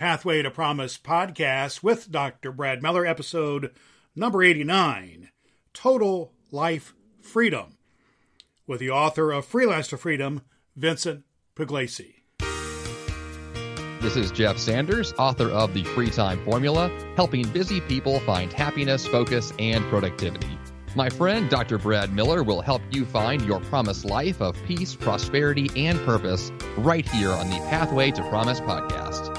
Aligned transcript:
Pathway 0.00 0.40
to 0.40 0.50
Promise 0.50 0.96
podcast 0.96 1.82
with 1.82 2.10
Dr. 2.10 2.52
Brad 2.52 2.82
Miller, 2.82 3.04
episode 3.04 3.70
number 4.16 4.42
89 4.42 5.28
Total 5.74 6.32
Life 6.50 6.94
Freedom, 7.20 7.76
with 8.66 8.80
the 8.80 8.88
author 8.88 9.30
of 9.30 9.44
Freelance 9.44 9.88
to 9.88 9.98
Freedom, 9.98 10.40
Vincent 10.74 11.24
Pugliese. 11.54 12.14
This 14.00 14.16
is 14.16 14.30
Jeff 14.30 14.56
Sanders, 14.56 15.12
author 15.18 15.50
of 15.50 15.74
The 15.74 15.84
Free 15.84 16.08
Time 16.08 16.42
Formula, 16.46 16.90
helping 17.14 17.46
busy 17.50 17.82
people 17.82 18.20
find 18.20 18.50
happiness, 18.50 19.06
focus, 19.06 19.52
and 19.58 19.84
productivity. 19.90 20.58
My 20.96 21.10
friend 21.10 21.50
Dr. 21.50 21.76
Brad 21.76 22.10
Miller 22.10 22.42
will 22.42 22.62
help 22.62 22.80
you 22.90 23.04
find 23.04 23.44
your 23.44 23.60
promised 23.60 24.06
life 24.06 24.40
of 24.40 24.56
peace, 24.66 24.94
prosperity, 24.94 25.68
and 25.76 25.98
purpose 26.06 26.50
right 26.78 27.06
here 27.06 27.32
on 27.32 27.50
the 27.50 27.58
Pathway 27.68 28.12
to 28.12 28.22
Promise 28.30 28.60
podcast. 28.60 29.29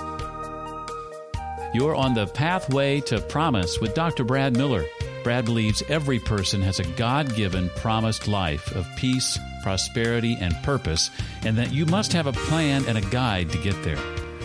You're 1.74 1.96
on 1.96 2.14
the 2.14 2.28
Pathway 2.28 3.00
to 3.02 3.22
Promise 3.22 3.80
with 3.80 3.96
Dr. 3.96 4.26
Brad 4.26 4.58
Miller. 4.58 4.84
Brad 5.24 5.46
believes 5.46 5.82
every 5.88 6.20
person 6.20 6.62
has 6.64 6.82
a 6.82 6.84
God 6.84 7.34
given 7.34 7.70
promised 7.78 8.28
life 8.28 8.76
of 8.76 8.86
peace, 8.98 9.40
prosperity, 9.64 10.38
and 10.42 10.54
purpose, 10.64 11.10
and 11.46 11.58
that 11.58 11.72
you 11.72 11.86
must 11.86 12.12
have 12.12 12.28
a 12.28 12.34
plan 12.34 12.84
and 12.88 12.98
a 12.98 13.10
guide 13.10 13.52
to 13.52 13.58
get 13.58 13.82
there. 13.84 13.96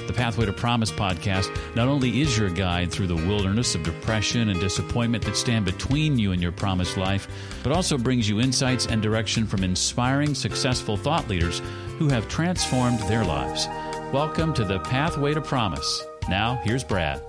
The 0.06 0.12
Pathway 0.12 0.46
to 0.46 0.52
Promise 0.52 0.92
podcast 0.92 1.50
not 1.74 1.88
only 1.88 2.20
is 2.20 2.38
your 2.38 2.48
guide 2.48 2.92
through 2.92 3.08
the 3.08 3.16
wilderness 3.16 3.74
of 3.74 3.82
depression 3.82 4.48
and 4.48 4.60
disappointment 4.60 5.24
that 5.24 5.36
stand 5.36 5.64
between 5.64 6.20
you 6.20 6.30
and 6.30 6.40
your 6.40 6.52
promised 6.52 6.96
life, 6.96 7.26
but 7.64 7.72
also 7.72 7.98
brings 7.98 8.28
you 8.28 8.40
insights 8.40 8.86
and 8.86 9.02
direction 9.02 9.48
from 9.48 9.64
inspiring, 9.64 10.32
successful 10.32 10.96
thought 10.96 11.26
leaders 11.26 11.60
who 11.98 12.08
have 12.08 12.28
transformed 12.28 13.00
their 13.00 13.24
lives. 13.24 13.66
Welcome 14.12 14.54
to 14.54 14.64
the 14.64 14.78
Pathway 14.78 15.34
to 15.34 15.40
Promise. 15.40 16.06
Now, 16.28 16.60
here's 16.64 16.82
Brad. 16.82 17.22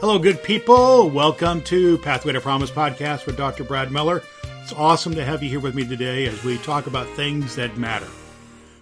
Hello, 0.00 0.18
good 0.18 0.42
people. 0.42 1.08
Welcome 1.08 1.62
to 1.62 1.96
Pathway 1.98 2.32
to 2.32 2.40
Promise 2.40 2.72
podcast 2.72 3.24
with 3.24 3.36
Dr. 3.36 3.62
Brad 3.62 3.92
Miller. 3.92 4.20
It's 4.62 4.72
awesome 4.72 5.14
to 5.14 5.24
have 5.24 5.40
you 5.40 5.48
here 5.48 5.60
with 5.60 5.76
me 5.76 5.86
today 5.86 6.26
as 6.26 6.42
we 6.42 6.58
talk 6.58 6.88
about 6.88 7.06
things 7.10 7.54
that 7.54 7.76
matter. 7.76 8.08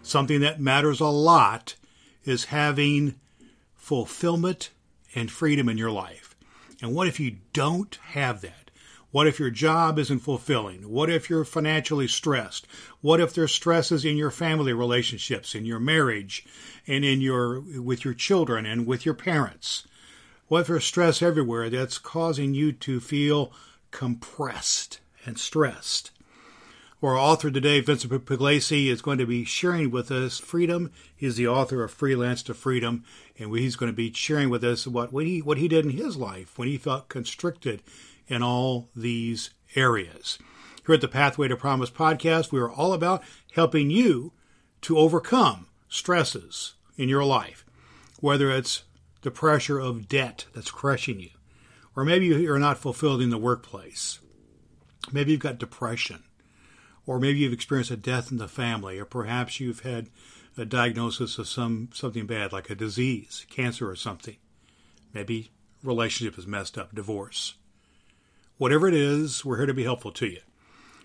Something 0.03 0.41
that 0.41 0.61
matters 0.61 1.01
a 1.01 1.07
lot 1.07 1.75
is 2.25 2.47
having 2.47 3.17
fulfillment 3.75 4.71
and 5.15 5.31
freedom 5.31 5.69
in 5.69 5.77
your 5.77 5.91
life. 5.91 6.35
And 6.81 6.95
what 6.95 7.09
if 7.09 7.21
you 7.21 7.37
don't 7.53 7.99
have 8.13 8.41
that? 8.41 8.62
What 9.13 9.27
if 9.27 9.39
your 9.39 9.51
job 9.51 9.99
isn't 9.99 10.21
fulfilling? 10.21 10.89
What 10.91 11.11
if 11.11 11.29
you're 11.29 11.45
financially 11.45 12.09
stressed? 12.09 12.67
What 13.03 13.21
if 13.21 13.35
there's 13.35 13.53
stresses 13.53 14.07
in 14.07 14.17
your 14.17 14.31
family 14.31 14.73
relationships, 14.73 15.55
in 15.55 15.67
your 15.67 15.79
marriage, 15.79 16.47
and 16.87 17.05
in 17.05 17.21
your 17.21 17.61
with 17.61 18.07
your 18.07 18.15
children 18.15 18.65
and 18.65 18.87
with 18.87 19.05
your 19.05 19.15
parents? 19.15 19.87
What 20.49 20.63
if 20.63 20.67
there's 20.69 20.87
stress 20.87 21.21
everywhere 21.21 21.69
that's 21.69 21.99
causing 21.99 22.55
you 22.55 22.73
to 22.73 23.01
feel 23.01 23.53
compressed 23.91 25.01
and 25.27 25.39
stressed? 25.39 26.11
Our 27.03 27.19
author 27.19 27.51
today, 27.51 27.81
Vincent 27.81 28.13
Pugliese, 28.25 28.87
is 28.87 29.03
going 29.03 29.19
to 29.19 29.27
be 29.27 29.45
sharing 29.45 29.91
with 29.91 30.11
us 30.11 30.39
freedom. 30.39 30.91
He's 31.15 31.37
the 31.37 31.49
author 31.49 31.83
of 31.83 31.91
Freelance 31.91 32.45
to 32.45 32.55
Freedom, 32.55 33.05
and 33.39 33.55
he's 33.55 33.77
going 33.77 33.91
to 33.91 33.97
be 33.97 34.13
sharing 34.13 34.49
with 34.51 34.65
us 34.65 34.87
what, 34.87 35.13
what 35.13 35.27
he 35.27 35.43
what 35.43 35.59
he 35.59 35.69
did 35.69 35.85
in 35.85 35.91
his 35.91 36.17
life 36.17 36.59
when 36.59 36.69
he 36.69 36.79
felt 36.79 37.11
constricted 37.11 37.83
in 38.27 38.43
all 38.43 38.89
these 38.95 39.51
areas. 39.75 40.39
Here 40.87 40.95
at 40.95 41.01
the 41.01 41.09
Pathway 41.09 41.49
to 41.49 41.57
Promise 41.57 41.91
podcast, 41.91 42.53
we 42.53 42.61
are 42.61 42.71
all 42.71 42.93
about 42.93 43.23
helping 43.53 43.91
you 43.91 44.33
to 44.83 44.99
overcome 44.99 45.69
stresses 45.89 46.75
in 46.97 47.09
your 47.09 47.25
life, 47.25 47.65
whether 48.21 48.51
it's 48.51 48.83
the 49.23 49.31
pressure 49.31 49.79
of 49.79 50.09
debt 50.09 50.47
that's 50.55 50.71
crushing 50.71 51.21
you, 51.21 51.31
or 51.95 52.05
maybe 52.05 52.27
you're 52.27 52.59
not 52.59 52.79
fulfilled 52.79 53.23
in 53.23 53.31
the 53.31 53.39
workplace. 53.39 54.19
Maybe 55.13 55.33
you've 55.33 55.41
got 55.41 55.59
depression 55.59 56.25
or 57.07 57.19
maybe 57.19 57.41
you've 57.41 57.53
experienced 57.53 57.91
a 57.91 57.97
death 57.97 58.31
in 58.31 58.39
the 58.39 58.49
family, 58.49 58.99
or 58.99 59.05
perhaps 59.05 59.61
you've 59.61 59.81
had 59.81 60.09
a 60.57 60.65
diagnosis 60.65 61.39
of 61.39 61.49
some 61.49 61.89
something 61.93 62.27
bad, 62.27 62.53
like 62.53 62.71
a 62.71 62.75
disease, 62.75 63.47
cancer, 63.51 63.91
or 63.91 63.97
something. 63.97 64.37
Maybe 65.13 65.51
relationship 65.83 66.39
is 66.39 66.47
messed 66.47 66.79
up, 66.79 66.95
divorce. 66.95 67.55
Whatever 68.59 68.89
it 68.89 68.95
is, 68.95 69.45
we're 69.45 69.59
here 69.59 69.67
to 69.67 69.75
be 69.75 69.85
helpful 69.85 70.13
to 70.13 70.27
you. 70.27 70.41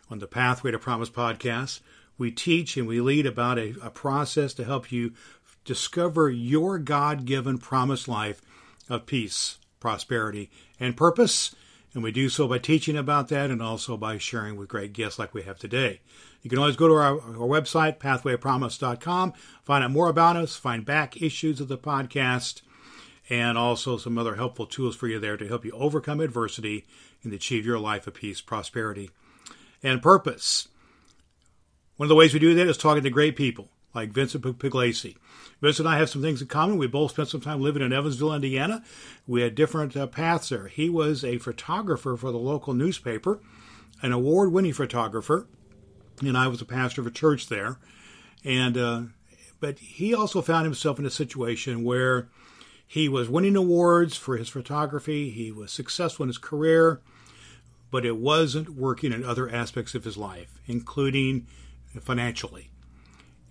On 0.09 0.19
the 0.19 0.27
Pathway 0.27 0.71
to 0.71 0.79
Promise 0.79 1.09
podcast, 1.09 1.81
we 2.17 2.31
teach 2.31 2.77
and 2.77 2.87
we 2.87 3.01
lead 3.01 3.25
about 3.25 3.57
a, 3.57 3.75
a 3.81 3.89
process 3.89 4.53
to 4.55 4.63
help 4.63 4.91
you 4.91 5.13
discover 5.65 6.29
your 6.29 6.79
God 6.79 7.25
given 7.25 7.57
promised 7.57 8.07
life 8.07 8.41
of 8.89 9.05
peace, 9.05 9.57
prosperity, 9.79 10.49
and 10.79 10.95
purpose 10.95 11.55
and 11.97 12.03
we 12.03 12.11
do 12.11 12.29
so 12.29 12.47
by 12.47 12.59
teaching 12.59 12.95
about 12.95 13.29
that 13.29 13.49
and 13.49 13.59
also 13.59 13.97
by 13.97 14.19
sharing 14.19 14.55
with 14.55 14.69
great 14.69 14.93
guests 14.93 15.17
like 15.17 15.33
we 15.33 15.41
have 15.41 15.57
today. 15.57 15.99
You 16.43 16.49
can 16.51 16.59
always 16.59 16.75
go 16.75 16.87
to 16.87 16.93
our, 16.93 17.19
our 17.19 17.47
website, 17.47 17.97
pathwaypromise.com, 17.97 19.33
find 19.63 19.83
out 19.83 19.89
more 19.89 20.07
about 20.07 20.35
us, 20.35 20.55
find 20.55 20.85
back 20.85 21.19
issues 21.19 21.59
of 21.59 21.69
the 21.69 21.77
podcast, 21.77 22.61
and 23.29 23.57
also 23.57 23.97
some 23.97 24.17
other 24.17 24.35
helpful 24.35 24.65
tools 24.65 24.95
for 24.95 25.07
you 25.07 25.19
there 25.19 25.37
to 25.37 25.47
help 25.47 25.65
you 25.65 25.71
overcome 25.71 26.19
adversity 26.19 26.85
and 27.23 27.33
achieve 27.33 27.65
your 27.65 27.79
life 27.79 28.07
of 28.07 28.13
peace, 28.13 28.41
prosperity, 28.41 29.09
and 29.83 30.01
purpose. 30.01 30.67
One 31.97 32.05
of 32.05 32.09
the 32.09 32.15
ways 32.15 32.33
we 32.33 32.39
do 32.39 32.53
that 32.53 32.67
is 32.67 32.77
talking 32.77 33.03
to 33.03 33.09
great 33.09 33.35
people 33.35 33.69
like 33.93 34.11
Vincent 34.11 34.43
Pugliese. 34.43 35.15
Vincent 35.59 35.87
and 35.87 35.95
I 35.95 35.97
have 35.97 36.09
some 36.09 36.21
things 36.21 36.41
in 36.41 36.47
common. 36.47 36.77
We 36.77 36.85
both 36.85 37.11
spent 37.11 37.29
some 37.29 37.41
time 37.41 37.61
living 37.61 37.81
in 37.81 37.91
Evansville, 37.91 38.35
Indiana. 38.35 38.83
We 39.25 39.41
had 39.41 39.55
different 39.55 39.97
uh, 39.97 40.05
paths 40.05 40.49
there. 40.49 40.67
He 40.67 40.87
was 40.87 41.23
a 41.23 41.39
photographer 41.39 42.15
for 42.15 42.31
the 42.31 42.37
local 42.37 42.73
newspaper, 42.73 43.39
an 44.03 44.11
award 44.11 44.51
winning 44.51 44.73
photographer, 44.73 45.47
and 46.21 46.37
I 46.37 46.47
was 46.47 46.61
a 46.61 46.65
pastor 46.65 47.01
of 47.01 47.07
a 47.07 47.11
church 47.11 47.47
there. 47.47 47.79
And, 48.43 48.77
uh, 48.77 49.01
but 49.59 49.79
he 49.79 50.13
also 50.13 50.43
found 50.43 50.65
himself 50.65 50.99
in 50.99 51.05
a 51.07 51.11
situation 51.11 51.83
where 51.83 52.29
he 52.87 53.09
was 53.09 53.29
winning 53.29 53.55
awards 53.55 54.15
for 54.15 54.37
his 54.37 54.49
photography, 54.49 55.29
he 55.29 55.51
was 55.51 55.71
successful 55.71 56.23
in 56.23 56.29
his 56.29 56.37
career, 56.37 57.01
but 57.91 58.05
it 58.05 58.17
wasn't 58.17 58.69
working 58.69 59.11
in 59.11 59.23
other 59.23 59.49
aspects 59.49 59.93
of 59.93 60.03
his 60.03 60.17
life, 60.17 60.59
including 60.67 61.45
financially 62.01 62.69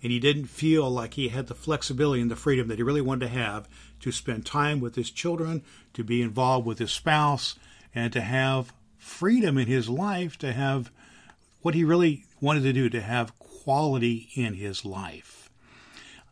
and 0.03 0.13
he 0.13 0.21
didn't 0.21 0.47
feel 0.47 0.89
like 0.89 1.15
he 1.15 1.29
had 1.29 1.47
the 1.47 1.55
flexibility 1.55 2.21
and 2.21 2.31
the 2.31 2.37
freedom 2.37 2.69
that 2.69 2.79
he 2.79 2.83
really 2.83 3.01
wanted 3.01 3.27
to 3.27 3.33
have 3.33 3.69
to 3.99 4.13
spend 4.13 4.45
time 4.47 4.79
with 4.79 4.95
his 4.95 5.11
children, 5.11 5.63
to 5.95 6.05
be 6.05 6.23
involved 6.23 6.67
with 6.67 6.79
his 6.79 6.93
spouse, 6.93 7.57
and 7.95 8.13
to 8.13 8.21
have 8.21 8.73
freedom 8.99 9.57
in 9.59 9.67
his 9.67 9.89
life, 9.89 10.39
to 10.39 10.53
have 10.53 10.93
what 11.63 11.75
he 11.75 11.83
really 11.83 12.25
wanted 12.41 12.63
to 12.63 12.73
do, 12.73 12.89
to 12.89 13.01
have 13.01 13.37
quality 13.39 14.29
in 14.35 14.55
his 14.55 14.85
life. 14.85 15.36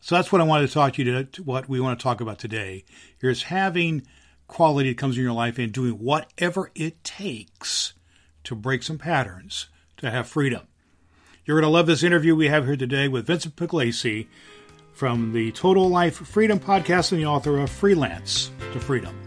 So 0.04 0.16
that's 0.16 0.30
what 0.30 0.42
I 0.42 0.44
wanted 0.44 0.66
to 0.66 0.74
talk 0.74 0.92
to 0.92 1.02
you 1.02 1.24
to, 1.24 1.42
what 1.42 1.66
we 1.66 1.80
want 1.80 1.98
to 1.98 2.02
talk 2.02 2.20
about 2.20 2.38
today. 2.38 2.84
is 3.22 3.44
having 3.44 4.02
quality 4.46 4.90
that 4.90 4.98
comes 4.98 5.16
in 5.16 5.22
your 5.22 5.32
life 5.32 5.58
and 5.58 5.72
doing 5.72 5.92
whatever 5.92 6.70
it 6.74 7.02
takes 7.04 7.94
to 8.42 8.54
break 8.54 8.82
some 8.82 8.98
patterns, 8.98 9.70
to 9.96 10.10
have 10.10 10.28
freedom. 10.28 10.66
You're 11.46 11.58
going 11.58 11.70
to 11.70 11.74
love 11.74 11.86
this 11.86 12.02
interview 12.02 12.36
we 12.36 12.48
have 12.48 12.66
here 12.66 12.76
today 12.76 13.08
with 13.08 13.26
Vincent 13.26 13.56
Pugliese 13.56 14.26
from 14.92 15.32
the 15.32 15.52
Total 15.52 15.88
Life 15.88 16.16
Freedom 16.16 16.60
podcast 16.60 17.12
and 17.12 17.22
the 17.22 17.26
author 17.26 17.56
of 17.56 17.70
Freelance 17.70 18.50
to 18.74 18.80
Freedom. 18.80 19.18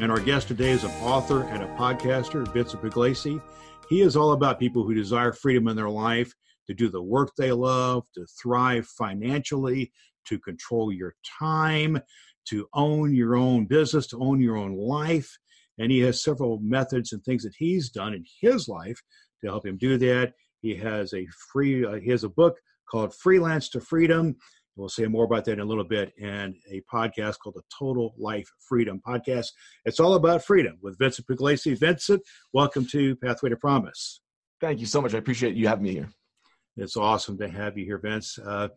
And 0.00 0.10
our 0.10 0.18
guest 0.18 0.48
today 0.48 0.70
is 0.70 0.82
an 0.82 0.90
author 1.02 1.44
and 1.44 1.62
a 1.62 1.68
podcaster, 1.76 2.52
Vincent 2.52 2.82
Pugliese. 2.82 3.40
He 3.88 4.00
is 4.00 4.16
all 4.16 4.32
about 4.32 4.58
people 4.58 4.82
who 4.82 4.92
desire 4.92 5.32
freedom 5.32 5.68
in 5.68 5.76
their 5.76 5.88
life, 5.88 6.34
to 6.68 6.74
do 6.74 6.88
the 6.88 7.02
work 7.02 7.32
they 7.36 7.52
love, 7.52 8.04
to 8.14 8.26
thrive 8.40 8.86
financially, 8.86 9.90
to 10.26 10.38
control 10.38 10.92
your 10.92 11.14
time, 11.38 11.98
to 12.48 12.68
own 12.74 13.14
your 13.14 13.36
own 13.36 13.66
business, 13.66 14.06
to 14.08 14.18
own 14.20 14.40
your 14.40 14.56
own 14.56 14.76
life. 14.76 15.38
And 15.78 15.90
he 15.90 16.00
has 16.00 16.22
several 16.22 16.58
methods 16.60 17.12
and 17.12 17.22
things 17.22 17.42
that 17.44 17.54
he's 17.56 17.90
done 17.90 18.14
in 18.14 18.24
his 18.40 18.68
life 18.68 19.00
to 19.40 19.46
help 19.48 19.66
him 19.66 19.78
do 19.78 19.96
that. 19.98 20.34
He 20.60 20.74
has 20.76 21.14
a 21.14 21.26
free, 21.52 21.84
uh, 21.84 21.94
he 21.94 22.10
has 22.10 22.24
a 22.24 22.28
book 22.28 22.56
called 22.90 23.14
Freelance 23.14 23.68
to 23.70 23.80
Freedom. 23.80 24.36
We'll 24.76 24.88
say 24.88 25.06
more 25.06 25.24
about 25.24 25.44
that 25.46 25.54
in 25.54 25.60
a 25.60 25.64
little 25.64 25.84
bit, 25.84 26.12
and 26.22 26.54
a 26.70 26.80
podcast 26.92 27.38
called 27.40 27.56
the 27.56 27.62
Total 27.76 28.14
Life 28.16 28.48
Freedom 28.68 29.00
Podcast. 29.04 29.46
It's 29.84 29.98
all 29.98 30.14
about 30.14 30.44
freedom 30.44 30.78
with 30.80 30.96
Vincent 30.98 31.26
Pugliese. 31.26 31.78
Vincent, 31.78 32.22
welcome 32.52 32.86
to 32.86 33.16
Pathway 33.16 33.50
to 33.50 33.56
Promise. 33.56 34.20
Thank 34.60 34.78
you 34.78 34.86
so 34.86 35.00
much. 35.00 35.14
I 35.14 35.18
appreciate 35.18 35.56
you 35.56 35.66
having 35.66 35.84
me 35.84 35.94
here. 35.94 36.08
It's 36.78 36.96
awesome 36.96 37.36
to 37.38 37.48
have 37.48 37.76
you 37.76 37.84
here, 37.84 37.98
Vince. 37.98 38.38
Uh, 38.38 38.68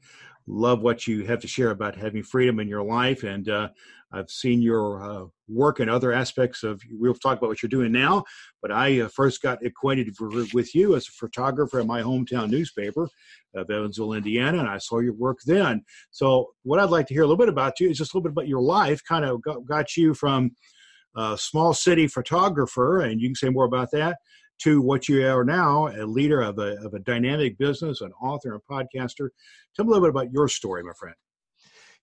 love 0.48 0.81
what 0.81 1.06
you 1.06 1.24
have 1.25 1.39
to 1.39 1.48
share 1.48 1.69
about 1.69 1.95
having 1.95 2.24
freedom 2.24 2.59
in 2.59 2.68
your 2.68 2.83
life. 2.83 3.24
And 3.24 3.48
uh, 3.48 3.69
I've 4.12 4.30
seen 4.30 4.59
your 4.59 5.03
uh, 5.03 5.25
work 5.48 5.80
and 5.80 5.89
other 5.89 6.12
aspects 6.12 6.63
of, 6.63 6.81
we'll 6.89 7.13
talk 7.13 7.38
about 7.38 7.50
what 7.50 7.62
you're 7.62 7.69
doing 7.69 7.92
now, 7.92 8.24
but 8.59 8.71
I 8.71 9.01
uh, 9.01 9.07
first 9.07 9.44
got 9.44 9.63
acquainted 9.63 10.15
for, 10.15 10.30
with 10.51 10.74
you 10.74 10.95
as 10.95 11.07
a 11.07 11.12
photographer 11.12 11.80
at 11.80 11.86
my 11.86 12.01
hometown 12.01 12.50
newspaper 12.50 13.07
of 13.56 13.69
Evansville, 13.69 14.13
Indiana, 14.13 14.57
and 14.59 14.68
I 14.68 14.80
saw 14.80 15.00
your 15.00 15.13
work 15.13 15.38
then. 15.45 15.83
So, 16.09 16.47
what 16.63 16.80
I'd 16.80 16.89
like 16.89 17.06
to 17.07 17.13
hear 17.13 17.24
a 17.24 17.27
little 17.27 17.38
bit 17.38 17.50
about 17.50 17.80
you 17.80 17.89
is 17.89 17.97
just 17.97 18.13
a 18.13 18.18
little 18.18 18.30
bit 18.30 18.33
about 18.33 18.47
your 18.47 18.62
life, 18.62 19.01
kind 19.07 19.25
of 19.25 19.42
got, 19.44 19.63
got 19.65 19.95
you 19.95 20.13
from 20.13 20.51
a 21.15 21.38
small 21.38 21.74
city 21.74 22.07
photographer, 22.07 23.01
and 23.01 23.21
you 23.21 23.27
can 23.27 23.36
say 23.36 23.50
more 23.50 23.65
about 23.65 23.92
that, 23.92 24.18
to 24.63 24.81
what 24.81 25.09
you 25.09 25.25
are 25.25 25.43
now, 25.43 25.87
a 25.87 26.05
leader 26.05 26.41
of 26.41 26.59
a, 26.59 26.77
of 26.83 26.93
a 26.93 26.99
dynamic 26.99 27.57
business, 27.57 28.01
an 28.01 28.11
author, 28.21 28.53
and 28.53 28.61
podcaster. 28.69 29.29
Tell 29.75 29.85
me 29.85 29.89
a 29.89 29.93
little 29.93 30.01
bit 30.01 30.09
about 30.09 30.31
your 30.31 30.47
story, 30.47 30.83
my 30.83 30.93
friend. 30.99 31.15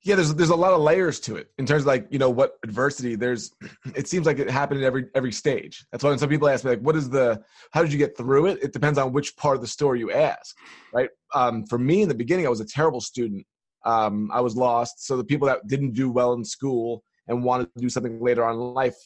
Yeah, 0.03 0.15
there's 0.15 0.33
there's 0.35 0.51
a 0.51 0.57
lot 0.57 0.73
of 0.73 0.81
layers 0.81 1.19
to 1.21 1.37
it 1.37 1.51
in 1.59 1.67
terms 1.67 1.83
of 1.83 1.87
like 1.87 2.07
you 2.11 2.21
know 2.21 2.31
what 2.31 2.53
adversity. 2.63 3.17
There's 3.17 3.53
it 3.97 4.07
seems 4.07 4.27
like 4.27 4.39
it 4.39 4.49
happened 4.49 4.81
at 4.81 4.87
every 4.87 5.07
every 5.15 5.33
stage. 5.33 5.85
That's 5.91 6.05
why 6.05 6.11
when 6.11 6.19
some 6.19 6.29
people 6.29 6.49
ask 6.49 6.65
me 6.65 6.71
like, 6.71 6.81
what 6.81 6.95
is 6.95 7.11
the 7.11 7.43
how 7.73 7.83
did 7.83 7.93
you 7.93 7.99
get 7.99 8.17
through 8.17 8.47
it? 8.47 8.63
It 8.63 8.73
depends 8.73 8.99
on 8.99 9.13
which 9.13 9.37
part 9.37 9.57
of 9.57 9.61
the 9.61 9.67
story 9.67 9.99
you 9.99 10.13
ask, 10.13 10.55
right? 10.93 11.11
Um, 11.35 11.67
for 11.67 11.79
me 11.79 12.03
in 12.03 12.09
the 12.09 12.15
beginning, 12.15 12.47
I 12.47 12.51
was 12.51 12.61
a 12.61 12.67
terrible 12.67 13.01
student. 13.01 13.45
Um, 13.85 14.31
I 14.33 14.41
was 14.41 14.57
lost. 14.57 15.07
So 15.07 15.17
the 15.17 15.25
people 15.25 15.49
that 15.49 15.67
didn't 15.67 15.93
do 15.93 16.11
well 16.11 16.33
in 16.33 16.45
school 16.45 17.03
and 17.27 17.45
wanted 17.45 17.73
to 17.75 17.81
do 17.81 17.89
something 17.89 18.21
later 18.21 18.45
on 18.45 18.55
in 18.55 18.61
life, 18.61 18.97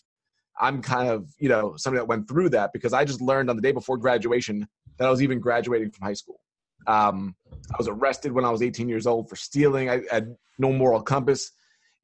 I'm 0.60 0.82
kind 0.82 1.08
of 1.08 1.32
you 1.38 1.48
know 1.48 1.74
somebody 1.76 2.00
that 2.00 2.06
went 2.06 2.28
through 2.28 2.50
that 2.50 2.72
because 2.72 2.92
I 2.92 3.04
just 3.04 3.20
learned 3.20 3.50
on 3.50 3.56
the 3.56 3.62
day 3.62 3.72
before 3.72 3.96
graduation 3.96 4.66
that 4.98 5.06
I 5.06 5.10
was 5.10 5.22
even 5.22 5.40
graduating 5.40 5.90
from 5.90 6.06
high 6.06 6.12
school. 6.12 6.40
Um, 6.86 7.34
I 7.52 7.76
was 7.78 7.88
arrested 7.88 8.32
when 8.32 8.44
I 8.44 8.50
was 8.50 8.62
18 8.62 8.88
years 8.88 9.06
old 9.06 9.28
for 9.28 9.36
stealing. 9.36 9.88
I 9.88 10.02
had 10.10 10.34
no 10.58 10.72
moral 10.72 11.02
compass. 11.02 11.50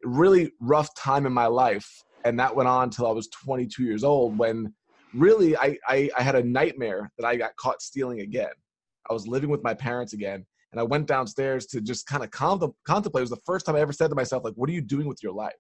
Really 0.04 0.52
rough 0.60 0.94
time 0.94 1.26
in 1.26 1.32
my 1.32 1.46
life, 1.46 1.88
and 2.24 2.38
that 2.38 2.54
went 2.54 2.68
on 2.68 2.84
until 2.84 3.06
I 3.06 3.12
was 3.12 3.28
22 3.28 3.82
years 3.82 4.04
old. 4.04 4.38
When 4.38 4.72
really 5.14 5.56
I, 5.56 5.76
I, 5.88 6.10
I 6.16 6.22
had 6.22 6.36
a 6.36 6.42
nightmare 6.42 7.10
that 7.18 7.26
I 7.26 7.36
got 7.36 7.56
caught 7.56 7.82
stealing 7.82 8.20
again. 8.20 8.50
I 9.10 9.12
was 9.12 9.26
living 9.26 9.50
with 9.50 9.62
my 9.62 9.74
parents 9.74 10.12
again, 10.12 10.46
and 10.72 10.80
I 10.80 10.84
went 10.84 11.06
downstairs 11.06 11.66
to 11.66 11.80
just 11.80 12.06
kind 12.06 12.22
of 12.22 12.30
contemplate. 12.30 13.20
It 13.20 13.20
was 13.20 13.30
the 13.30 13.40
first 13.44 13.66
time 13.66 13.74
I 13.74 13.80
ever 13.80 13.92
said 13.92 14.08
to 14.10 14.14
myself, 14.14 14.44
like, 14.44 14.54
"What 14.54 14.68
are 14.70 14.74
you 14.74 14.82
doing 14.82 15.08
with 15.08 15.22
your 15.22 15.32
life?" 15.32 15.54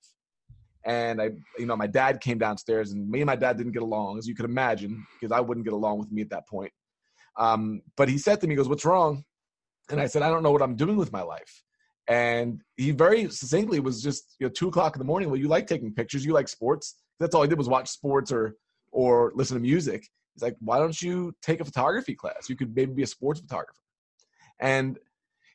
And 0.84 1.20
I, 1.20 1.30
you 1.58 1.66
know, 1.66 1.76
my 1.76 1.86
dad 1.86 2.20
came 2.20 2.38
downstairs, 2.38 2.92
and 2.92 3.08
me 3.10 3.20
and 3.20 3.26
my 3.26 3.36
dad 3.36 3.58
didn't 3.58 3.72
get 3.72 3.82
along, 3.82 4.18
as 4.18 4.26
you 4.26 4.34
could 4.34 4.44
imagine, 4.44 5.04
because 5.20 5.32
I 5.32 5.40
wouldn't 5.40 5.66
get 5.66 5.72
along 5.72 5.98
with 5.98 6.10
me 6.10 6.22
at 6.22 6.30
that 6.30 6.48
point. 6.48 6.72
Um, 7.36 7.82
but 7.96 8.08
he 8.08 8.18
said 8.18 8.40
to 8.40 8.46
me, 8.46 8.54
he 8.54 8.56
goes, 8.56 8.68
What's 8.68 8.84
wrong? 8.84 9.24
And 9.90 10.00
I 10.00 10.06
said, 10.06 10.22
I 10.22 10.28
don't 10.28 10.42
know 10.42 10.50
what 10.50 10.62
I'm 10.62 10.76
doing 10.76 10.96
with 10.96 11.12
my 11.12 11.22
life. 11.22 11.62
And 12.08 12.62
he 12.76 12.90
very 12.90 13.30
succinctly 13.30 13.80
was 13.80 14.02
just, 14.02 14.36
you 14.38 14.46
know, 14.46 14.52
two 14.52 14.68
o'clock 14.68 14.96
in 14.96 14.98
the 14.98 15.04
morning. 15.04 15.28
Well, 15.28 15.38
you 15.38 15.48
like 15.48 15.66
taking 15.66 15.92
pictures, 15.92 16.24
you 16.24 16.32
like 16.32 16.48
sports. 16.48 16.96
That's 17.20 17.34
all 17.34 17.42
I 17.42 17.46
did 17.46 17.58
was 17.58 17.68
watch 17.68 17.88
sports 17.88 18.32
or 18.32 18.56
or 18.90 19.32
listen 19.34 19.56
to 19.56 19.60
music. 19.60 20.06
He's 20.34 20.42
like, 20.42 20.56
why 20.60 20.78
don't 20.78 21.00
you 21.00 21.34
take 21.42 21.60
a 21.60 21.64
photography 21.64 22.14
class? 22.14 22.48
You 22.48 22.56
could 22.56 22.74
maybe 22.74 22.92
be 22.92 23.02
a 23.02 23.06
sports 23.06 23.40
photographer. 23.40 23.82
And, 24.60 24.98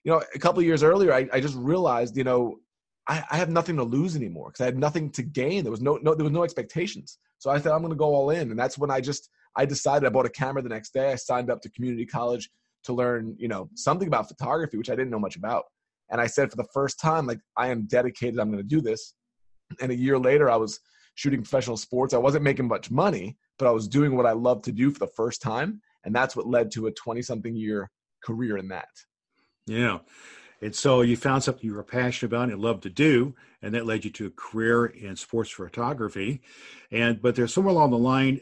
you 0.03 0.11
know, 0.11 0.21
a 0.35 0.39
couple 0.39 0.61
years 0.61 0.83
earlier, 0.83 1.13
I, 1.13 1.27
I 1.31 1.39
just 1.39 1.55
realized, 1.55 2.17
you 2.17 2.23
know, 2.23 2.57
I, 3.07 3.23
I 3.31 3.37
have 3.37 3.49
nothing 3.49 3.75
to 3.77 3.83
lose 3.83 4.15
anymore 4.15 4.49
because 4.49 4.61
I 4.61 4.65
had 4.65 4.77
nothing 4.77 5.09
to 5.11 5.23
gain. 5.23 5.63
There 5.63 5.71
was 5.71 5.81
no, 5.81 5.99
no, 6.01 6.15
there 6.15 6.23
was 6.23 6.33
no 6.33 6.43
expectations. 6.43 7.17
So 7.37 7.49
I 7.49 7.59
said, 7.59 7.71
I'm 7.71 7.81
going 7.81 7.91
to 7.91 7.97
go 7.97 8.13
all 8.15 8.29
in. 8.29 8.51
And 8.51 8.59
that's 8.59 8.77
when 8.77 8.89
I 8.89 9.01
just 9.01 9.29
I 9.55 9.65
decided 9.65 10.05
I 10.05 10.09
bought 10.09 10.25
a 10.25 10.29
camera 10.29 10.61
the 10.61 10.69
next 10.69 10.93
day. 10.93 11.11
I 11.11 11.15
signed 11.15 11.49
up 11.49 11.61
to 11.61 11.69
community 11.69 12.05
college 12.05 12.49
to 12.85 12.93
learn, 12.93 13.35
you 13.37 13.47
know, 13.47 13.69
something 13.75 14.07
about 14.07 14.27
photography, 14.27 14.77
which 14.77 14.89
I 14.89 14.95
didn't 14.95 15.11
know 15.11 15.19
much 15.19 15.35
about. 15.35 15.65
And 16.09 16.19
I 16.19 16.27
said 16.27 16.49
for 16.49 16.57
the 16.57 16.67
first 16.73 16.99
time, 16.99 17.25
like, 17.25 17.39
I 17.57 17.67
am 17.67 17.85
dedicated. 17.85 18.39
I'm 18.39 18.51
going 18.51 18.63
to 18.63 18.67
do 18.67 18.81
this. 18.81 19.13
And 19.81 19.91
a 19.91 19.95
year 19.95 20.17
later, 20.17 20.49
I 20.49 20.55
was 20.55 20.79
shooting 21.15 21.41
professional 21.41 21.77
sports. 21.77 22.13
I 22.13 22.17
wasn't 22.17 22.43
making 22.43 22.67
much 22.67 22.91
money, 22.91 23.37
but 23.57 23.67
I 23.67 23.71
was 23.71 23.87
doing 23.87 24.15
what 24.15 24.25
I 24.25 24.31
loved 24.31 24.65
to 24.65 24.71
do 24.71 24.91
for 24.91 24.99
the 24.99 25.11
first 25.15 25.41
time. 25.41 25.81
And 26.03 26.13
that's 26.13 26.35
what 26.35 26.47
led 26.47 26.71
to 26.71 26.87
a 26.87 26.91
20 26.91 27.21
something 27.21 27.55
year 27.55 27.89
career 28.23 28.57
in 28.57 28.67
that. 28.69 28.89
Yeah. 29.65 29.99
And 30.63 30.73
so 30.73 31.01
you 31.01 31.17
found 31.17 31.43
something 31.43 31.65
you 31.65 31.75
were 31.75 31.83
passionate 31.83 32.31
about 32.31 32.49
and 32.49 32.61
loved 32.61 32.83
to 32.83 32.89
do, 32.89 33.35
and 33.61 33.73
that 33.73 33.85
led 33.85 34.05
you 34.05 34.11
to 34.11 34.27
a 34.27 34.31
career 34.31 34.85
in 34.85 35.17
sports 35.17 35.49
photography. 35.49 36.41
And 36.89 37.21
but 37.21 37.35
there's 37.35 37.53
somewhere 37.53 37.73
along 37.73 37.91
the 37.91 37.97
line 37.97 38.39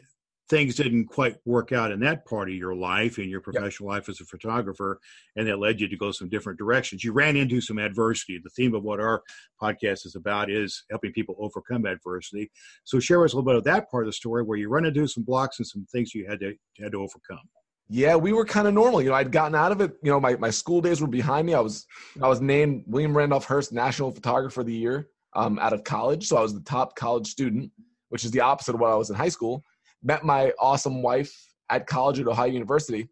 things 0.48 0.74
didn't 0.74 1.06
quite 1.06 1.36
work 1.46 1.72
out 1.72 1.90
in 1.90 2.00
that 2.00 2.26
part 2.26 2.48
of 2.48 2.54
your 2.54 2.74
life 2.74 3.18
in 3.18 3.28
your 3.30 3.40
professional 3.40 3.88
yep. 3.88 4.00
life 4.00 4.08
as 4.08 4.20
a 4.20 4.24
photographer 4.24 5.00
and 5.34 5.48
that 5.48 5.58
led 5.58 5.80
you 5.80 5.88
to 5.88 5.96
go 5.96 6.12
some 6.12 6.28
different 6.28 6.58
directions 6.58 7.02
you 7.02 7.10
ran 7.12 7.36
into 7.36 7.58
some 7.60 7.78
adversity 7.78 8.38
the 8.42 8.50
theme 8.50 8.74
of 8.74 8.82
what 8.82 9.00
our 9.00 9.22
podcast 9.62 10.04
is 10.04 10.14
about 10.14 10.50
is 10.50 10.84
helping 10.90 11.12
people 11.12 11.36
overcome 11.38 11.86
adversity 11.86 12.50
so 12.84 13.00
share 13.00 13.20
with 13.20 13.30
us 13.30 13.32
a 13.32 13.36
little 13.36 13.50
bit 13.50 13.56
of 13.56 13.64
that 13.64 13.90
part 13.90 14.04
of 14.04 14.08
the 14.08 14.12
story 14.12 14.42
where 14.42 14.58
you 14.58 14.68
run 14.68 14.84
into 14.84 15.06
some 15.06 15.22
blocks 15.22 15.58
and 15.58 15.66
some 15.66 15.86
things 15.90 16.14
you 16.14 16.26
had 16.28 16.40
to 16.40 16.52
had 16.78 16.92
to 16.92 16.98
overcome 16.98 17.48
yeah 17.92 18.16
we 18.16 18.32
were 18.32 18.44
kind 18.44 18.66
of 18.66 18.74
normal 18.74 19.02
you 19.02 19.10
know 19.10 19.14
i'd 19.14 19.30
gotten 19.30 19.54
out 19.54 19.70
of 19.70 19.80
it 19.80 19.92
you 20.02 20.10
know 20.10 20.18
my, 20.18 20.34
my 20.36 20.50
school 20.50 20.80
days 20.80 21.00
were 21.00 21.06
behind 21.06 21.46
me 21.46 21.54
i 21.54 21.60
was 21.60 21.86
i 22.22 22.28
was 22.28 22.40
named 22.40 22.82
william 22.86 23.16
randolph 23.16 23.44
hearst 23.44 23.72
national 23.72 24.10
photographer 24.10 24.62
of 24.62 24.66
the 24.66 24.74
year 24.74 25.08
um, 25.34 25.58
out 25.58 25.72
of 25.72 25.84
college 25.84 26.26
so 26.26 26.36
i 26.36 26.40
was 26.40 26.54
the 26.54 26.60
top 26.60 26.96
college 26.96 27.26
student 27.26 27.70
which 28.08 28.24
is 28.24 28.30
the 28.30 28.40
opposite 28.40 28.74
of 28.74 28.80
what 28.80 28.90
i 28.90 28.96
was 28.96 29.10
in 29.10 29.16
high 29.16 29.28
school 29.28 29.62
met 30.02 30.24
my 30.24 30.52
awesome 30.58 31.02
wife 31.02 31.52
at 31.70 31.86
college 31.86 32.20
at 32.20 32.28
Ohio 32.28 32.50
University 32.50 33.08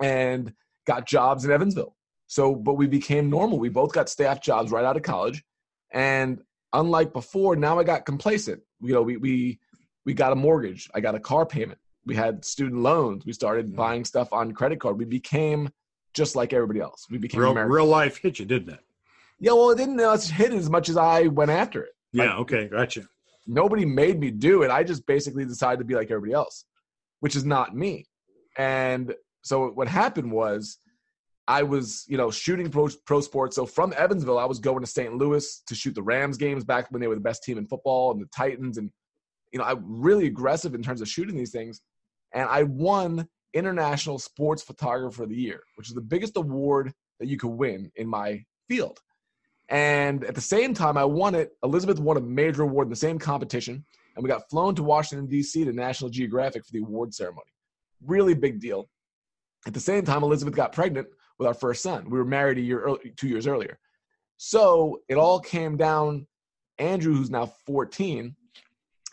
and 0.00 0.52
got 0.86 1.06
jobs 1.06 1.44
in 1.44 1.50
Evansville. 1.50 1.94
So, 2.26 2.54
but 2.54 2.74
we 2.74 2.86
became 2.86 3.28
normal. 3.28 3.58
We 3.58 3.68
both 3.68 3.92
got 3.92 4.08
staff 4.08 4.40
jobs 4.40 4.70
right 4.70 4.84
out 4.84 4.96
of 4.96 5.02
college. 5.02 5.44
And 5.92 6.40
unlike 6.72 7.12
before, 7.12 7.56
now 7.56 7.78
I 7.78 7.84
got 7.84 8.06
complacent. 8.06 8.62
You 8.80 8.94
know, 8.94 9.02
we, 9.02 9.18
we, 9.18 9.60
we 10.06 10.14
got 10.14 10.32
a 10.32 10.36
mortgage. 10.36 10.88
I 10.94 11.00
got 11.00 11.14
a 11.14 11.20
car 11.20 11.44
payment. 11.44 11.78
We 12.04 12.16
had 12.16 12.44
student 12.44 12.82
loans. 12.82 13.24
We 13.24 13.32
started 13.32 13.66
mm-hmm. 13.66 13.76
buying 13.76 14.04
stuff 14.04 14.32
on 14.32 14.52
credit 14.52 14.80
card. 14.80 14.98
We 14.98 15.04
became 15.04 15.70
just 16.14 16.36
like 16.36 16.52
everybody 16.52 16.80
else. 16.80 17.06
We 17.10 17.18
became 17.18 17.40
real, 17.40 17.54
real 17.54 17.86
life 17.86 18.18
hit 18.18 18.38
you, 18.38 18.44
didn't 18.44 18.74
it? 18.74 18.80
Yeah, 19.38 19.52
well, 19.52 19.70
it 19.70 19.78
didn't 19.78 19.98
hit 19.98 20.52
as 20.52 20.70
much 20.70 20.88
as 20.88 20.96
I 20.96 21.22
went 21.28 21.50
after 21.50 21.82
it. 21.82 21.92
Yeah, 22.12 22.24
like, 22.24 22.40
okay, 22.40 22.68
gotcha 22.68 23.08
nobody 23.46 23.84
made 23.84 24.20
me 24.20 24.30
do 24.30 24.62
it. 24.62 24.70
I 24.70 24.82
just 24.82 25.06
basically 25.06 25.44
decided 25.44 25.78
to 25.78 25.84
be 25.84 25.94
like 25.94 26.10
everybody 26.10 26.32
else, 26.32 26.64
which 27.20 27.36
is 27.36 27.44
not 27.44 27.74
me. 27.74 28.06
And 28.56 29.14
so 29.42 29.68
what 29.68 29.88
happened 29.88 30.30
was 30.30 30.78
I 31.48 31.62
was, 31.62 32.04
you 32.08 32.16
know, 32.16 32.30
shooting 32.30 32.70
pro, 32.70 32.88
pro 33.04 33.20
sports. 33.20 33.56
So 33.56 33.66
from 33.66 33.92
Evansville, 33.96 34.38
I 34.38 34.44
was 34.44 34.60
going 34.60 34.80
to 34.80 34.86
St. 34.86 35.14
Louis 35.14 35.62
to 35.66 35.74
shoot 35.74 35.94
the 35.94 36.02
Rams 36.02 36.36
games 36.36 36.64
back 36.64 36.90
when 36.90 37.00
they 37.00 37.08
were 37.08 37.14
the 37.14 37.20
best 37.20 37.42
team 37.42 37.58
in 37.58 37.66
football 37.66 38.12
and 38.12 38.20
the 38.20 38.28
Titans. 38.34 38.78
And, 38.78 38.90
you 39.52 39.58
know, 39.58 39.64
I'm 39.64 39.82
really 39.84 40.26
aggressive 40.26 40.74
in 40.74 40.82
terms 40.82 41.00
of 41.00 41.08
shooting 41.08 41.36
these 41.36 41.50
things. 41.50 41.80
And 42.34 42.48
I 42.48 42.62
won 42.64 43.28
International 43.54 44.18
Sports 44.18 44.62
Photographer 44.62 45.24
of 45.24 45.28
the 45.28 45.36
Year, 45.36 45.62
which 45.76 45.88
is 45.88 45.94
the 45.94 46.00
biggest 46.00 46.36
award 46.36 46.92
that 47.20 47.28
you 47.28 47.36
could 47.36 47.50
win 47.50 47.90
in 47.96 48.08
my 48.08 48.44
field. 48.68 48.98
And 49.68 50.24
at 50.24 50.34
the 50.34 50.40
same 50.40 50.74
time, 50.74 50.96
I 50.96 51.04
won 51.04 51.34
it. 51.34 51.52
Elizabeth 51.62 51.98
won 51.98 52.16
a 52.16 52.20
major 52.20 52.62
award 52.62 52.86
in 52.86 52.90
the 52.90 52.96
same 52.96 53.18
competition, 53.18 53.84
and 54.14 54.22
we 54.22 54.28
got 54.28 54.48
flown 54.50 54.74
to 54.74 54.82
Washington, 54.82 55.26
D.C. 55.28 55.64
to 55.64 55.72
National 55.72 56.10
Geographic 56.10 56.64
for 56.64 56.72
the 56.72 56.80
award 56.80 57.14
ceremony. 57.14 57.46
Really 58.04 58.34
big 58.34 58.60
deal. 58.60 58.88
At 59.66 59.74
the 59.74 59.80
same 59.80 60.04
time, 60.04 60.22
Elizabeth 60.22 60.54
got 60.54 60.72
pregnant 60.72 61.06
with 61.38 61.46
our 61.46 61.54
first 61.54 61.82
son. 61.82 62.10
We 62.10 62.18
were 62.18 62.24
married 62.24 62.58
a 62.58 62.62
year, 62.62 62.80
early, 62.80 63.12
two 63.16 63.28
years 63.28 63.46
earlier. 63.46 63.78
So 64.36 65.00
it 65.08 65.14
all 65.14 65.40
came 65.40 65.76
down. 65.76 66.26
Andrew, 66.78 67.14
who's 67.14 67.30
now 67.30 67.46
14, 67.66 68.34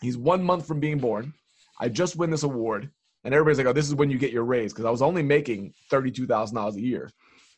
he's 0.00 0.16
one 0.16 0.42
month 0.42 0.66
from 0.66 0.80
being 0.80 0.98
born. 0.98 1.34
I 1.78 1.88
just 1.88 2.16
win 2.16 2.30
this 2.30 2.42
award, 2.42 2.90
and 3.24 3.34
everybody's 3.34 3.58
like, 3.58 3.66
"Oh, 3.66 3.72
this 3.72 3.88
is 3.88 3.94
when 3.94 4.10
you 4.10 4.18
get 4.18 4.32
your 4.32 4.44
raise," 4.44 4.72
because 4.72 4.84
I 4.84 4.90
was 4.90 5.02
only 5.02 5.22
making 5.22 5.74
thirty-two 5.90 6.26
thousand 6.26 6.56
dollars 6.56 6.76
a 6.76 6.80
year, 6.80 7.10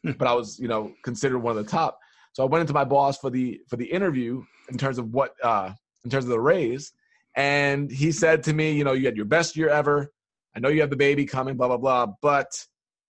but 0.05 0.27
I 0.27 0.35
was, 0.35 0.59
you 0.59 0.69
know, 0.69 0.93
considered 1.03 1.39
one 1.39 1.57
of 1.57 1.65
the 1.65 1.71
top. 1.71 1.99
So 2.33 2.43
I 2.43 2.47
went 2.47 2.63
into 2.63 2.73
my 2.73 2.85
boss 2.85 3.19
for 3.19 3.31
the 3.31 3.61
for 3.69 3.77
the 3.77 3.87
interview 3.87 4.45
in 4.69 4.79
terms 4.79 4.99
of 4.99 5.13
what 5.13 5.35
uh, 5.43 5.73
in 6.05 6.11
terms 6.11 6.25
of 6.25 6.31
the 6.31 6.41
raise, 6.41 6.93
and 7.37 7.91
he 7.91 8.13
said 8.13 8.45
to 8.45 8.53
me, 8.53 8.73
you 8.73 8.85
know, 8.85 8.93
you 8.93 9.07
had 9.07 9.17
your 9.17 9.27
best 9.27 9.57
year 9.57 9.69
ever. 9.69 10.13
I 10.55 10.61
know 10.61 10.69
you 10.69 10.81
have 10.81 10.91
the 10.91 10.97
baby 10.97 11.25
coming, 11.25 11.57
blah 11.57 11.69
blah 11.69 11.77
blah, 11.77 12.15
but 12.21 12.51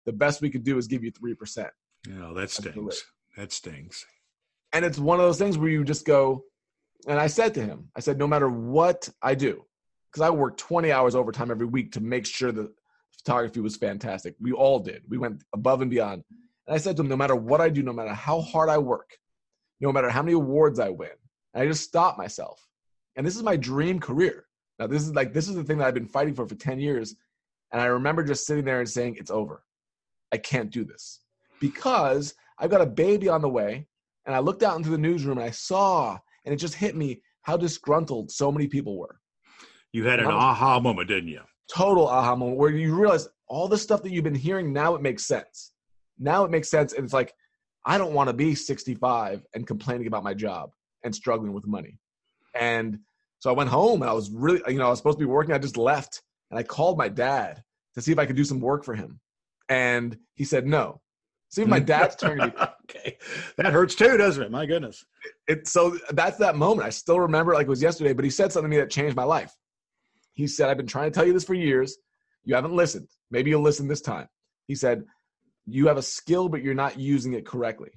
the 0.05 0.13
best 0.13 0.41
we 0.41 0.51
could 0.51 0.65
do 0.65 0.79
is 0.79 0.87
give 0.87 1.05
you 1.05 1.11
three 1.11 1.35
percent. 1.35 1.71
Yeah, 2.09 2.33
that 2.35 2.51
stings. 2.51 3.05
That 3.37 3.53
stings. 3.53 4.07
And 4.73 4.85
it's 4.85 4.99
one 4.99 5.19
of 5.19 5.27
those 5.27 5.39
things 5.39 5.59
where 5.59 5.69
you 5.69 5.85
just 5.85 6.07
go. 6.07 6.45
And 7.09 7.21
I 7.21 7.27
said 7.27 7.55
to 7.55 7.63
him, 7.63 7.91
I 7.95 8.01
said, 8.01 8.19
no 8.19 8.27
matter 8.27 8.49
what 8.49 9.09
I 9.23 9.35
do, 9.35 9.65
because 10.17 10.27
I 10.27 10.31
worked 10.31 10.59
20 10.59 10.91
hours 10.93 11.15
overtime 11.15 11.51
every 11.51 11.67
week 11.67 11.93
to 11.93 12.01
make 12.01 12.25
sure 12.25 12.51
the 12.51 12.73
photography 13.19 13.61
was 13.61 13.77
fantastic. 13.77 14.35
We 14.41 14.53
all 14.53 14.79
did. 14.79 15.03
We 15.09 15.19
went 15.19 15.45
above 15.53 15.83
and 15.83 15.91
beyond. 15.91 16.25
And 16.67 16.75
I 16.75 16.79
said 16.79 16.97
to 16.97 17.03
him, 17.03 17.09
no 17.09 17.19
matter 17.19 17.37
what 17.37 17.61
I 17.61 17.69
do, 17.69 17.83
no 17.83 17.93
matter 17.93 18.15
how 18.15 18.41
hard 18.41 18.71
I 18.71 18.79
work, 18.79 19.19
no 19.79 19.93
matter 19.93 20.09
how 20.09 20.23
many 20.23 20.33
awards 20.33 20.81
I 20.81 20.89
win, 20.89 21.11
I 21.55 21.67
just 21.67 21.85
stopped 21.85 22.17
myself. 22.17 22.67
And 23.17 23.27
this 23.27 23.37
is 23.37 23.43
my 23.43 23.57
dream 23.57 24.01
career. 24.01 24.47
Now, 24.79 24.87
this 24.87 25.03
is 25.03 25.15
like, 25.15 25.35
this 25.35 25.49
is 25.49 25.55
the 25.55 25.65
thing 25.65 25.77
that 25.79 25.87
I've 25.87 25.93
been 25.93 26.07
fighting 26.07 26.35
for 26.35 26.47
for 26.47 26.55
10 26.55 26.81
years. 26.81 27.15
And 27.73 27.83
I 27.83 27.87
remember 27.87 28.25
just 28.25 28.47
sitting 28.47 28.65
there 28.65 28.81
and 28.81 28.89
saying, 28.89 29.17
it's 29.19 29.31
over. 29.31 29.65
I 30.33 30.39
can't 30.39 30.71
do 30.71 30.83
this. 30.85 31.21
because 31.61 32.35
I've 32.59 32.71
got 32.71 32.81
a 32.81 32.87
baby 32.87 33.29
on 33.29 33.43
the 33.43 33.49
way. 33.49 33.87
And 34.25 34.35
I 34.35 34.41
looked 34.41 34.63
out 34.63 34.77
into 34.77 34.91
the 34.91 34.99
newsroom 34.99 35.39
and 35.39 35.47
I 35.47 35.51
saw, 35.51 36.19
and 36.45 36.53
it 36.53 36.57
just 36.57 36.75
hit 36.75 36.97
me 36.97 37.21
how 37.43 37.57
disgruntled 37.57 38.31
so 38.31 38.51
many 38.51 38.67
people 38.67 38.99
were. 38.99 39.21
You 39.97 40.05
had 40.05 40.21
an 40.21 40.27
aha 40.27 40.79
moment, 40.79 41.09
didn't 41.09 41.31
you? 41.31 41.41
Total 41.75 42.07
aha 42.07 42.37
moment 42.37 42.59
where 42.59 42.69
you 42.69 42.95
realize 42.95 43.29
all 43.49 43.67
the 43.67 43.79
stuff 43.79 44.03
that 44.03 44.13
you've 44.13 44.25
been 44.25 44.35
hearing 44.35 44.71
now 44.71 44.95
it 44.95 45.01
makes 45.01 45.25
sense. 45.25 45.73
Now 46.19 46.45
it 46.45 46.51
makes 46.51 46.69
sense. 46.69 46.93
And 46.93 47.03
it's 47.03 47.15
like, 47.15 47.33
I 47.87 47.97
don't 47.97 48.13
want 48.13 48.29
to 48.29 48.35
be 48.35 48.55
65 48.55 49.47
and 49.55 49.67
complaining 49.67 50.07
about 50.07 50.23
my 50.23 50.35
job 50.35 50.73
and 51.03 51.15
struggling 51.15 51.55
with 51.55 51.67
money. 51.67 51.99
And 52.55 52.99
so 53.39 53.49
I 53.49 53.55
went 53.55 53.71
home 53.71 54.03
and 54.03 54.11
I 54.11 54.13
was 54.13 54.31
really, 54.31 54.61
you 54.69 54.77
know, 54.77 54.89
I 54.89 54.91
was 54.91 54.99
supposed 54.99 55.17
to 55.19 55.25
be 55.25 55.31
working. 55.31 55.55
I 55.55 55.59
just 55.59 55.79
left 55.79 56.21
and 56.51 56.61
I 56.61 56.63
called 56.63 56.99
my 56.99 57.09
dad 57.09 57.63
to 57.95 58.03
see 58.03 58.13
if 58.13 58.19
I 58.19 58.27
could 58.27 58.37
do 58.37 58.45
some 58.45 58.61
work 58.61 58.85
for 58.85 58.95
him. 58.95 59.19
And 59.71 60.19
he 60.35 60.45
said 60.45 60.67
no. 60.67 61.01
See 61.49 61.63
if 61.63 61.69
my 61.69 61.79
hmm. 61.79 61.87
dad's 61.87 62.17
turning 62.17 62.53
okay. 62.83 63.17
That 63.57 63.73
hurts 63.73 63.95
too, 63.95 64.19
doesn't 64.19 64.43
it? 64.43 64.51
My 64.51 64.67
goodness. 64.67 65.07
It, 65.49 65.67
so 65.67 65.97
that's 66.11 66.37
that 66.37 66.55
moment. 66.55 66.87
I 66.87 66.91
still 66.91 67.19
remember 67.19 67.55
like 67.55 67.67
it 67.67 67.71
was 67.71 67.81
yesterday, 67.81 68.13
but 68.13 68.27
he 68.27 68.31
said 68.31 68.53
something 68.53 68.71
to 68.71 68.77
me 68.77 68.79
that 68.83 68.91
changed 68.91 69.17
my 69.17 69.25
life. 69.25 69.57
He 70.37 70.47
said, 70.47 70.69
I've 70.69 70.77
been 70.77 70.87
trying 70.87 71.11
to 71.11 71.15
tell 71.15 71.27
you 71.27 71.33
this 71.33 71.45
for 71.45 71.55
years. 71.55 71.97
You 72.45 72.55
haven't 72.55 72.77
listened. 72.77 73.09
Maybe 73.31 73.51
you'll 73.51 73.63
listen 73.63 73.89
this 73.89 74.03
time. 74.03 74.29
He 74.69 74.75
said, 74.75 75.05
You 75.67 75.89
have 75.89 75.97
a 75.97 76.03
skill, 76.03 76.49
but 76.49 76.63
you're 76.63 76.75
not 76.75 76.99
using 76.99 77.33
it 77.33 77.47
correctly. 77.47 77.91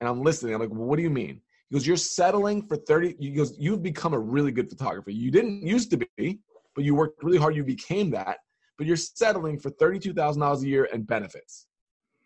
And 0.00 0.08
I'm 0.08 0.22
listening. 0.22 0.54
I'm 0.54 0.60
like, 0.60 0.70
well, 0.70 0.86
what 0.86 0.96
do 0.96 1.02
you 1.02 1.10
mean? 1.10 1.40
He 1.70 1.74
goes, 1.74 1.86
You're 1.86 1.96
settling 1.96 2.66
for 2.66 2.76
30. 2.76 3.16
He 3.20 3.30
goes, 3.30 3.56
You've 3.58 3.82
become 3.82 4.12
a 4.12 4.18
really 4.18 4.50
good 4.50 4.68
photographer. 4.68 5.10
You 5.10 5.30
didn't 5.30 5.66
used 5.66 5.90
to 5.92 5.96
be, 5.96 6.40
but 6.74 6.84
you 6.84 6.96
worked 6.96 7.22
really 7.22 7.38
hard. 7.38 7.54
You 7.54 7.64
became 7.64 8.10
that. 8.10 8.38
But 8.76 8.86
you're 8.86 8.96
settling 8.96 9.58
for 9.58 9.70
$32,000 9.70 10.62
a 10.62 10.68
year 10.68 10.88
and 10.92 11.06
benefits, 11.06 11.66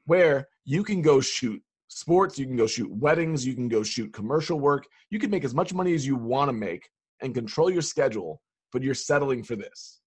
where 0.06 0.48
you 0.64 0.82
can 0.82 1.02
go 1.02 1.20
shoot 1.20 1.62
sports, 1.88 2.38
you 2.38 2.46
can 2.46 2.56
go 2.56 2.66
shoot 2.66 2.90
weddings, 2.90 3.46
you 3.46 3.54
can 3.54 3.68
go 3.68 3.82
shoot 3.82 4.12
commercial 4.12 4.58
work. 4.58 4.86
You 5.10 5.18
can 5.18 5.30
make 5.30 5.44
as 5.44 5.54
much 5.54 5.74
money 5.74 5.94
as 5.94 6.06
you 6.06 6.16
want 6.16 6.48
to 6.48 6.52
make 6.52 6.88
and 7.20 7.34
control 7.34 7.70
your 7.70 7.82
schedule, 7.82 8.40
but 8.72 8.82
you're 8.82 8.94
settling 8.94 9.42
for 9.42 9.56
this. 9.56 10.00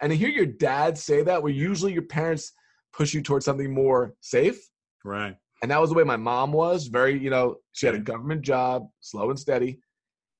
And 0.00 0.10
to 0.10 0.16
hear 0.16 0.28
your 0.28 0.46
dad 0.46 0.98
say 0.98 1.22
that, 1.22 1.42
where 1.42 1.52
usually 1.52 1.92
your 1.92 2.02
parents 2.02 2.52
push 2.92 3.14
you 3.14 3.22
towards 3.22 3.44
something 3.44 3.72
more 3.72 4.14
safe. 4.20 4.58
Right. 5.04 5.36
And 5.62 5.70
that 5.70 5.80
was 5.80 5.90
the 5.90 5.96
way 5.96 6.02
my 6.02 6.16
mom 6.16 6.52
was. 6.52 6.88
Very, 6.88 7.18
you 7.18 7.30
know, 7.30 7.56
she 7.72 7.86
had 7.86 7.94
a 7.94 8.00
government 8.00 8.42
job, 8.42 8.88
slow 9.00 9.30
and 9.30 9.38
steady. 9.38 9.78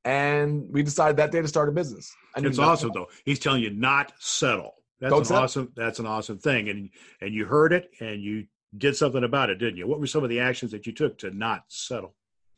And 0.04 0.64
we 0.68 0.82
decided 0.82 1.16
that 1.18 1.30
day 1.30 1.40
to 1.40 1.46
start 1.46 1.68
a 1.68 1.72
business. 1.72 2.12
And 2.34 2.44
it's 2.44 2.58
awesome 2.58 2.90
though. 2.92 3.06
He's 3.24 3.38
telling 3.38 3.62
you 3.62 3.70
not 3.70 4.12
settle. 4.18 4.74
That's 5.00 5.10
Don't 5.10 5.20
an 5.20 5.24
settle. 5.26 5.42
awesome. 5.44 5.72
That's 5.76 5.98
an 6.00 6.06
awesome 6.06 6.38
thing. 6.38 6.68
And 6.68 6.90
and 7.20 7.32
you 7.32 7.44
heard 7.44 7.72
it, 7.72 7.90
and 8.00 8.20
you 8.20 8.46
did 8.78 8.96
something 8.96 9.22
about 9.22 9.50
it, 9.50 9.58
didn't 9.58 9.76
you? 9.76 9.86
What 9.86 10.00
were 10.00 10.06
some 10.06 10.24
of 10.24 10.30
the 10.30 10.40
actions 10.40 10.72
that 10.72 10.86
you 10.86 10.92
took 10.92 11.18
to 11.18 11.30
not 11.30 11.64
settle? 11.68 12.14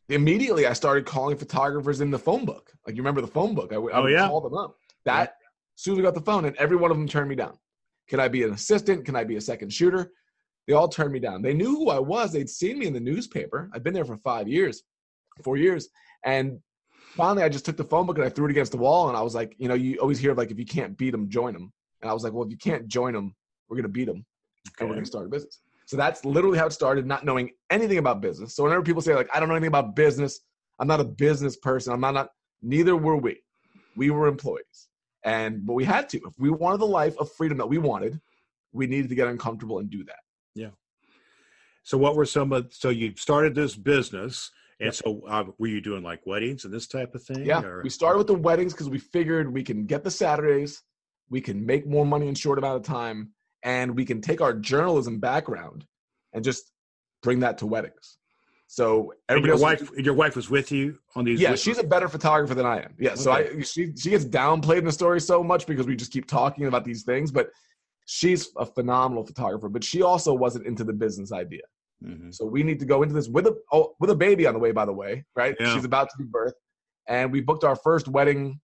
Immediately, 0.09 0.67
I 0.67 0.75
started 0.75 1.07
calling 1.07 1.37
photographers 1.37 2.01
in 2.01 2.11
the 2.11 2.19
phone 2.19 2.45
book. 2.45 2.73
Like 2.87 2.97
you 2.97 3.03
remember 3.03 3.21
the 3.21 3.27
phone 3.27 3.55
book? 3.55 3.73
I, 3.73 3.77
I 3.77 4.03
oh, 4.03 4.07
yeah. 4.07 4.29
call 4.29 4.41
them 4.41 4.55
up. 4.55 4.77
That 5.05 5.35
yeah. 5.41 5.47
as 5.77 5.83
soon 5.83 5.93
as 5.95 5.97
we 5.99 6.03
got 6.03 6.15
the 6.15 6.21
phone, 6.21 6.45
and 6.45 6.57
every 6.57 6.77
one 6.77 6.91
of 6.91 6.97
them 6.97 7.09
turned 7.09 7.29
me 7.29 7.37
down. 7.37 7.59
Can 8.09 8.21
I 8.21 8.29
be 8.29 8.43
an 8.43 8.53
assistant? 8.53 9.05
Can 9.05 9.17
I 9.17 9.25
be 9.25 9.37
a 9.37 9.41
second 9.41 9.73
shooter? 9.73 10.13
They 10.67 10.75
all 10.75 10.89
turned 10.89 11.13
me 11.13 11.21
down. 11.21 11.43
They 11.43 11.55
knew 11.55 11.77
who 11.77 11.91
I 11.91 11.99
was. 11.99 12.33
They'd 12.33 12.49
seen 12.49 12.79
me 12.79 12.87
in 12.87 12.93
the 12.93 13.01
newspaper. 13.01 13.71
I've 13.75 13.83
been 13.83 13.95
there 13.95 14.05
for 14.05 14.17
five 14.19 14.49
years, 14.49 14.83
four 15.43 15.57
years. 15.57 15.89
And 16.25 16.59
finally, 17.17 17.43
I 17.43 17.49
just 17.49 17.67
took 17.67 17.77
the 17.77 17.85
phone 17.85 18.07
book 18.07 18.17
and 18.17 18.27
I 18.27 18.31
threw 18.31 18.47
it 18.47 18.51
against 18.51 18.73
the 18.73 18.79
wall. 18.79 19.09
And 19.09 19.17
I 19.17 19.21
was 19.21 19.35
like, 19.35 19.55
you 19.59 19.69
know, 19.69 19.75
you 19.75 19.99
always 19.99 20.19
hear 20.19 20.35
like, 20.35 20.51
if 20.51 20.59
you 20.59 20.65
can't 20.65 20.97
beat 20.97 21.11
them, 21.11 21.29
join 21.29 21.53
them. 21.53 21.73
And 22.01 22.11
I 22.11 22.15
was 22.15 22.25
like, 22.25 22.33
well, 22.33 22.45
if 22.45 22.51
you 22.51 22.57
can't 22.57 22.89
join 22.89 23.13
them, 23.13 23.35
we're 23.69 23.77
going 23.77 23.85
to 23.85 23.89
beat 23.89 24.07
them 24.07 24.25
okay. 24.69 24.75
and 24.81 24.89
we're 24.89 24.95
going 24.95 25.05
to 25.05 25.11
start 25.11 25.27
a 25.27 25.29
business. 25.29 25.61
So 25.87 25.99
that's 25.99 26.25
literally 26.25 26.59
how 26.59 26.67
it 26.67 26.73
started, 26.73 27.07
not 27.07 27.25
knowing 27.25 27.51
anything 27.71 27.99
about 27.99 28.23
business. 28.23 28.57
So 28.57 28.65
whenever 28.65 28.83
people 28.83 29.03
say 29.03 29.15
like, 29.15 29.29
I 29.35 29.41
don't 29.41 29.49
know 29.49 29.55
anything 29.55 29.69
about 29.69 29.95
business, 29.95 30.41
I'm 30.81 30.89
not 30.89 31.01
a 31.01 31.05
business 31.05 31.57
person. 31.57 31.93
I'm 31.93 32.01
not, 32.01 32.15
not 32.15 32.31
neither 32.63 32.97
were 32.97 33.17
we. 33.17 33.41
We 33.97 34.11
were 34.11 34.27
employees. 34.27 34.89
And 35.25 35.65
but 35.65 35.73
we 35.73 35.85
had 35.85 36.09
to. 36.11 36.19
If 36.19 36.39
we 36.39 36.51
wanted 36.51 36.79
the 36.79 36.87
life 36.87 37.17
of 37.19 37.33
freedom 37.33 37.59
that 37.59 37.67
we 37.67 37.79
wanted, 37.79 38.21
we 38.73 38.87
needed 38.87 39.09
to 39.09 39.15
get 39.15 39.27
uncomfortable 39.29 39.79
and 39.79 39.91
do 39.91 40.05
that. 40.05 40.21
Yeah. 40.55 40.71
So 41.83 41.99
what 41.99 42.15
were 42.15 42.27
some 42.27 42.53
of 42.53 42.73
so 42.73 42.91
you 42.91 43.15
started 43.17 43.55
this 43.55 43.75
business 43.75 44.51
and 44.81 44.87
yep. 44.87 44.95
so 44.95 45.23
uh, 45.29 45.45
were 45.59 45.69
you 45.69 45.81
doing 45.81 46.03
like 46.03 46.27
weddings 46.27 46.65
and 46.65 46.75
this 46.75 46.87
type 46.87 47.15
of 47.15 47.23
thing? 47.23 47.45
Yeah. 47.45 47.63
Or? 47.63 47.83
We 47.83 47.91
started 47.91 48.19
with 48.19 48.27
the 48.27 48.35
weddings 48.35 48.73
because 48.73 48.89
we 48.89 48.99
figured 48.99 49.53
we 49.53 49.63
can 49.63 49.87
get 49.87 50.03
the 50.03 50.11
Saturdays, 50.11 50.83
we 51.31 51.41
can 51.41 51.65
make 51.65 51.87
more 51.87 52.05
money 52.05 52.29
in 52.29 52.35
short 52.35 52.59
amount 52.59 52.77
of 52.77 52.83
time, 52.83 53.31
and 53.63 53.97
we 53.97 54.05
can 54.05 54.21
take 54.21 54.41
our 54.41 54.53
journalism 54.53 55.21
background 55.21 55.87
and 56.33 56.45
just 56.45 56.73
bring 57.23 57.41
that 57.41 57.59
to 57.59 57.67
weddings. 57.67 58.19
So 58.75 59.15
everybody 59.29 59.53
your 59.53 59.63
wife, 59.63 59.89
was, 59.89 60.01
your 60.01 60.15
wife 60.15 60.35
was 60.35 60.51
with 60.51 60.73
you 60.73 60.99
on 61.15 61.25
these. 61.25 61.41
Yeah, 61.41 61.55
she's 61.55 61.79
a 61.79 61.85
better 61.85 62.09
photographer 62.09 62.57
than 62.57 62.67
I 62.67 62.79
am. 62.79 62.93
Yeah, 62.99 63.11
okay. 63.11 63.21
so 63.21 63.31
I 63.31 63.61
she 63.61 63.93
she 63.97 64.11
gets 64.11 64.25
downplayed 64.25 64.79
in 64.79 64.85
the 64.85 64.91
story 64.91 65.21
so 65.21 65.45
much 65.45 65.65
because 65.69 65.87
we 65.87 65.95
just 65.95 66.11
keep 66.11 66.27
talking 66.27 66.67
about 66.67 66.85
these 66.85 67.05
things, 67.05 67.31
but 67.31 67.51
she's 68.07 68.51
a 68.57 68.67
phenomenal 68.67 69.25
photographer, 69.25 69.69
but 69.69 69.85
she 69.85 70.03
also 70.03 70.35
wasn't 70.35 70.67
into 70.67 70.83
the 70.83 70.93
business 70.93 71.31
idea. 71.31 71.63
Mm-hmm. 72.05 72.33
So 72.33 72.47
we 72.47 72.65
need 72.65 72.81
to 72.81 72.85
go 72.85 73.05
into 73.05 73.15
this 73.15 73.29
with 73.29 73.47
a 73.47 73.57
oh, 73.71 73.95
with 74.01 74.11
a 74.11 74.17
baby 74.17 74.45
on 74.45 74.55
the 74.55 74.61
way, 74.61 74.73
by 74.73 74.87
the 74.87 74.93
way, 74.93 75.25
right? 75.37 75.55
Yeah. 75.61 75.73
She's 75.73 75.85
about 75.85 76.11
to 76.11 76.17
be 76.19 76.25
birth, 76.25 76.55
and 77.07 77.31
we 77.31 77.41
booked 77.43 77.63
our 77.63 77.77
first 77.77 78.09
wedding 78.09 78.59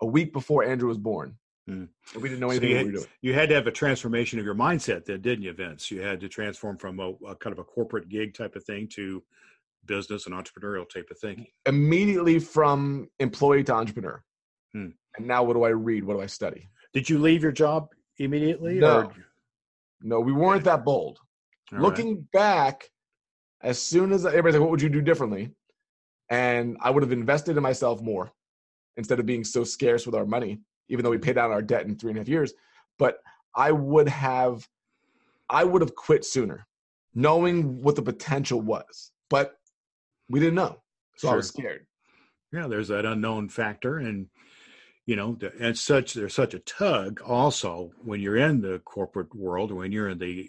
a 0.00 0.06
week 0.06 0.32
before 0.32 0.64
Andrew 0.64 0.88
was 0.88 0.98
born. 0.98 1.36
Mm. 1.72 1.88
We 2.20 2.28
didn't 2.28 2.40
know 2.40 2.50
anything 2.50 2.70
so 2.70 2.84
you, 2.84 2.98
had, 2.98 3.08
you 3.22 3.34
had 3.34 3.48
to 3.48 3.54
have 3.54 3.66
a 3.66 3.72
transformation 3.72 4.38
of 4.38 4.44
your 4.44 4.54
mindset, 4.54 5.04
then, 5.04 5.20
didn't 5.20 5.44
you, 5.44 5.52
Vince? 5.52 5.90
You 5.90 6.00
had 6.02 6.20
to 6.20 6.28
transform 6.28 6.76
from 6.76 7.00
a, 7.00 7.12
a 7.26 7.36
kind 7.36 7.52
of 7.52 7.58
a 7.58 7.64
corporate 7.64 8.08
gig 8.08 8.34
type 8.34 8.56
of 8.56 8.64
thing 8.64 8.88
to 8.94 9.22
business 9.86 10.26
and 10.26 10.34
entrepreneurial 10.34 10.88
type 10.88 11.08
of 11.10 11.18
thing. 11.18 11.46
Immediately 11.66 12.38
from 12.38 13.08
employee 13.18 13.64
to 13.64 13.74
entrepreneur. 13.74 14.22
Hmm. 14.72 14.88
And 15.16 15.26
now, 15.26 15.42
what 15.42 15.54
do 15.54 15.64
I 15.64 15.70
read? 15.70 16.04
What 16.04 16.14
do 16.14 16.22
I 16.22 16.26
study? 16.26 16.68
Did 16.92 17.08
you 17.08 17.18
leave 17.18 17.42
your 17.42 17.52
job 17.52 17.88
immediately? 18.18 18.74
No, 18.74 19.02
or? 19.02 19.12
no, 20.02 20.20
we 20.20 20.32
weren't 20.32 20.64
that 20.64 20.84
bold. 20.84 21.18
All 21.72 21.80
Looking 21.80 22.14
right. 22.14 22.32
back, 22.32 22.90
as 23.62 23.80
soon 23.80 24.12
as 24.12 24.24
everybody's 24.24 24.54
like, 24.54 24.62
"What 24.62 24.70
would 24.70 24.82
you 24.82 24.88
do 24.88 25.02
differently?" 25.02 25.50
and 26.32 26.78
I 26.80 26.88
would 26.88 27.02
have 27.02 27.12
invested 27.12 27.58
in 27.58 27.62
myself 27.62 28.00
more 28.00 28.32
instead 28.96 29.20
of 29.20 29.26
being 29.26 29.44
so 29.44 29.64
scarce 29.64 30.06
with 30.06 30.14
our 30.14 30.24
money, 30.24 30.60
even 30.88 31.04
though 31.04 31.10
we 31.10 31.18
paid 31.18 31.34
down 31.34 31.50
our 31.50 31.62
debt 31.62 31.86
in 31.86 31.96
three 31.96 32.10
and 32.10 32.18
a 32.18 32.20
half 32.20 32.28
years. 32.28 32.52
But 32.98 33.18
I 33.54 33.72
would 33.72 34.08
have, 34.08 34.68
I 35.48 35.64
would 35.64 35.82
have 35.82 35.94
quit 35.94 36.24
sooner, 36.24 36.66
knowing 37.14 37.82
what 37.82 37.96
the 37.96 38.02
potential 38.02 38.60
was. 38.60 39.12
But 39.28 39.54
we 40.28 40.40
didn't 40.40 40.54
know, 40.54 40.82
so 41.16 41.28
sure. 41.28 41.32
I 41.32 41.36
was 41.36 41.48
scared. 41.48 41.86
Yeah, 42.52 42.66
there's 42.66 42.88
that 42.88 43.06
unknown 43.06 43.48
factor, 43.48 43.98
and 43.98 44.28
you 45.06 45.16
know 45.16 45.36
and 45.58 45.76
such 45.76 46.14
there's 46.14 46.34
such 46.34 46.54
a 46.54 46.60
tug 46.60 47.20
also 47.22 47.90
when 48.04 48.20
you're 48.20 48.36
in 48.36 48.60
the 48.60 48.78
corporate 48.84 49.34
world 49.34 49.72
or 49.72 49.76
when 49.76 49.92
you're 49.92 50.08
in 50.08 50.18
the 50.18 50.48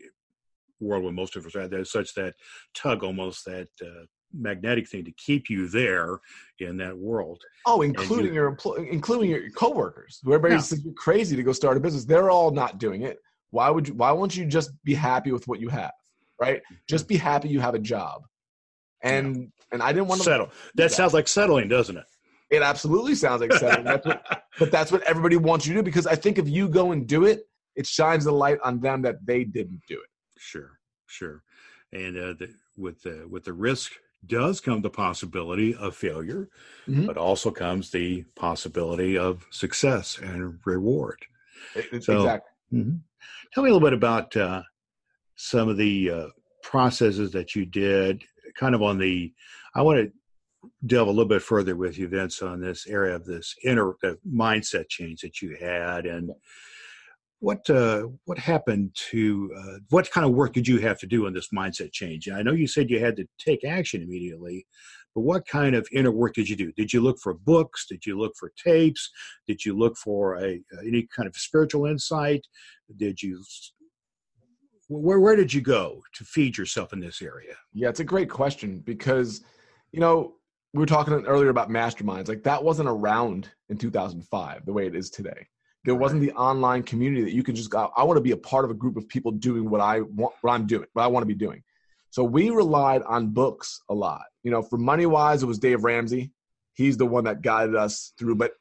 world 0.79 1.03
where 1.03 1.13
most 1.13 1.35
of 1.35 1.45
us 1.45 1.55
are 1.55 1.67
there's 1.67 1.91
such 1.91 2.13
that 2.13 2.35
tug 2.73 3.03
almost 3.03 3.45
that 3.45 3.69
uh, 3.81 4.05
magnetic 4.33 4.87
thing 4.87 5.03
to 5.05 5.11
keep 5.13 5.49
you 5.49 5.67
there 5.67 6.19
in 6.59 6.77
that 6.77 6.97
world 6.97 7.41
oh 7.65 7.81
including 7.81 8.27
you, 8.27 8.33
your 8.33 8.47
employee 8.47 8.87
including 8.91 9.29
your 9.29 9.49
coworkers 9.51 10.19
who 10.23 10.33
everybody 10.33 10.55
yeah. 10.55 10.61
says 10.61 10.83
you're 10.83 10.93
crazy 10.93 11.35
to 11.35 11.43
go 11.43 11.51
start 11.51 11.77
a 11.77 11.79
business 11.79 12.05
they're 12.05 12.31
all 12.31 12.51
not 12.51 12.77
doing 12.77 13.03
it 13.03 13.19
why 13.51 13.69
would 13.69 13.87
you 13.87 13.93
why 13.93 14.11
won't 14.11 14.35
you 14.35 14.45
just 14.45 14.71
be 14.83 14.93
happy 14.93 15.31
with 15.31 15.47
what 15.47 15.59
you 15.59 15.69
have 15.69 15.91
right 16.39 16.61
just 16.87 17.07
be 17.07 17.17
happy 17.17 17.49
you 17.49 17.59
have 17.59 17.75
a 17.75 17.79
job 17.79 18.23
and 19.03 19.35
yeah. 19.35 19.43
and 19.73 19.83
i 19.83 19.91
didn't 19.91 20.07
want 20.07 20.19
to 20.19 20.25
settle 20.25 20.47
that, 20.47 20.89
that 20.89 20.91
sounds 20.91 21.13
like 21.13 21.27
settling 21.27 21.67
doesn't 21.67 21.97
it 21.97 22.05
it 22.53 22.61
absolutely 22.61 23.15
sounds 23.15 23.41
like 23.41 23.51
settling. 23.53 23.83
That's 23.83 24.05
what, 24.05 24.43
but 24.59 24.71
that's 24.71 24.91
what 24.91 25.01
everybody 25.03 25.37
wants 25.37 25.65
you 25.65 25.73
to 25.73 25.79
do 25.79 25.83
because 25.83 26.05
I 26.05 26.15
think 26.15 26.37
if 26.37 26.47
you 26.47 26.69
go 26.69 26.91
and 26.91 27.07
do 27.07 27.25
it, 27.25 27.47
it 27.75 27.87
shines 27.87 28.25
the 28.25 28.31
light 28.31 28.59
on 28.63 28.79
them 28.79 29.01
that 29.01 29.25
they 29.25 29.43
didn't 29.43 29.81
do 29.87 29.95
it. 29.95 30.09
Sure, 30.37 30.79
sure. 31.07 31.41
And 31.91 32.15
uh, 32.15 32.33
the, 32.33 32.53
with 32.77 33.01
the 33.01 33.25
with 33.27 33.43
the 33.43 33.53
risk 33.53 33.93
does 34.27 34.61
come 34.61 34.81
the 34.81 34.89
possibility 34.89 35.75
of 35.75 35.95
failure, 35.95 36.49
mm-hmm. 36.87 37.05
but 37.05 37.17
also 37.17 37.51
comes 37.51 37.89
the 37.89 38.23
possibility 38.35 39.17
of 39.17 39.45
success 39.51 40.17
and 40.17 40.59
reward. 40.65 41.19
It, 41.75 42.03
so, 42.03 42.17
exactly. 42.17 42.79
Mm-hmm. 42.79 42.97
Tell 43.53 43.63
me 43.63 43.69
a 43.69 43.73
little 43.73 43.87
bit 43.87 43.93
about 43.93 44.35
uh, 44.35 44.63
some 45.35 45.69
of 45.69 45.77
the 45.77 46.09
uh, 46.09 46.27
processes 46.61 47.31
that 47.31 47.55
you 47.55 47.65
did, 47.65 48.23
kind 48.57 48.75
of 48.75 48.81
on 48.81 48.97
the. 48.97 49.33
I 49.75 49.81
want 49.81 49.99
to 49.99 50.11
delve 50.85 51.07
a 51.07 51.11
little 51.11 51.25
bit 51.25 51.41
further 51.41 51.75
with 51.75 51.97
you, 51.97 52.07
Vince, 52.07 52.41
on 52.41 52.61
this 52.61 52.87
area 52.87 53.15
of 53.15 53.25
this 53.25 53.55
inner 53.63 53.95
mindset 54.29 54.87
change 54.87 55.21
that 55.21 55.41
you 55.41 55.57
had, 55.59 56.05
and 56.05 56.31
what 57.43 57.69
uh, 57.69 58.07
what 58.23 58.37
happened 58.37 58.89
to 59.11 59.53
uh, 59.57 59.77
what 59.89 60.09
kind 60.09 60.25
of 60.25 60.31
work 60.31 60.53
did 60.53 60.65
you 60.65 60.79
have 60.79 60.97
to 60.97 61.05
do 61.05 61.27
on 61.27 61.33
this 61.33 61.49
mindset 61.53 61.91
change? 61.91 62.29
I 62.29 62.41
know 62.41 62.53
you 62.53 62.67
said 62.67 62.89
you 62.89 63.01
had 63.01 63.17
to 63.17 63.27
take 63.37 63.65
action 63.65 64.01
immediately, 64.01 64.65
but 65.13 65.21
what 65.21 65.45
kind 65.45 65.75
of 65.75 65.85
inner 65.91 66.11
work 66.11 66.35
did 66.35 66.47
you 66.47 66.55
do? 66.55 66.71
Did 66.71 66.93
you 66.93 67.01
look 67.01 67.19
for 67.19 67.33
books? 67.33 67.85
Did 67.85 68.05
you 68.05 68.17
look 68.17 68.31
for 68.39 68.53
tapes? 68.55 69.09
Did 69.45 69.65
you 69.65 69.77
look 69.77 69.97
for 69.97 70.37
a 70.37 70.61
any 70.87 71.05
kind 71.13 71.27
of 71.27 71.35
spiritual 71.35 71.85
insight? 71.85 72.47
Did 72.95 73.21
you 73.21 73.43
where 74.87 75.19
where 75.19 75.35
did 75.35 75.53
you 75.53 75.59
go 75.59 76.01
to 76.13 76.23
feed 76.23 76.57
yourself 76.57 76.93
in 76.93 77.01
this 77.01 77.21
area? 77.21 77.55
Yeah, 77.73 77.89
it's 77.89 77.99
a 77.99 78.05
great 78.05 78.29
question 78.29 78.79
because, 78.85 79.43
you 79.91 79.99
know, 79.99 80.35
we 80.73 80.79
were 80.79 80.85
talking 80.85 81.13
earlier 81.25 81.49
about 81.49 81.69
masterminds. 81.69 82.29
Like 82.29 82.43
that 82.43 82.63
wasn't 82.63 82.87
around 82.87 83.49
in 83.67 83.77
2005 83.77 84.65
the 84.65 84.71
way 84.71 84.87
it 84.87 84.95
is 84.95 85.09
today. 85.09 85.45
There 85.85 85.95
wasn't 85.95 86.21
the 86.21 86.31
online 86.31 86.83
community 86.83 87.23
that 87.23 87.33
you 87.33 87.43
can 87.43 87.55
just 87.55 87.69
go. 87.69 87.91
I 87.95 88.03
want 88.03 88.17
to 88.17 88.21
be 88.21 88.31
a 88.31 88.37
part 88.37 88.63
of 88.63 88.71
a 88.71 88.73
group 88.73 88.95
of 88.95 89.07
people 89.07 89.31
doing 89.31 89.69
what 89.69 89.81
I 89.81 90.01
want, 90.01 90.33
what 90.41 90.53
I'm 90.53 90.65
doing, 90.65 90.85
what 90.93 91.03
I 91.03 91.07
want 91.07 91.23
to 91.23 91.27
be 91.27 91.35
doing. 91.35 91.61
So 92.09 92.23
we 92.23 92.51
relied 92.51 93.01
on 93.03 93.29
books 93.29 93.81
a 93.89 93.93
lot. 93.93 94.21
You 94.43 94.51
know, 94.51 94.61
for 94.61 94.77
money 94.77 95.05
wise, 95.05 95.43
it 95.43 95.47
was 95.47 95.59
Dave 95.59 95.83
Ramsey. 95.83 96.31
He's 96.73 96.95
the 96.95 97.05
one 97.05 97.23
that 97.25 97.41
guided 97.41 97.75
us 97.75 98.13
through. 98.17 98.35
But 98.35 98.53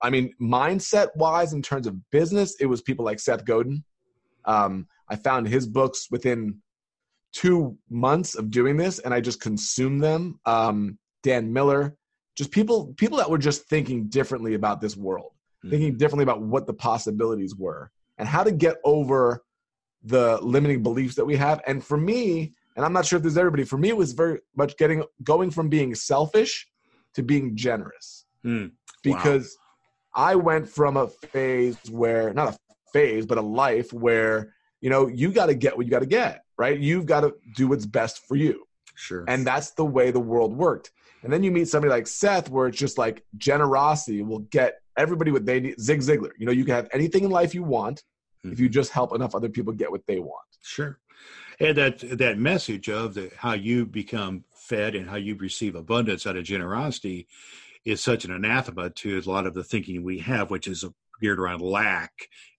I 0.00 0.10
mean, 0.10 0.32
mindset 0.40 1.08
wise, 1.16 1.52
in 1.52 1.60
terms 1.60 1.86
of 1.86 2.10
business, 2.10 2.56
it 2.60 2.66
was 2.66 2.80
people 2.80 3.04
like 3.04 3.20
Seth 3.20 3.44
Godin. 3.44 3.84
Um, 4.44 4.86
I 5.08 5.16
found 5.16 5.48
his 5.48 5.66
books 5.66 6.06
within 6.10 6.62
two 7.32 7.76
months 7.88 8.34
of 8.34 8.50
doing 8.50 8.76
this, 8.76 8.98
and 9.00 9.12
I 9.12 9.20
just 9.20 9.40
consumed 9.40 10.02
them. 10.02 10.40
Um, 10.46 10.98
Dan 11.22 11.52
Miller, 11.52 11.96
just 12.36 12.50
people 12.50 12.94
people 12.96 13.18
that 13.18 13.30
were 13.30 13.38
just 13.38 13.68
thinking 13.68 14.08
differently 14.08 14.54
about 14.54 14.80
this 14.80 14.96
world, 14.96 15.32
mm-hmm. 15.60 15.70
thinking 15.70 15.96
differently 15.96 16.24
about 16.24 16.42
what 16.42 16.66
the 16.66 16.74
possibilities 16.74 17.54
were 17.54 17.90
and 18.18 18.28
how 18.28 18.42
to 18.42 18.52
get 18.52 18.76
over 18.84 19.42
the 20.02 20.38
limiting 20.42 20.82
beliefs 20.82 21.14
that 21.16 21.24
we 21.24 21.36
have. 21.36 21.60
And 21.66 21.84
for 21.84 21.96
me, 21.96 22.54
and 22.76 22.84
I'm 22.84 22.92
not 22.92 23.06
sure 23.06 23.16
if 23.18 23.22
there's 23.22 23.36
everybody, 23.36 23.64
for 23.64 23.78
me 23.78 23.88
it 23.88 23.96
was 23.96 24.12
very 24.12 24.40
much 24.56 24.76
getting 24.76 25.04
going 25.22 25.50
from 25.50 25.68
being 25.68 25.94
selfish 25.94 26.68
to 27.14 27.22
being 27.22 27.56
generous. 27.56 28.24
Mm. 28.44 28.72
Because 29.02 29.56
wow. 30.16 30.24
I 30.30 30.34
went 30.36 30.68
from 30.68 30.96
a 30.96 31.08
phase 31.08 31.76
where 31.90 32.32
not 32.32 32.54
a 32.54 32.58
phase, 32.92 33.26
but 33.26 33.38
a 33.38 33.42
life 33.42 33.92
where, 33.92 34.54
you 34.80 34.90
know, 34.90 35.08
you 35.08 35.32
got 35.32 35.46
to 35.46 35.54
get 35.54 35.76
what 35.76 35.86
you 35.86 35.90
got 35.90 36.00
to 36.00 36.06
get, 36.06 36.44
right? 36.56 36.78
You've 36.78 37.06
got 37.06 37.20
to 37.20 37.34
do 37.54 37.68
what's 37.68 37.86
best 37.86 38.26
for 38.26 38.36
you. 38.36 38.64
Sure. 38.94 39.24
And 39.28 39.46
that's 39.46 39.72
the 39.72 39.84
way 39.84 40.10
the 40.10 40.20
world 40.20 40.56
worked. 40.56 40.90
And 41.22 41.32
then 41.32 41.42
you 41.42 41.50
meet 41.50 41.68
somebody 41.68 41.90
like 41.90 42.06
Seth, 42.06 42.48
where 42.48 42.66
it's 42.66 42.78
just 42.78 42.98
like 42.98 43.24
generosity 43.36 44.22
will 44.22 44.40
get 44.40 44.79
everybody 44.96 45.30
what 45.30 45.46
they 45.46 45.60
need. 45.60 45.80
Zig 45.80 46.00
Ziglar, 46.00 46.30
you 46.38 46.46
know, 46.46 46.52
you 46.52 46.64
can 46.64 46.74
have 46.74 46.88
anything 46.92 47.24
in 47.24 47.30
life 47.30 47.54
you 47.54 47.62
want 47.62 48.02
mm-hmm. 48.44 48.52
if 48.52 48.60
you 48.60 48.68
just 48.68 48.92
help 48.92 49.14
enough 49.14 49.34
other 49.34 49.48
people 49.48 49.72
get 49.72 49.90
what 49.90 50.06
they 50.06 50.18
want. 50.18 50.46
Sure. 50.62 50.98
And 51.58 51.76
that 51.76 51.98
that 52.18 52.38
message 52.38 52.88
of 52.88 53.14
the, 53.14 53.30
how 53.36 53.52
you 53.52 53.84
become 53.84 54.44
fed 54.54 54.94
and 54.94 55.08
how 55.08 55.16
you 55.16 55.34
receive 55.36 55.74
abundance 55.74 56.26
out 56.26 56.36
of 56.36 56.44
generosity 56.44 57.28
is 57.84 58.02
such 58.02 58.24
an 58.24 58.32
anathema 58.32 58.90
to 58.90 59.18
a 59.18 59.30
lot 59.30 59.46
of 59.46 59.54
the 59.54 59.64
thinking 59.64 60.02
we 60.02 60.18
have, 60.18 60.50
which 60.50 60.66
is 60.66 60.84
geared 61.20 61.38
around 61.38 61.60
lack 61.60 62.12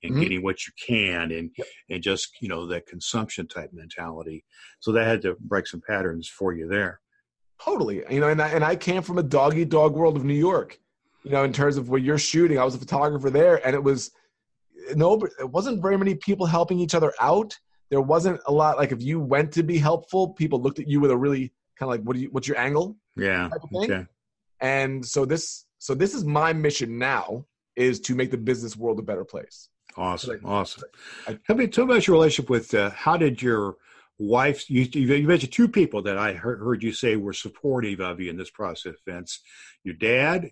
and 0.04 0.14
mm-hmm. 0.14 0.22
getting 0.22 0.44
what 0.44 0.68
you 0.68 0.74
can 0.80 1.32
and 1.32 1.50
yep. 1.58 1.68
and 1.90 2.04
just 2.04 2.30
you 2.42 2.48
know 2.48 2.68
that 2.68 2.86
consumption 2.86 3.48
type 3.48 3.72
mentality. 3.74 4.44
So 4.80 4.92
that 4.92 5.08
had 5.08 5.22
to 5.24 5.36
break 5.40 5.68
some 5.68 5.82
patterns 5.88 6.28
for 6.28 6.54
you 6.54 6.68
there. 6.68 7.02
Totally. 7.64 8.04
You 8.10 8.20
know, 8.20 8.28
and 8.28 8.42
I, 8.42 8.50
and 8.50 8.64
I 8.64 8.76
came 8.76 9.04
from 9.04 9.20
a 9.20 9.24
dog 9.24 9.56
eat 9.56 9.70
dog 9.70 9.94
world 9.94 10.18
of 10.18 10.24
New 10.24 10.34
York. 10.34 10.80
You 11.24 11.32
know, 11.32 11.44
in 11.44 11.54
terms 11.54 11.78
of 11.78 11.90
where 11.90 12.00
you're 12.00 12.18
shooting, 12.18 12.58
I 12.58 12.63
was 12.63 12.75
a 12.75 12.80
photographer 12.80 13.30
there, 13.30 13.66
and 13.66 13.75
it 13.75 13.84
was 13.84 14.12
no, 14.96 15.22
it 15.40 15.50
wasn't 15.50 15.82
very 15.82 15.98
many 15.98 16.16
people 16.16 16.46
helping 16.46 16.80
each 16.80 16.96
other 16.96 17.13
out. 17.20 17.58
There 17.90 18.01
wasn't 18.01 18.40
a 18.48 18.51
lot 18.51 18.78
like 18.78 18.92
if 18.92 19.01
you 19.01 19.20
went 19.20 19.51
to 19.54 19.63
be 19.63 19.78
helpful, 19.78 20.30
people 20.30 20.62
looked 20.62 20.80
at 20.80 20.88
you 20.88 21.00
with 21.00 21.12
a 21.12 21.18
really 21.18 21.51
kind 21.78 21.88
of 21.88 21.90
like, 21.90 22.01
what 22.01 22.16
do 22.16 22.22
you, 22.22 22.30
what's 22.32 22.48
your 22.48 22.58
angle? 22.58 22.98
Yeah. 23.16 23.50
Okay. 23.74 24.06
And 24.60 25.06
so 25.06 25.25
this, 25.25 25.66
so 25.78 25.94
this 25.94 26.13
is 26.13 26.24
my 26.24 26.54
mission 26.54 26.98
now 26.98 27.46
is 27.75 28.00
to 28.01 28.16
make 28.16 28.32
the 28.32 28.38
business 28.38 28.78
world 28.78 29.00
a 29.00 29.01
better 29.01 29.25
place. 29.25 29.70
Awesome, 29.98 30.40
so 30.42 30.48
awesome. 30.48 30.84
I, 31.28 31.38
tell 31.46 31.56
me, 31.56 31.68
tell 31.68 31.86
me 31.86 31.94
about 31.94 32.08
your 32.08 32.16
relationship 32.16 32.50
with. 32.50 32.74
Uh, 32.74 32.92
how 32.92 33.18
did 33.18 33.42
your 33.42 33.75
wife 34.20 34.70
you, 34.70 34.84
you 34.94 35.28
mentioned 35.28 35.51
two 35.51 35.68
people 35.68 36.04
that 36.04 36.16
i 36.16 36.32
heard, 36.32 36.60
heard 36.60 36.84
you 36.84 36.94
say 36.94 37.16
were 37.16 37.34
supportive 37.34 38.00
of 38.00 38.20
you 38.20 38.30
in 38.30 38.38
this 38.38 38.51
process 38.51 38.94
vince 39.04 39.40
your 39.84 39.96
dad 39.96 40.51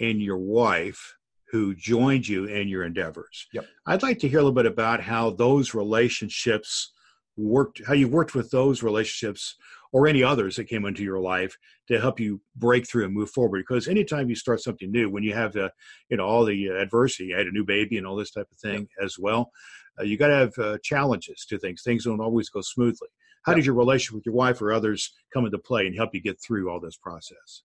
and 0.00 0.20
your 0.20 0.38
wife 0.38 1.16
who 1.50 1.74
joined 1.74 2.26
you 2.26 2.46
in 2.46 2.68
your 2.68 2.84
endeavors 2.84 3.46
yep. 3.52 3.66
i'd 3.86 4.02
like 4.02 4.18
to 4.18 4.28
hear 4.28 4.38
a 4.38 4.42
little 4.42 4.54
bit 4.54 4.66
about 4.66 5.00
how 5.00 5.30
those 5.30 5.74
relationships 5.74 6.92
worked 7.36 7.80
how 7.86 7.94
you 7.94 8.08
worked 8.08 8.34
with 8.34 8.50
those 8.50 8.82
relationships 8.82 9.56
or 9.92 10.08
any 10.08 10.22
others 10.22 10.56
that 10.56 10.64
came 10.64 10.84
into 10.84 11.04
your 11.04 11.20
life 11.20 11.56
to 11.86 12.00
help 12.00 12.18
you 12.18 12.40
break 12.56 12.88
through 12.88 13.04
and 13.04 13.14
move 13.14 13.30
forward 13.30 13.64
because 13.66 13.88
anytime 13.88 14.28
you 14.28 14.34
start 14.34 14.60
something 14.60 14.90
new 14.90 15.10
when 15.10 15.22
you 15.22 15.34
have 15.34 15.52
the 15.52 15.70
you 16.08 16.16
know 16.16 16.24
all 16.24 16.44
the 16.44 16.66
adversity 16.68 17.26
you 17.26 17.36
had 17.36 17.46
a 17.46 17.52
new 17.52 17.64
baby 17.64 17.98
and 17.98 18.06
all 18.06 18.16
this 18.16 18.30
type 18.30 18.48
of 18.50 18.58
thing 18.58 18.80
yep. 18.80 19.04
as 19.04 19.18
well 19.18 19.50
uh, 19.98 20.04
you 20.04 20.16
got 20.16 20.28
to 20.28 20.34
have 20.34 20.58
uh, 20.58 20.78
challenges 20.82 21.44
to 21.48 21.58
things. 21.58 21.82
Things 21.82 22.04
don't 22.04 22.20
always 22.20 22.48
go 22.48 22.60
smoothly. 22.60 23.08
How 23.44 23.52
yeah. 23.52 23.56
did 23.56 23.66
your 23.66 23.74
relationship 23.74 24.16
with 24.16 24.26
your 24.26 24.34
wife 24.34 24.60
or 24.62 24.72
others 24.72 25.12
come 25.32 25.44
into 25.44 25.58
play 25.58 25.86
and 25.86 25.94
help 25.94 26.14
you 26.14 26.20
get 26.20 26.40
through 26.42 26.70
all 26.70 26.80
this 26.80 26.96
process? 26.96 27.62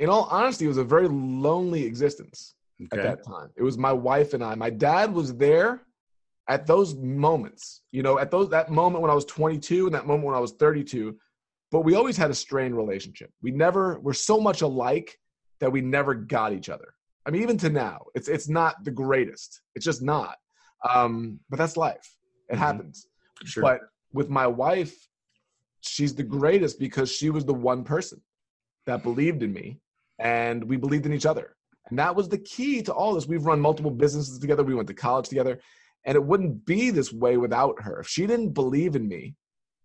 In 0.00 0.08
all 0.08 0.26
honesty, 0.30 0.64
it 0.64 0.68
was 0.68 0.78
a 0.78 0.84
very 0.84 1.06
lonely 1.08 1.84
existence 1.84 2.54
okay. 2.82 2.98
at 2.98 3.04
that 3.04 3.24
time. 3.24 3.50
It 3.56 3.62
was 3.62 3.76
my 3.76 3.92
wife 3.92 4.32
and 4.32 4.42
I. 4.42 4.54
My 4.54 4.70
dad 4.70 5.12
was 5.12 5.36
there 5.36 5.82
at 6.48 6.66
those 6.66 6.94
moments, 6.96 7.82
you 7.92 8.02
know, 8.02 8.18
at 8.18 8.30
those 8.30 8.48
that 8.48 8.70
moment 8.70 9.02
when 9.02 9.10
I 9.10 9.14
was 9.14 9.26
22 9.26 9.86
and 9.86 9.94
that 9.94 10.06
moment 10.06 10.24
when 10.24 10.34
I 10.34 10.40
was 10.40 10.52
32. 10.52 11.16
But 11.70 11.82
we 11.82 11.94
always 11.94 12.16
had 12.16 12.30
a 12.30 12.34
strained 12.34 12.76
relationship. 12.76 13.30
We 13.42 13.50
never 13.50 14.00
were 14.00 14.14
so 14.14 14.40
much 14.40 14.62
alike 14.62 15.18
that 15.60 15.70
we 15.70 15.82
never 15.82 16.14
got 16.14 16.54
each 16.54 16.70
other. 16.70 16.94
I 17.26 17.30
mean, 17.30 17.42
even 17.42 17.58
to 17.58 17.68
now, 17.68 18.06
it's 18.14 18.28
it's 18.28 18.48
not 18.48 18.82
the 18.82 18.90
greatest. 18.90 19.60
It's 19.74 19.84
just 19.84 20.00
not. 20.00 20.36
Um, 20.88 21.40
but 21.50 21.58
that's 21.58 21.76
life. 21.76 22.16
It 22.48 22.54
mm-hmm. 22.54 22.62
happens. 22.62 23.06
Sure. 23.44 23.62
But 23.62 23.80
with 24.14 24.30
my 24.30 24.46
wife, 24.46 24.96
she's 25.82 26.14
the 26.14 26.22
greatest 26.22 26.78
because 26.80 27.12
she 27.12 27.28
was 27.28 27.44
the 27.44 27.54
one 27.54 27.84
person 27.84 28.22
that 28.86 29.02
believed 29.02 29.42
in 29.42 29.52
me 29.52 29.78
and 30.20 30.62
we 30.62 30.76
believed 30.76 31.06
in 31.06 31.12
each 31.12 31.26
other. 31.26 31.56
And 31.88 31.98
that 31.98 32.14
was 32.14 32.28
the 32.28 32.38
key 32.38 32.82
to 32.82 32.92
all 32.92 33.14
this. 33.14 33.26
We've 33.26 33.44
run 33.44 33.60
multiple 33.60 33.90
businesses 33.90 34.38
together, 34.38 34.62
we 34.62 34.74
went 34.74 34.88
to 34.88 34.94
college 34.94 35.28
together, 35.28 35.60
and 36.04 36.14
it 36.14 36.24
wouldn't 36.24 36.64
be 36.64 36.90
this 36.90 37.12
way 37.12 37.36
without 37.36 37.82
her. 37.82 38.00
If 38.00 38.08
she 38.08 38.26
didn't 38.26 38.50
believe 38.50 38.94
in 38.94 39.08
me 39.08 39.34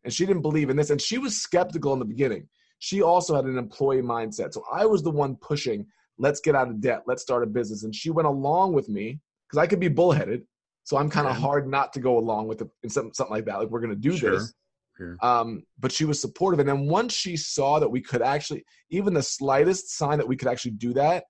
and 0.04 0.14
she 0.14 0.26
didn't 0.26 0.44
believe 0.44 0.70
in 0.70 0.78
this, 0.78 0.92
and 0.92 1.02
she 1.02 1.18
was 1.18 1.42
skeptical 1.42 1.94
in 1.94 2.00
the 2.00 2.06
beginning, 2.06 2.48
she 2.80 3.02
also 3.02 3.36
had 3.36 3.46
an 3.46 3.58
employee 3.58 4.04
mindset. 4.04 4.54
So 4.54 4.64
I 4.72 4.86
was 4.86 5.02
the 5.02 5.10
one 5.10 5.36
pushing, 5.38 5.88
let's 6.20 6.42
get 6.42 6.56
out 6.56 6.68
of 6.68 6.80
debt, 6.80 7.04
let's 7.08 7.24
start 7.24 7.42
a 7.42 7.48
business. 7.48 7.84
And 7.84 7.96
she 7.96 8.12
went 8.12 8.28
along 8.28 8.74
with 8.74 8.88
me 8.88 9.20
because 9.48 9.62
I 9.62 9.66
could 9.66 9.80
be 9.80 9.88
bullheaded 9.88 10.44
so 10.86 10.98
I'm 10.98 11.10
kind 11.10 11.28
of 11.28 11.36
yeah. 11.36 11.42
hard 11.42 11.68
not 11.68 11.94
to 11.94 12.00
go 12.00 12.18
along 12.20 12.48
with 12.48 12.62
it 12.62 12.68
in 12.84 12.90
something, 12.90 13.12
something 13.14 13.36
like 13.36 13.46
that. 13.46 13.58
Like 13.58 13.70
we're 13.70 13.80
going 13.80 13.90
to 13.90 13.96
do 13.96 14.16
sure. 14.16 14.32
this. 14.32 14.54
Sure. 14.98 15.18
Um, 15.22 15.64
but 15.80 15.92
she 15.92 16.06
was 16.06 16.22
supportive. 16.22 16.60
And 16.60 16.70
then 16.70 16.88
once 16.88 17.14
she 17.14 17.36
saw 17.36 17.80
that 17.80 17.90
we 17.90 18.02
could 18.02 18.22
actually, 18.22 18.66
even 18.90 19.14
the 19.14 19.24
slightest 19.24 19.96
sign 19.98 20.18
that 20.18 20.28
we 20.28 20.38
could 20.38 20.48
actually 20.48 20.72
do 20.72 20.94
that, 20.94 21.26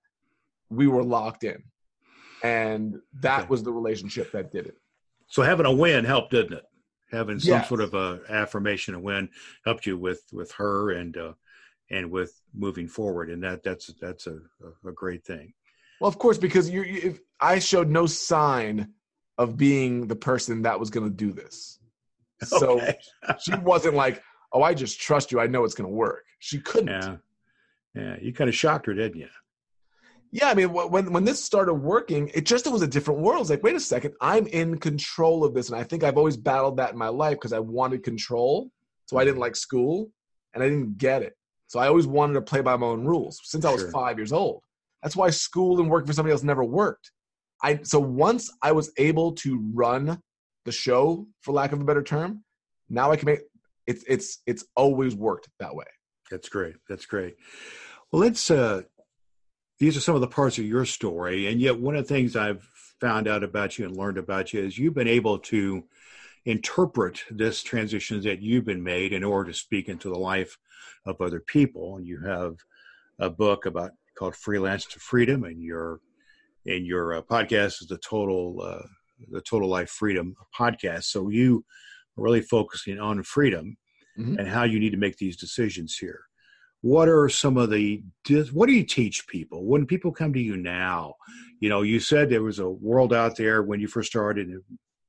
we 0.70 0.86
were 0.86 1.02
locked 1.02 1.44
in. 1.44 1.62
And 2.42 2.96
that 3.20 3.40
okay. 3.40 3.48
was 3.48 3.62
the 3.62 3.72
relationship 3.72 4.30
that 4.32 4.52
did 4.52 4.66
it. 4.66 4.76
So 5.26 5.42
having 5.42 5.66
a 5.66 5.72
win 5.72 6.04
helped, 6.04 6.30
didn't 6.30 6.52
it? 6.52 6.64
Having 7.10 7.40
some 7.40 7.54
yes. 7.54 7.68
sort 7.68 7.80
of 7.80 7.94
a 7.94 8.20
affirmation, 8.28 8.94
a 8.94 9.00
win 9.00 9.28
helped 9.64 9.86
you 9.86 9.96
with, 9.98 10.22
with 10.32 10.52
her 10.52 10.92
and, 10.92 11.16
uh, 11.16 11.32
and 11.90 12.10
with 12.10 12.40
moving 12.54 12.88
forward. 12.88 13.30
And 13.30 13.42
that, 13.42 13.62
that's, 13.62 13.92
that's 14.00 14.26
a, 14.26 14.38
a 14.86 14.92
great 14.92 15.24
thing. 15.24 15.52
Well, 16.00 16.08
of 16.08 16.18
course, 16.18 16.38
because 16.38 16.68
you, 16.68 16.82
if 16.82 17.20
I 17.40 17.58
showed 17.58 17.88
no 17.88 18.06
sign 18.06 18.92
of 19.38 19.56
being 19.56 20.06
the 20.06 20.16
person 20.16 20.62
that 20.62 20.78
was 20.78 20.90
going 20.90 21.08
to 21.08 21.14
do 21.14 21.32
this. 21.32 21.78
So 22.44 22.80
okay. 22.80 22.98
she 23.40 23.54
wasn't 23.56 23.94
like, 23.94 24.22
"Oh, 24.52 24.62
I 24.62 24.74
just 24.74 25.00
trust 25.00 25.32
you. 25.32 25.40
I 25.40 25.46
know 25.46 25.64
it's 25.64 25.74
going 25.74 25.88
to 25.88 25.94
work." 25.94 26.24
She 26.38 26.60
couldn't. 26.60 26.88
Yeah, 26.88 27.16
yeah. 27.94 28.16
You 28.20 28.32
kind 28.34 28.48
of 28.48 28.54
shocked 28.54 28.86
her, 28.86 28.94
didn't 28.94 29.18
you? 29.18 29.28
Yeah, 30.32 30.48
I 30.48 30.54
mean, 30.54 30.72
when 30.72 31.12
when 31.12 31.24
this 31.24 31.42
started 31.42 31.74
working, 31.74 32.30
it 32.34 32.44
just 32.44 32.66
it 32.66 32.72
was 32.72 32.82
a 32.82 32.86
different 32.86 33.20
world. 33.20 33.40
It's 33.40 33.50
like, 33.50 33.62
wait 33.62 33.74
a 33.74 33.80
second, 33.80 34.14
I'm 34.20 34.46
in 34.48 34.78
control 34.78 35.44
of 35.44 35.54
this, 35.54 35.70
and 35.70 35.78
I 35.78 35.82
think 35.82 36.04
I've 36.04 36.18
always 36.18 36.36
battled 36.36 36.76
that 36.76 36.92
in 36.92 36.98
my 36.98 37.08
life 37.08 37.36
because 37.36 37.54
I 37.54 37.60
wanted 37.60 38.02
control. 38.02 38.70
So 39.06 39.16
I 39.16 39.24
didn't 39.24 39.36
mm-hmm. 39.36 39.42
like 39.42 39.56
school, 39.56 40.10
and 40.52 40.62
I 40.62 40.68
didn't 40.68 40.98
get 40.98 41.22
it. 41.22 41.34
So 41.68 41.78
I 41.78 41.88
always 41.88 42.06
wanted 42.06 42.34
to 42.34 42.42
play 42.42 42.60
by 42.60 42.76
my 42.76 42.86
own 42.86 43.06
rules 43.06 43.40
since 43.44 43.64
I 43.64 43.72
was 43.72 43.80
sure. 43.80 43.90
five 43.92 44.18
years 44.18 44.32
old. 44.32 44.62
That's 45.02 45.16
why 45.16 45.30
school 45.30 45.80
and 45.80 45.88
working 45.88 46.06
for 46.06 46.12
somebody 46.12 46.32
else 46.32 46.42
never 46.42 46.64
worked 46.64 47.12
I 47.62 47.80
so 47.82 47.98
once 47.98 48.50
I 48.62 48.72
was 48.72 48.92
able 48.98 49.32
to 49.32 49.60
run 49.72 50.20
the 50.66 50.72
show, 50.72 51.26
for 51.40 51.52
lack 51.52 51.72
of 51.72 51.80
a 51.80 51.84
better 51.84 52.02
term, 52.02 52.44
now 52.90 53.10
I 53.10 53.16
can 53.16 53.26
make 53.26 53.40
it's 53.86 54.04
it's 54.06 54.42
it's 54.46 54.64
always 54.74 55.14
worked 55.14 55.48
that 55.58 55.74
way. 55.74 55.86
That's 56.30 56.48
great. 56.48 56.76
That's 56.88 57.06
great. 57.06 57.36
Well, 58.12 58.22
let's. 58.22 58.50
uh 58.50 58.82
These 59.78 59.96
are 59.96 60.00
some 60.00 60.14
of 60.14 60.20
the 60.20 60.36
parts 60.40 60.58
of 60.58 60.64
your 60.64 60.84
story, 60.84 61.46
and 61.48 61.60
yet 61.60 61.78
one 61.78 61.96
of 61.96 62.06
the 62.06 62.14
things 62.14 62.34
I've 62.34 62.68
found 63.00 63.28
out 63.28 63.44
about 63.44 63.78
you 63.78 63.84
and 63.84 63.96
learned 63.96 64.18
about 64.18 64.52
you 64.52 64.60
is 64.64 64.78
you've 64.78 64.94
been 64.94 65.16
able 65.18 65.38
to 65.38 65.84
interpret 66.46 67.24
this 67.30 67.62
transition 67.62 68.22
that 68.22 68.40
you've 68.40 68.64
been 68.64 68.82
made 68.82 69.12
in 69.12 69.24
order 69.24 69.50
to 69.50 69.58
speak 69.58 69.88
into 69.88 70.08
the 70.08 70.18
life 70.18 70.56
of 71.04 71.20
other 71.20 71.40
people. 71.40 71.96
And 71.96 72.06
you 72.06 72.20
have 72.20 72.54
a 73.18 73.28
book 73.28 73.66
about 73.66 73.90
called 74.16 74.34
Freelance 74.34 74.86
to 74.86 74.98
Freedom, 74.98 75.44
and 75.44 75.62
you're 75.62 76.00
and 76.64 76.86
your 76.86 77.14
uh, 77.14 77.22
podcast 77.22 77.82
is 77.82 77.88
the 77.88 77.98
total 77.98 78.60
uh, 78.62 78.86
the 79.30 79.40
total 79.40 79.68
life 79.68 79.90
freedom 79.90 80.34
podcast 80.58 81.04
so 81.04 81.28
you 81.28 81.64
are 82.16 82.24
really 82.24 82.40
focusing 82.40 82.98
on 82.98 83.22
freedom 83.22 83.76
mm-hmm. 84.18 84.38
and 84.38 84.48
how 84.48 84.64
you 84.64 84.78
need 84.78 84.90
to 84.90 84.96
make 84.96 85.16
these 85.16 85.36
decisions 85.36 85.96
here. 85.96 86.20
What 86.82 87.08
are 87.08 87.28
some 87.28 87.56
of 87.56 87.70
the 87.70 88.02
what 88.52 88.66
do 88.66 88.72
you 88.72 88.84
teach 88.84 89.26
people 89.26 89.64
when 89.66 89.86
people 89.86 90.12
come 90.12 90.32
to 90.32 90.40
you 90.40 90.56
now? 90.56 91.14
You 91.58 91.68
know, 91.68 91.82
you 91.82 91.98
said 91.98 92.28
there 92.28 92.42
was 92.42 92.58
a 92.58 92.68
world 92.68 93.12
out 93.12 93.36
there 93.36 93.62
when 93.62 93.80
you 93.80 93.88
first 93.88 94.10
started 94.10 94.48
in 94.48 94.62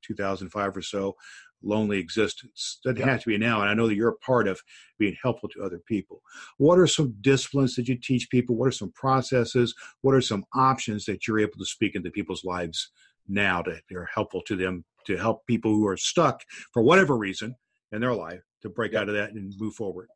2005 0.04 0.78
or 0.78 0.82
so 0.82 1.16
lonely 1.62 2.00
existence. 2.00 2.80
Doesn't 2.84 3.00
yeah. 3.00 3.08
have 3.08 3.22
to 3.22 3.30
be 3.30 3.38
now. 3.38 3.62
And 3.62 3.70
I 3.70 3.74
know 3.74 3.88
that 3.88 3.96
you're 3.96 4.10
a 4.10 4.18
part 4.18 4.48
of 4.48 4.62
being 4.98 5.16
helpful 5.22 5.50
to 5.50 5.64
other 5.64 5.82
people. 5.88 6.22
What 6.58 6.80
are 6.80 6.88
some 6.88 7.16
disciplines 7.22 7.76
that 7.76 7.88
you 7.88 7.98
teach 7.98 8.30
people? 8.30 8.56
What 8.56 8.70
are 8.70 8.72
some 8.72 8.92
processes? 8.94 9.76
What 10.02 10.16
are 10.16 10.22
some 10.22 10.46
options 10.56 11.06
that 11.06 11.28
you're 11.28 11.40
able 11.40 11.58
to 11.60 11.66
speak 11.66 11.96
into 11.96 12.12
people's 12.12 12.46
lives 12.46 12.92
now 13.28 13.62
that 13.64 13.82
are 13.96 14.10
helpful 14.14 14.42
to 14.48 14.56
them 14.56 14.84
to 15.06 15.18
help 15.18 15.46
people 15.48 15.72
who 15.72 15.88
are 15.88 15.98
stuck 15.98 16.42
for 16.74 16.82
whatever 16.82 17.18
reason 17.18 17.56
in 17.92 18.02
their 18.02 18.14
life 18.14 18.42
to 18.62 18.70
break 18.70 18.94
out 18.94 19.10
of 19.10 19.16
that 19.16 19.32
and 19.32 19.54
move 19.60 19.74
forward? 19.74 20.08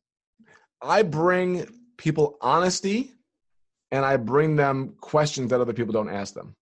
I 0.81 1.03
bring 1.03 1.67
people 1.97 2.37
honesty 2.41 3.11
and 3.91 4.05
I 4.05 4.17
bring 4.17 4.55
them 4.55 4.95
questions 4.99 5.49
that 5.51 5.61
other 5.61 5.73
people 5.73 5.93
don't 5.93 6.09
ask 6.09 6.33
them 6.33 6.55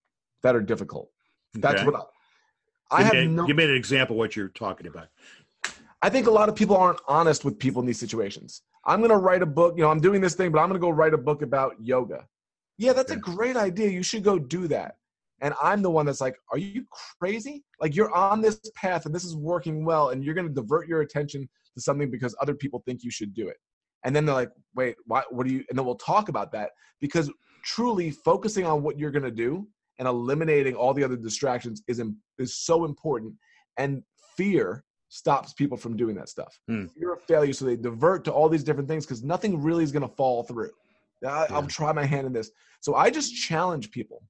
that 0.44 0.56
are 0.56 0.62
difficult. 0.62 1.10
That's 1.54 1.82
okay. 1.82 1.90
what 1.90 2.10
I 2.92 3.04
have 3.04 3.16
no, 3.28 3.46
give 3.46 3.56
me 3.56 3.66
an 3.66 3.76
example 3.76 4.16
what 4.16 4.36
you're 4.36 4.50
talking 4.50 4.88
about. 4.88 5.08
I 6.02 6.10
think 6.10 6.28
a 6.28 6.32
lot 6.32 6.50
of 6.50 6.56
people 6.56 6.76
aren't 6.76 7.00
honest 7.08 7.46
with 7.46 7.60
people 7.60 7.82
in 7.82 7.86
these 7.86 8.00
situations. 8.00 8.62
I'm 8.86 9.00
going 9.00 9.12
to 9.12 9.18
write 9.18 9.42
a 9.42 9.46
book. 9.46 9.76
You 9.76 9.84
know, 9.84 9.90
I'm 9.90 10.00
doing 10.00 10.22
this 10.22 10.34
thing, 10.34 10.52
but 10.52 10.60
I'm 10.60 10.70
going 10.70 10.80
to 10.80 10.86
go 10.86 10.90
write 10.90 11.14
a 11.14 11.18
book 11.18 11.42
about 11.42 11.76
yoga. 11.80 12.26
Yeah, 12.78 12.94
that's 12.94 13.12
a 13.12 13.18
great 13.18 13.58
idea. 13.58 13.90
You 13.90 14.04
should 14.04 14.24
go 14.24 14.40
do 14.40 14.68
that. 14.70 14.96
And 15.41 15.54
I'm 15.62 15.82
the 15.82 15.89
one 15.89 16.06
that's 16.06 16.21
like, 16.21 16.36
are 16.52 16.58
you 16.58 16.86
crazy? 17.19 17.63
Like 17.80 17.95
you're 17.95 18.13
on 18.13 18.41
this 18.41 18.60
path 18.75 19.06
and 19.06 19.15
this 19.15 19.23
is 19.23 19.36
working 19.36 19.86
well, 19.86 20.10
and 20.10 20.23
you're 20.23 20.34
going 20.34 20.47
to 20.47 20.54
divert 20.54 20.88
your 20.88 21.02
attention 21.02 21.47
to 21.75 21.82
something 21.82 22.12
because 22.12 22.36
other 22.41 22.54
people 22.54 22.84
think 22.86 23.04
you 23.04 23.12
should 23.12 23.34
do 23.34 23.47
it. 23.47 23.58
And 24.04 24.15
then 24.15 24.25
they're 24.25 24.36
like, 24.36 24.52
wait, 24.75 24.95
what, 25.06 25.34
what 25.34 25.45
do 25.45 25.54
you? 25.54 25.63
And 25.69 25.78
then 25.78 25.86
we'll 25.86 25.95
talk 25.95 26.30
about 26.30 26.52
that 26.54 26.71
because 27.02 27.32
truly 27.63 28.12
focusing 28.12 28.65
on 28.65 28.82
what 28.82 28.97
you're 28.97 29.12
going 29.12 29.23
to 29.23 29.32
do 29.32 29.67
and 29.97 30.08
eliminating 30.08 30.75
all 30.75 30.93
the 30.93 31.04
other 31.04 31.17
distractions 31.17 31.84
is 31.88 32.02
is 32.38 32.56
so 32.56 32.86
important. 32.86 33.34
And 33.78 34.04
fear 34.38 34.84
stops 35.10 35.54
people 35.54 35.78
from 35.78 35.97
doing 35.97 36.15
that 36.15 36.30
stuff. 36.30 36.58
Hmm. 36.67 36.86
Fear 36.97 37.13
of 37.13 37.21
failure, 37.23 37.54
so 37.54 37.65
they 37.65 37.75
divert 37.75 38.23
to 38.25 38.32
all 38.32 38.47
these 38.47 38.63
different 38.63 38.88
things 38.88 39.06
because 39.06 39.23
nothing 39.23 39.62
really 39.62 39.84
is 39.84 39.91
going 39.91 40.08
to 40.08 40.15
fall 40.15 40.43
through. 40.43 40.71
I, 41.25 41.28
yeah. 41.28 41.47
I'll 41.49 41.67
try 41.67 41.91
my 41.91 42.06
hand 42.06 42.28
in 42.28 42.34
this. 42.34 42.52
So 42.80 42.95
I 42.95 43.10
just 43.10 43.36
challenge 43.36 43.91
people 43.91 44.23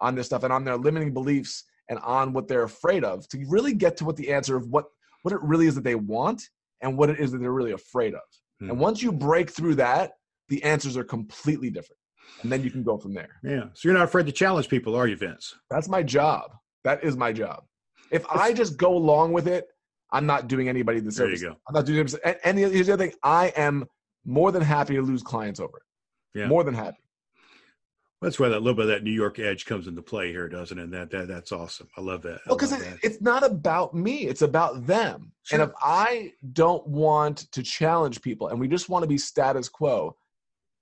on 0.00 0.14
this 0.14 0.26
stuff 0.26 0.42
and 0.42 0.52
on 0.52 0.64
their 0.64 0.76
limiting 0.76 1.12
beliefs 1.12 1.64
and 1.88 1.98
on 2.00 2.32
what 2.32 2.48
they're 2.48 2.64
afraid 2.64 3.04
of 3.04 3.28
to 3.28 3.44
really 3.48 3.74
get 3.74 3.96
to 3.96 4.04
what 4.04 4.16
the 4.16 4.32
answer 4.32 4.56
of 4.56 4.68
what 4.68 4.86
what 5.22 5.32
it 5.32 5.40
really 5.42 5.66
is 5.66 5.74
that 5.74 5.84
they 5.84 5.94
want 5.94 6.42
and 6.82 6.96
what 6.96 7.10
it 7.10 7.18
is 7.18 7.32
that 7.32 7.38
they're 7.38 7.52
really 7.52 7.72
afraid 7.72 8.14
of. 8.14 8.20
Hmm. 8.60 8.70
And 8.70 8.80
once 8.80 9.02
you 9.02 9.10
break 9.10 9.50
through 9.50 9.76
that, 9.76 10.12
the 10.48 10.62
answers 10.62 10.96
are 10.96 11.04
completely 11.04 11.70
different 11.70 11.98
and 12.42 12.52
then 12.52 12.62
you 12.62 12.70
can 12.70 12.82
go 12.82 12.96
from 12.96 13.14
there. 13.14 13.40
Yeah. 13.42 13.64
So 13.74 13.88
you're 13.88 13.94
not 13.94 14.04
afraid 14.04 14.26
to 14.26 14.32
challenge 14.32 14.68
people, 14.68 14.94
are 14.94 15.06
you, 15.06 15.16
Vince? 15.16 15.54
That's 15.70 15.88
my 15.88 16.02
job. 16.02 16.52
That 16.84 17.02
is 17.02 17.16
my 17.16 17.32
job. 17.32 17.64
If 18.10 18.24
I 18.30 18.52
just 18.52 18.76
go 18.76 18.94
along 18.94 19.32
with 19.32 19.48
it, 19.48 19.66
I'm 20.12 20.26
not 20.26 20.48
doing 20.48 20.68
anybody 20.68 21.00
the 21.00 21.10
service. 21.10 21.40
There 21.40 21.50
you 21.50 21.54
go. 21.54 21.60
I'm 21.68 21.74
not 21.74 21.86
doing. 21.86 22.08
And, 22.24 22.36
and 22.44 22.58
here's 22.58 22.86
the 22.86 22.92
other 22.92 23.08
thing: 23.08 23.14
I 23.22 23.48
am 23.56 23.86
more 24.24 24.52
than 24.52 24.62
happy 24.62 24.94
to 24.94 25.02
lose 25.02 25.22
clients 25.22 25.58
over 25.58 25.78
it. 25.78 26.38
Yeah. 26.38 26.46
More 26.46 26.62
than 26.62 26.74
happy. 26.74 26.98
That's 28.22 28.38
where 28.38 28.48
that 28.48 28.60
little 28.60 28.74
bit 28.74 28.86
of 28.86 28.88
that 28.88 29.02
New 29.02 29.12
York 29.12 29.38
edge 29.38 29.66
comes 29.66 29.86
into 29.86 30.00
play 30.00 30.30
here, 30.30 30.48
doesn't 30.48 30.78
it? 30.78 30.82
And 30.84 30.92
that, 30.94 31.10
that 31.10 31.28
that's 31.28 31.52
awesome. 31.52 31.88
I 31.98 32.00
love 32.00 32.22
that. 32.22 32.40
Well, 32.46 32.56
because 32.56 32.72
it, 32.72 32.98
it's 33.02 33.20
not 33.20 33.44
about 33.44 33.94
me; 33.94 34.26
it's 34.26 34.42
about 34.42 34.86
them. 34.86 35.32
Sure. 35.42 35.60
And 35.60 35.68
if 35.68 35.74
I 35.82 36.32
don't 36.52 36.86
want 36.86 37.50
to 37.52 37.62
challenge 37.62 38.22
people, 38.22 38.48
and 38.48 38.58
we 38.58 38.68
just 38.68 38.88
want 38.88 39.02
to 39.02 39.06
be 39.06 39.18
status 39.18 39.68
quo, 39.68 40.16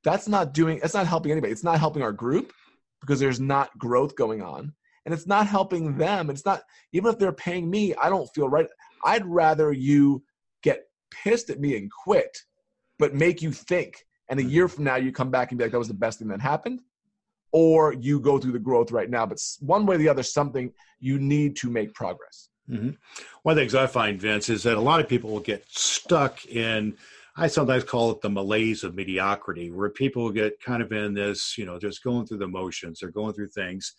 that's 0.04 0.28
not 0.28 0.52
doing 0.52 0.78
that's 0.78 0.94
not 0.94 1.06
helping 1.06 1.32
anybody 1.32 1.52
it's 1.52 1.64
not 1.64 1.80
helping 1.80 2.02
our 2.02 2.12
group 2.12 2.52
because 3.00 3.18
there's 3.18 3.40
not 3.40 3.76
growth 3.78 4.14
going 4.14 4.42
on 4.42 4.72
and 5.04 5.14
it's 5.14 5.26
not 5.26 5.46
helping 5.46 5.96
them 5.96 6.30
it's 6.30 6.44
not 6.44 6.62
even 6.92 7.10
if 7.10 7.18
they're 7.18 7.32
paying 7.32 7.68
me 7.68 7.94
i 7.96 8.08
don't 8.08 8.28
feel 8.34 8.48
right 8.48 8.68
i'd 9.06 9.26
rather 9.26 9.72
you 9.72 10.22
get 10.62 10.84
pissed 11.10 11.50
at 11.50 11.58
me 11.58 11.76
and 11.76 11.90
quit 11.90 12.38
but 12.98 13.14
make 13.14 13.42
you 13.42 13.50
think 13.50 14.04
and 14.28 14.38
a 14.38 14.42
year 14.42 14.66
mm-hmm. 14.66 14.74
from 14.76 14.84
now 14.84 14.96
you 14.96 15.10
come 15.10 15.30
back 15.30 15.50
and 15.50 15.58
be 15.58 15.64
like 15.64 15.72
that 15.72 15.78
was 15.78 15.88
the 15.88 15.94
best 15.94 16.18
thing 16.18 16.28
that 16.28 16.40
happened 16.40 16.80
or 17.54 17.92
you 17.94 18.18
go 18.18 18.36
through 18.36 18.52
the 18.52 18.58
growth 18.58 18.90
right 18.90 19.08
now 19.08 19.24
but 19.24 19.38
one 19.60 19.86
way 19.86 19.94
or 19.94 19.98
the 19.98 20.08
other 20.08 20.24
something 20.24 20.72
you 20.98 21.18
need 21.18 21.54
to 21.54 21.70
make 21.70 21.94
progress 21.94 22.48
mm-hmm. 22.68 22.90
one 23.42 23.52
of 23.52 23.56
the 23.56 23.62
things 23.62 23.74
i 23.74 23.86
find 23.86 24.20
vince 24.20 24.48
is 24.48 24.64
that 24.64 24.76
a 24.76 24.80
lot 24.80 25.00
of 25.00 25.08
people 25.08 25.30
will 25.30 25.40
get 25.40 25.64
stuck 25.70 26.44
in 26.46 26.94
I 27.36 27.48
sometimes 27.48 27.82
call 27.82 28.12
it 28.12 28.20
the 28.20 28.30
malaise 28.30 28.84
of 28.84 28.94
mediocrity, 28.94 29.72
where 29.72 29.90
people 29.90 30.30
get 30.30 30.62
kind 30.62 30.80
of 30.80 30.92
in 30.92 31.14
this, 31.14 31.58
you 31.58 31.66
know, 31.66 31.80
just 31.80 32.04
going 32.04 32.26
through 32.26 32.38
the 32.38 32.46
motions. 32.46 33.00
They're 33.00 33.10
going 33.10 33.34
through 33.34 33.48
things, 33.48 33.92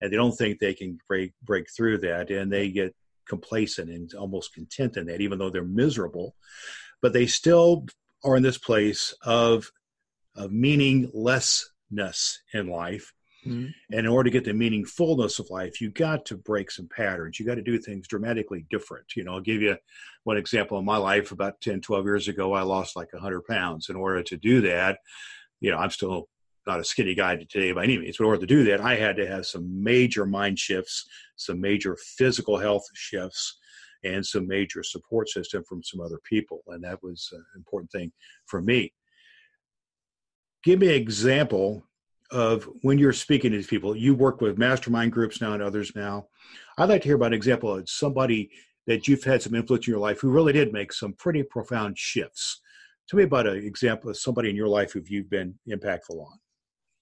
and 0.00 0.12
they 0.12 0.16
don't 0.16 0.36
think 0.36 0.58
they 0.58 0.74
can 0.74 0.98
break 1.06 1.32
break 1.42 1.70
through 1.70 1.98
that, 1.98 2.30
and 2.30 2.52
they 2.52 2.70
get 2.70 2.94
complacent 3.28 3.90
and 3.90 4.12
almost 4.14 4.54
content 4.54 4.96
in 4.96 5.06
that, 5.06 5.20
even 5.20 5.38
though 5.38 5.50
they're 5.50 5.62
miserable. 5.62 6.34
But 7.00 7.12
they 7.12 7.26
still 7.26 7.86
are 8.24 8.36
in 8.36 8.42
this 8.42 8.58
place 8.58 9.14
of 9.22 9.70
of 10.34 10.50
meaninglessness 11.90 12.42
in 12.54 12.68
life, 12.68 13.12
Mm-hmm. 13.46 13.66
And 13.92 14.00
in 14.00 14.06
order 14.06 14.28
to 14.28 14.32
get 14.32 14.44
the 14.44 14.52
meaningfulness 14.52 15.38
of 15.38 15.50
life, 15.50 15.80
you 15.80 15.90
got 15.90 16.26
to 16.26 16.36
break 16.36 16.70
some 16.70 16.88
patterns. 16.88 17.40
You 17.40 17.46
got 17.46 17.54
to 17.54 17.62
do 17.62 17.78
things 17.78 18.06
dramatically 18.06 18.66
different. 18.70 19.16
You 19.16 19.24
know, 19.24 19.34
I'll 19.34 19.40
give 19.40 19.62
you 19.62 19.76
one 20.24 20.36
example 20.36 20.78
in 20.78 20.84
my 20.84 20.98
life. 20.98 21.32
About 21.32 21.60
10, 21.60 21.80
12 21.80 22.04
years 22.04 22.28
ago, 22.28 22.52
I 22.52 22.62
lost 22.62 22.96
like 22.96 23.12
100 23.12 23.46
pounds. 23.46 23.88
In 23.88 23.96
order 23.96 24.22
to 24.22 24.36
do 24.36 24.60
that, 24.62 24.98
you 25.60 25.70
know, 25.70 25.78
I'm 25.78 25.90
still 25.90 26.28
not 26.66 26.80
a 26.80 26.84
skinny 26.84 27.14
guy 27.14 27.36
today 27.36 27.72
by 27.72 27.84
any 27.84 27.98
means, 27.98 28.18
but 28.18 28.24
in 28.24 28.28
order 28.28 28.40
to 28.40 28.46
do 28.46 28.64
that, 28.64 28.82
I 28.82 28.96
had 28.96 29.16
to 29.16 29.26
have 29.26 29.46
some 29.46 29.82
major 29.82 30.26
mind 30.26 30.58
shifts, 30.58 31.06
some 31.36 31.60
major 31.60 31.96
physical 32.18 32.58
health 32.58 32.84
shifts, 32.94 33.56
and 34.04 34.24
some 34.24 34.46
major 34.46 34.82
support 34.82 35.28
system 35.28 35.64
from 35.66 35.82
some 35.82 36.00
other 36.00 36.20
people. 36.24 36.62
And 36.68 36.84
that 36.84 37.02
was 37.02 37.30
an 37.32 37.44
important 37.56 37.90
thing 37.90 38.12
for 38.46 38.60
me. 38.60 38.92
Give 40.62 40.78
me 40.78 40.88
an 40.88 40.94
example 40.94 41.84
of 42.30 42.68
when 42.82 42.98
you're 42.98 43.12
speaking 43.12 43.50
to 43.50 43.56
these 43.56 43.66
people, 43.66 43.96
you 43.96 44.14
work 44.14 44.40
with 44.40 44.58
mastermind 44.58 45.12
groups 45.12 45.40
now 45.40 45.52
and 45.52 45.62
others 45.62 45.92
now. 45.96 46.26
I'd 46.78 46.88
like 46.88 47.02
to 47.02 47.08
hear 47.08 47.16
about 47.16 47.28
an 47.28 47.34
example 47.34 47.76
of 47.76 47.88
somebody 47.88 48.50
that 48.86 49.08
you've 49.08 49.24
had 49.24 49.42
some 49.42 49.54
influence 49.54 49.86
in 49.86 49.92
your 49.92 50.00
life 50.00 50.20
who 50.20 50.30
really 50.30 50.52
did 50.52 50.72
make 50.72 50.92
some 50.92 51.12
pretty 51.14 51.42
profound 51.42 51.98
shifts. 51.98 52.60
Tell 53.08 53.18
me 53.18 53.24
about 53.24 53.46
an 53.46 53.56
example 53.56 54.10
of 54.10 54.16
somebody 54.16 54.50
in 54.50 54.56
your 54.56 54.68
life 54.68 54.92
who 54.92 55.02
you've 55.06 55.30
been 55.30 55.58
impactful 55.68 56.10
on. 56.10 56.38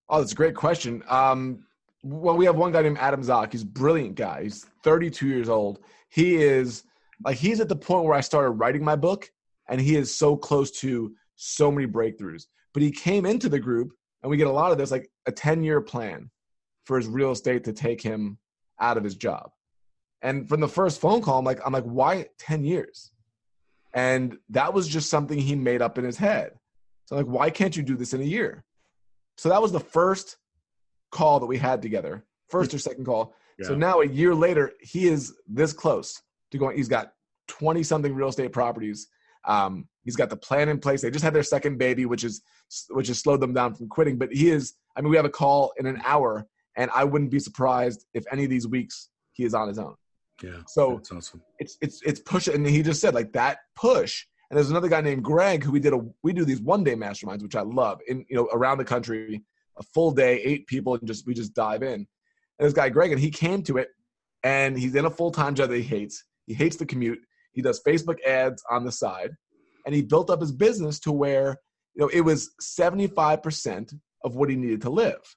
Oh, 0.09 0.21
that's 0.21 0.33
a 0.33 0.37
great 0.37 0.55
question. 0.55 1.03
Um, 1.09 1.67
well, 2.03 2.37
we 2.37 2.47
have 2.47 2.57
one 2.57 2.73
guy 2.73 2.83
named 2.83 2.99
Adam 2.99 3.23
Zock. 3.23 3.53
He's 3.53 3.63
a 3.63 3.67
brilliant 3.67 4.15
guy. 4.15 4.45
He's 4.45 4.65
32 4.85 5.27
years 5.27 5.49
old. 5.49 5.81
He 6.09 6.37
is 6.37 6.85
like 7.25 7.37
he's 7.37 7.61
at 7.61 7.69
the 7.69 7.77
point 7.77 8.05
where 8.05 8.15
I 8.15 8.21
started 8.21 8.53
writing 8.53 8.85
my 8.85 8.97
book, 8.97 9.31
and 9.69 9.81
he 9.81 9.97
is 9.97 10.17
so 10.17 10.37
close 10.37 10.71
to 10.81 11.13
so 11.37 11.71
many 11.71 11.87
breakthroughs. 11.87 12.47
But 12.75 12.83
he 12.83 12.91
came 12.91 13.27
into 13.27 13.49
the 13.49 13.59
group 13.59 13.93
and 14.23 14.31
we 14.31 14.37
get 14.37 14.47
a 14.47 14.53
lot 14.53 14.73
of 14.73 14.79
this 14.79 14.91
like 14.91 15.11
a 15.27 15.33
10 15.33 15.63
year 15.63 15.81
plan 15.81 16.31
for 16.85 16.97
his 16.97 17.07
real 17.07 17.33
estate 17.33 17.65
to 17.65 17.73
take 17.73 18.01
him 18.01 18.39
out 18.81 18.97
of 18.97 19.05
his 19.05 19.15
job. 19.15 19.51
And 20.23 20.49
from 20.49 20.61
the 20.61 20.69
first 20.69 21.01
phone 21.01 21.23
call 21.23 21.39
i'm 21.39 21.45
like 21.45 21.61
i'm 21.65 21.73
like 21.73 21.85
why 21.85 22.27
10 22.39 22.65
years? 22.65 23.13
And 23.95 24.37
that 24.51 24.75
was 24.75 24.87
just 24.87 25.09
something 25.11 25.39
he 25.39 25.55
made 25.55 25.83
up 25.83 25.99
in 25.99 26.05
his 26.05 26.17
head. 26.17 26.53
So 27.07 27.17
I'm 27.17 27.25
like 27.25 27.35
why 27.35 27.51
can't 27.51 27.77
you 27.77 27.83
do 27.83 27.97
this 27.97 28.15
in 28.15 28.21
a 28.21 28.25
year? 28.25 28.65
So 29.37 29.49
that 29.49 29.63
was 29.63 29.73
the 29.73 29.81
first 29.81 30.37
call 31.11 31.41
that 31.41 31.47
we 31.47 31.59
had 31.59 31.81
together 31.81 32.25
first 32.49 32.75
or 32.75 32.79
second 32.79 33.05
call. 33.05 33.35
Yeah. 33.59 33.69
so 33.69 33.75
now 33.75 34.01
a 34.01 34.07
year 34.07 34.35
later 34.35 34.73
he 34.81 35.09
is 35.09 35.35
this 35.47 35.73
close 35.73 36.23
to 36.51 36.59
going 36.59 36.77
he's 36.77 36.89
got 36.89 37.13
20 37.49 37.83
something 37.83 38.15
real 38.15 38.29
estate 38.29 38.53
properties 38.53 39.09
um, 39.45 39.89
he's 40.09 40.17
got 40.17 40.31
the 40.31 40.37
plan 40.37 40.71
in 40.71 40.79
place. 40.79 41.03
They 41.03 41.11
just 41.11 41.23
had 41.23 41.35
their 41.35 41.43
second 41.43 41.77
baby, 41.77 42.07
which 42.07 42.25
is 42.25 42.41
which 42.89 43.09
has 43.09 43.19
slowed 43.19 43.43
them 43.43 43.53
down 43.53 43.75
from 43.75 43.89
quitting. 43.89 44.17
But 44.17 44.33
he 44.33 44.49
is. 44.49 44.73
I 44.97 45.03
mean, 45.03 45.11
we 45.11 45.17
have 45.17 45.27
a 45.27 45.31
call 45.31 45.75
in 45.77 45.85
an 45.85 46.01
hour, 46.03 46.47
and 46.77 46.91
I 46.95 47.05
wouldn't 47.05 47.31
be 47.31 47.39
surprised 47.39 48.07
if 48.15 48.25
any 48.33 48.45
of 48.45 48.49
these 48.49 48.67
weeks 48.67 49.11
he 49.33 49.45
is 49.45 49.53
on 49.53 49.69
his 49.69 49.79
own. 49.79 49.95
Yeah. 50.43 50.63
So 50.67 50.95
that's 50.95 51.13
awesome. 51.13 51.43
It's 51.59 51.77
it's 51.83 52.01
it's 52.07 52.21
push, 52.21 52.49
and 52.49 52.67
he 52.67 52.83
just 52.83 53.03
said 53.03 53.13
like 53.13 53.35
that 53.35 53.59
push. 53.77 54.25
And 54.49 54.57
there's 54.57 54.71
another 54.71 54.89
guy 54.89 55.03
named 55.03 55.25
Greg 55.25 55.63
who 55.63 55.71
we 55.71 55.79
did 55.79 55.93
a 55.93 56.01
we 56.23 56.33
do 56.33 56.47
these 56.47 56.63
one 56.63 56.83
day 56.85 56.95
masterminds, 56.95 57.43
which 57.43 57.57
I 57.57 57.61
love. 57.61 58.01
In 58.09 58.25
you 58.31 58.37
know 58.37 58.49
around 58.51 58.79
the 58.79 58.87
country, 58.87 59.43
a 59.77 59.83
full 59.83 60.11
day, 60.11 60.41
eight 60.43 60.67
people, 60.69 60.95
and 60.95 61.07
just 61.07 61.27
we 61.27 61.35
just 61.35 61.53
dive 61.53 61.83
in. 61.83 62.07
And 62.59 62.67
this 62.67 62.73
guy 62.73 62.89
Greg, 62.89 63.13
and 63.13 63.21
he 63.21 63.31
came 63.31 63.63
to 63.65 63.77
it, 63.77 63.89
and 64.43 64.79
he's 64.79 64.95
in 64.95 65.05
a 65.05 65.11
full 65.11 65.31
time 65.31 65.55
job 65.55 65.69
that 65.69 65.77
he 65.77 65.83
hates. 65.83 66.25
He 66.47 66.55
hates 66.55 66.77
the 66.77 66.87
commute. 66.87 67.19
He 67.53 67.63
does 67.63 67.83
Facebook 67.83 68.23
ads 68.25 68.63
on 68.71 68.85
the 68.85 68.93
side, 68.93 69.33
and 69.89 69.95
he 69.95 70.03
built 70.03 70.29
up 70.29 70.43
his 70.43 70.53
business 70.53 71.01
to 71.01 71.11
where 71.11 71.57
you 71.95 72.03
know 72.03 72.11
it 72.13 72.21
was 72.21 72.51
75% 72.61 73.95
of 74.23 74.37
what 74.37 74.51
he 74.51 74.55
needed 74.55 74.83
to 74.83 74.91
live. 74.91 75.35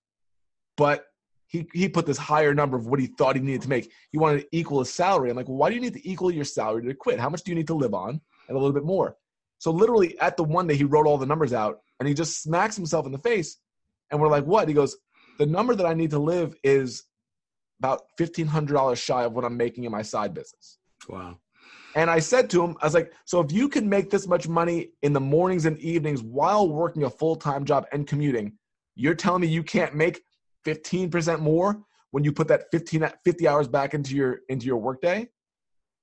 But 0.75 1.05
he 1.47 1.69
he 1.73 1.87
put 1.87 2.05
this 2.05 2.17
higher 2.17 2.53
number 2.53 2.75
of 2.75 2.85
what 2.85 2.99
he 2.99 3.07
thought 3.07 3.37
he 3.37 3.41
needed 3.41 3.61
to 3.61 3.69
make. 3.69 3.89
He 4.11 4.17
wanted 4.17 4.41
to 4.41 4.47
equal 4.51 4.79
his 4.79 4.93
salary. 4.93 5.29
I'm 5.29 5.37
like, 5.37 5.47
well, 5.47 5.55
why 5.55 5.69
do 5.69 5.75
you 5.75 5.81
need 5.81 5.93
to 5.93 6.05
equal 6.07 6.31
your 6.31 6.43
salary 6.43 6.85
to 6.85 6.93
quit? 6.93 7.17
How 7.17 7.29
much 7.29 7.43
do 7.43 7.51
you 7.51 7.55
need 7.55 7.67
to 7.67 7.75
live 7.75 7.93
on? 7.93 8.19
And 8.49 8.57
a 8.57 8.59
little 8.59 8.73
bit 8.73 8.83
more. 8.83 9.15
So 9.59 9.71
literally 9.71 10.19
at 10.19 10.35
the 10.35 10.43
one 10.43 10.67
day 10.67 10.75
he 10.75 10.83
wrote 10.83 11.07
all 11.07 11.17
the 11.17 11.25
numbers 11.25 11.53
out 11.53 11.79
and 12.01 12.09
he 12.09 12.13
just 12.13 12.43
smacks 12.43 12.75
himself 12.75 13.05
in 13.05 13.13
the 13.13 13.19
face. 13.19 13.57
And 14.11 14.19
we're 14.19 14.27
like, 14.27 14.43
what? 14.43 14.67
He 14.67 14.73
goes, 14.73 14.97
the 15.39 15.45
number 15.45 15.75
that 15.75 15.85
I 15.85 15.93
need 15.93 16.09
to 16.09 16.19
live 16.19 16.55
is 16.61 17.03
about 17.79 18.01
fifteen 18.17 18.47
hundred 18.47 18.73
dollars 18.73 18.99
shy 18.99 19.23
of 19.23 19.31
what 19.31 19.45
I'm 19.45 19.55
making 19.55 19.85
in 19.85 19.91
my 19.93 20.01
side 20.01 20.33
business. 20.33 20.77
Wow. 21.07 21.37
And 21.95 22.09
I 22.09 22.19
said 22.19 22.49
to 22.51 22.63
him, 22.63 22.75
I 22.81 22.85
was 22.85 22.93
like, 22.93 23.13
so 23.25 23.39
if 23.41 23.51
you 23.51 23.67
can 23.67 23.87
make 23.87 24.09
this 24.09 24.27
much 24.27 24.47
money 24.47 24.91
in 25.01 25.13
the 25.13 25.19
mornings 25.19 25.65
and 25.65 25.77
evenings 25.79 26.23
while 26.23 26.67
working 26.69 27.03
a 27.03 27.09
full 27.09 27.35
time 27.35 27.65
job 27.65 27.85
and 27.91 28.07
commuting, 28.07 28.53
you're 28.95 29.15
telling 29.15 29.41
me 29.41 29.47
you 29.47 29.63
can't 29.63 29.95
make 29.95 30.21
15% 30.65 31.39
more 31.39 31.81
when 32.11 32.23
you 32.23 32.31
put 32.31 32.47
that 32.49 32.65
15 32.71 33.09
50 33.23 33.47
hours 33.47 33.67
back 33.67 33.93
into 33.93 34.15
your 34.15 34.41
into 34.49 34.65
your 34.65 34.77
workday? 34.77 35.27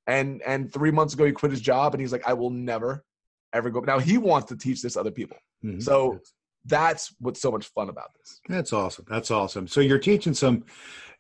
And 0.06 0.42
and 0.42 0.72
three 0.72 0.90
months 0.90 1.14
ago 1.14 1.24
he 1.24 1.32
quit 1.32 1.52
his 1.52 1.60
job 1.60 1.94
and 1.94 2.00
he's 2.00 2.12
like, 2.12 2.26
I 2.26 2.32
will 2.32 2.50
never 2.50 3.04
ever 3.52 3.70
go. 3.70 3.80
Now 3.80 3.98
he 3.98 4.18
wants 4.18 4.48
to 4.48 4.56
teach 4.56 4.82
this 4.82 4.96
other 4.96 5.10
people. 5.10 5.36
Mm-hmm. 5.64 5.80
So 5.80 6.20
that's 6.68 7.14
what's 7.18 7.40
so 7.40 7.50
much 7.50 7.66
fun 7.68 7.88
about 7.88 8.10
this. 8.18 8.40
That's 8.48 8.72
awesome. 8.72 9.06
That's 9.08 9.30
awesome. 9.30 9.66
So 9.66 9.80
you're 9.80 9.98
teaching 9.98 10.34
some 10.34 10.64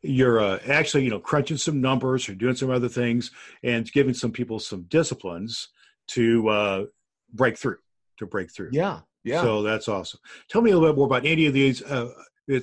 you're 0.02 0.40
uh, 0.40 0.58
actually 0.68 1.04
you 1.04 1.10
know 1.10 1.18
crunching 1.18 1.56
some 1.56 1.80
numbers 1.80 2.28
or 2.28 2.34
doing 2.34 2.54
some 2.54 2.70
other 2.70 2.88
things 2.88 3.30
and 3.62 3.90
giving 3.92 4.14
some 4.14 4.30
people 4.30 4.58
some 4.58 4.82
disciplines 4.82 5.68
to 6.08 6.48
uh, 6.48 6.84
break 7.32 7.58
through 7.58 7.78
to 8.18 8.26
break 8.26 8.52
through 8.52 8.70
yeah 8.72 9.00
yeah 9.24 9.42
so 9.42 9.62
that's 9.62 9.88
awesome 9.88 10.20
tell 10.48 10.62
me 10.62 10.70
a 10.70 10.74
little 10.74 10.88
bit 10.88 10.96
more 10.96 11.06
about 11.06 11.26
any 11.26 11.46
of 11.46 11.52
these 11.52 11.82
uh, 11.82 12.10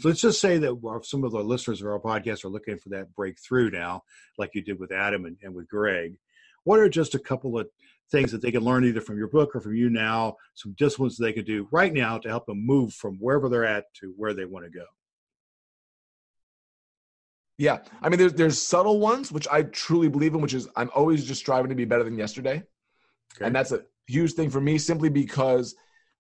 let's 0.04 0.22
just 0.22 0.40
say 0.40 0.58
that 0.58 1.02
some 1.04 1.24
of 1.24 1.32
the 1.32 1.40
listeners 1.40 1.82
of 1.82 1.88
our 1.88 2.00
podcast 2.00 2.46
are 2.46 2.50
looking 2.50 2.78
for 2.78 2.90
that 2.90 3.14
breakthrough 3.16 3.70
now 3.70 4.02
like 4.38 4.52
you 4.54 4.62
did 4.62 4.80
with 4.80 4.92
adam 4.92 5.26
and, 5.26 5.38
and 5.44 5.54
with 5.54 5.68
greg 5.68 6.18
what 6.64 6.80
are 6.80 6.90
just 6.90 7.16
a 7.16 7.20
couple 7.20 7.60
of 7.60 7.68
things 8.12 8.32
that 8.32 8.42
they 8.42 8.52
can 8.52 8.64
learn 8.64 8.86
either 8.86 9.02
from 9.02 9.18
your 9.18 9.28
book 9.28 9.56
or 9.56 9.62
from 9.62 9.76
you 9.76 9.90
now 9.90 10.36
some 10.54 10.76
disciplines 10.78 11.18
they 11.18 11.34
can 11.34 11.46
do 11.46 11.68
right 11.72 11.94
now 11.94 12.18
to 12.18 12.30
help 12.30 12.46
them 12.46 12.66
move 12.66 12.94
from 12.94 13.16
wherever 13.20 13.50
they're 13.50 13.66
at 13.66 13.86
to 13.94 14.14
where 14.18 14.34
they 14.34 14.46
want 14.46 14.66
to 14.66 14.72
go 14.72 14.86
yeah, 17.58 17.80
I 18.02 18.10
mean, 18.10 18.20
there's 18.20 18.34
there's 18.34 18.62
subtle 18.62 19.00
ones 19.00 19.32
which 19.32 19.48
I 19.50 19.64
truly 19.64 20.10
believe 20.10 20.34
in, 20.34 20.42
which 20.42 20.54
is 20.54 20.68
I'm 20.76 20.90
always 20.94 21.26
just 21.26 21.40
striving 21.40 21.70
to 21.70 21.76
be 21.76 21.86
better 21.86 22.04
than 22.04 22.18
yesterday, 22.18 22.64
okay. 23.36 23.46
and 23.46 23.56
that's 23.56 23.72
a 23.72 23.84
huge 24.08 24.34
thing 24.34 24.50
for 24.50 24.60
me. 24.60 24.78
Simply 24.78 25.10
because 25.10 25.76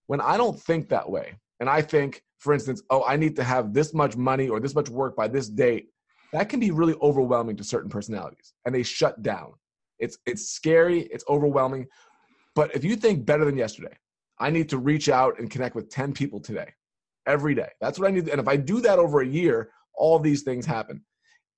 when 0.07 0.21
I 0.21 0.37
don't 0.37 0.57
think 0.57 0.89
that 0.89 1.09
way, 1.09 1.35
and 1.59 1.69
I 1.69 1.81
think, 1.81 2.23
for 2.37 2.53
instance, 2.53 2.81
oh, 2.89 3.03
I 3.03 3.17
need 3.17 3.35
to 3.35 3.43
have 3.43 3.73
this 3.73 3.93
much 3.93 4.15
money 4.15 4.47
or 4.47 4.61
this 4.61 4.75
much 4.75 4.87
work 4.87 5.15
by 5.17 5.27
this 5.27 5.49
date, 5.49 5.87
that 6.31 6.47
can 6.47 6.61
be 6.61 6.71
really 6.71 6.95
overwhelming 7.01 7.57
to 7.57 7.65
certain 7.65 7.89
personalities, 7.89 8.53
and 8.65 8.73
they 8.73 8.83
shut 8.83 9.21
down. 9.21 9.53
It's 9.99 10.17
it's 10.25 10.49
scary, 10.49 11.01
it's 11.11 11.23
overwhelming, 11.29 11.87
but 12.55 12.73
if 12.75 12.83
you 12.83 12.95
think 12.95 13.25
better 13.25 13.45
than 13.45 13.57
yesterday, 13.57 13.95
I 14.39 14.49
need 14.49 14.69
to 14.69 14.77
reach 14.77 15.09
out 15.09 15.39
and 15.39 15.49
connect 15.49 15.75
with 15.75 15.89
ten 15.89 16.13
people 16.13 16.39
today, 16.39 16.73
every 17.25 17.55
day. 17.55 17.69
That's 17.81 17.99
what 17.99 18.07
I 18.07 18.11
need, 18.11 18.29
and 18.29 18.39
if 18.39 18.47
I 18.47 18.57
do 18.57 18.81
that 18.81 18.99
over 18.99 19.21
a 19.21 19.27
year, 19.27 19.69
all 19.95 20.19
these 20.19 20.43
things 20.43 20.65
happen. 20.65 21.03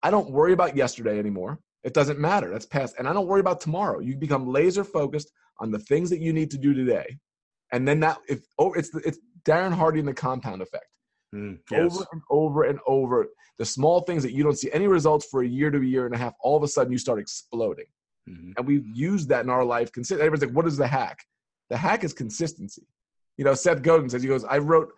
I 0.04 0.12
don't 0.12 0.32
worry 0.32 0.54
about 0.54 0.76
yesterday 0.76 1.18
anymore. 1.20 1.60
It 1.84 1.94
doesn't 1.94 2.20
matter. 2.20 2.50
That's 2.50 2.66
past. 2.66 2.96
And 3.00 3.08
I 3.08 3.14
don't 3.14 3.28
worry 3.28 3.40
about 3.40 3.62
tomorrow. 3.62 4.00
You 4.00 4.18
become 4.18 4.48
laser 4.48 4.84
focused 4.84 5.32
on 5.60 5.72
the 5.72 5.80
things 5.80 6.10
that 6.10 6.20
you 6.20 6.34
need 6.34 6.52
to 6.52 6.58
do 6.58 6.74
today. 6.74 7.18
And 7.72 7.88
then 7.88 8.00
that 8.02 8.18
if 8.28 8.42
oh 8.60 8.74
it's 8.74 8.94
it's 8.96 9.20
Darren 9.46 9.74
Hardy 9.74 10.00
and 10.00 10.08
the 10.08 10.14
compound 10.14 10.62
effect. 10.62 10.86
Mm, 11.34 11.60
yes. 11.72 11.94
Over 11.94 12.06
and 12.12 12.22
over 12.30 12.64
and 12.64 12.80
over. 12.88 13.28
The 13.58 13.66
small 13.66 14.02
things 14.02 14.24
that 14.24 14.34
you 14.34 14.44
don't 14.44 14.58
see 14.58 14.72
any 14.72 14.88
results 14.88 15.26
for 15.30 15.42
a 15.42 15.48
year 15.48 15.72
to 15.72 15.80
a 15.80 15.84
year 15.84 16.06
and 16.06 16.14
a 16.14 16.18
half, 16.18 16.34
all 16.42 16.56
of 16.56 16.64
a 16.64 16.68
sudden 16.68 16.92
you 16.92 16.98
start 16.98 17.20
exploding. 17.20 17.86
Mm-hmm. 18.28 18.52
And 18.58 18.68
we've 18.68 18.88
used 18.88 19.30
that 19.30 19.44
in 19.44 19.50
our 19.50 19.64
life. 19.64 19.90
Everyone's 19.98 20.42
like, 20.42 20.52
what 20.52 20.68
is 20.68 20.78
the 20.78 20.88
hack? 20.88 21.20
The 21.70 21.78
hack 21.78 22.04
is 22.04 22.14
consistency. 22.14 22.88
You 23.38 23.46
know, 23.46 23.54
Seth 23.54 23.82
Godin 23.82 24.10
says, 24.10 24.22
he 24.22 24.28
goes, 24.28 24.44
I 24.44 24.58
wrote 24.58 24.94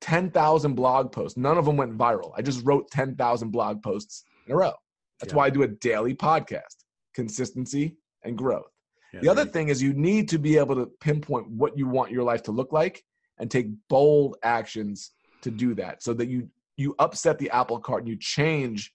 10,000 0.00 0.74
blog 0.74 1.12
posts. 1.12 1.36
None 1.38 1.58
of 1.58 1.64
them 1.64 1.76
went 1.76 1.96
viral. 1.96 2.32
I 2.36 2.42
just 2.42 2.64
wrote 2.64 2.90
10,000 2.90 3.50
blog 3.50 3.82
posts 3.82 4.24
in 4.46 4.52
a 4.52 4.56
row. 4.56 4.74
That's 5.20 5.32
yeah. 5.32 5.36
why 5.36 5.46
I 5.46 5.50
do 5.50 5.62
a 5.62 5.68
daily 5.68 6.14
podcast 6.14 6.84
consistency 7.14 7.96
and 8.22 8.36
growth. 8.36 8.70
Yeah, 9.12 9.20
the 9.20 9.28
other 9.28 9.44
thing 9.44 9.68
is 9.68 9.82
you 9.82 9.94
need 9.94 10.28
to 10.28 10.38
be 10.38 10.58
able 10.58 10.76
to 10.76 10.86
pinpoint 11.00 11.48
what 11.50 11.76
you 11.76 11.88
want 11.88 12.12
your 12.12 12.22
life 12.22 12.42
to 12.44 12.52
look 12.52 12.72
like 12.72 13.02
and 13.38 13.50
take 13.50 13.68
bold 13.88 14.36
actions 14.42 15.12
to 15.42 15.50
do 15.50 15.74
that 15.74 16.02
so 16.02 16.12
that 16.14 16.28
you 16.28 16.48
you 16.76 16.94
upset 16.98 17.38
the 17.38 17.50
apple 17.50 17.78
cart 17.78 18.02
and 18.02 18.08
you 18.08 18.16
change 18.16 18.92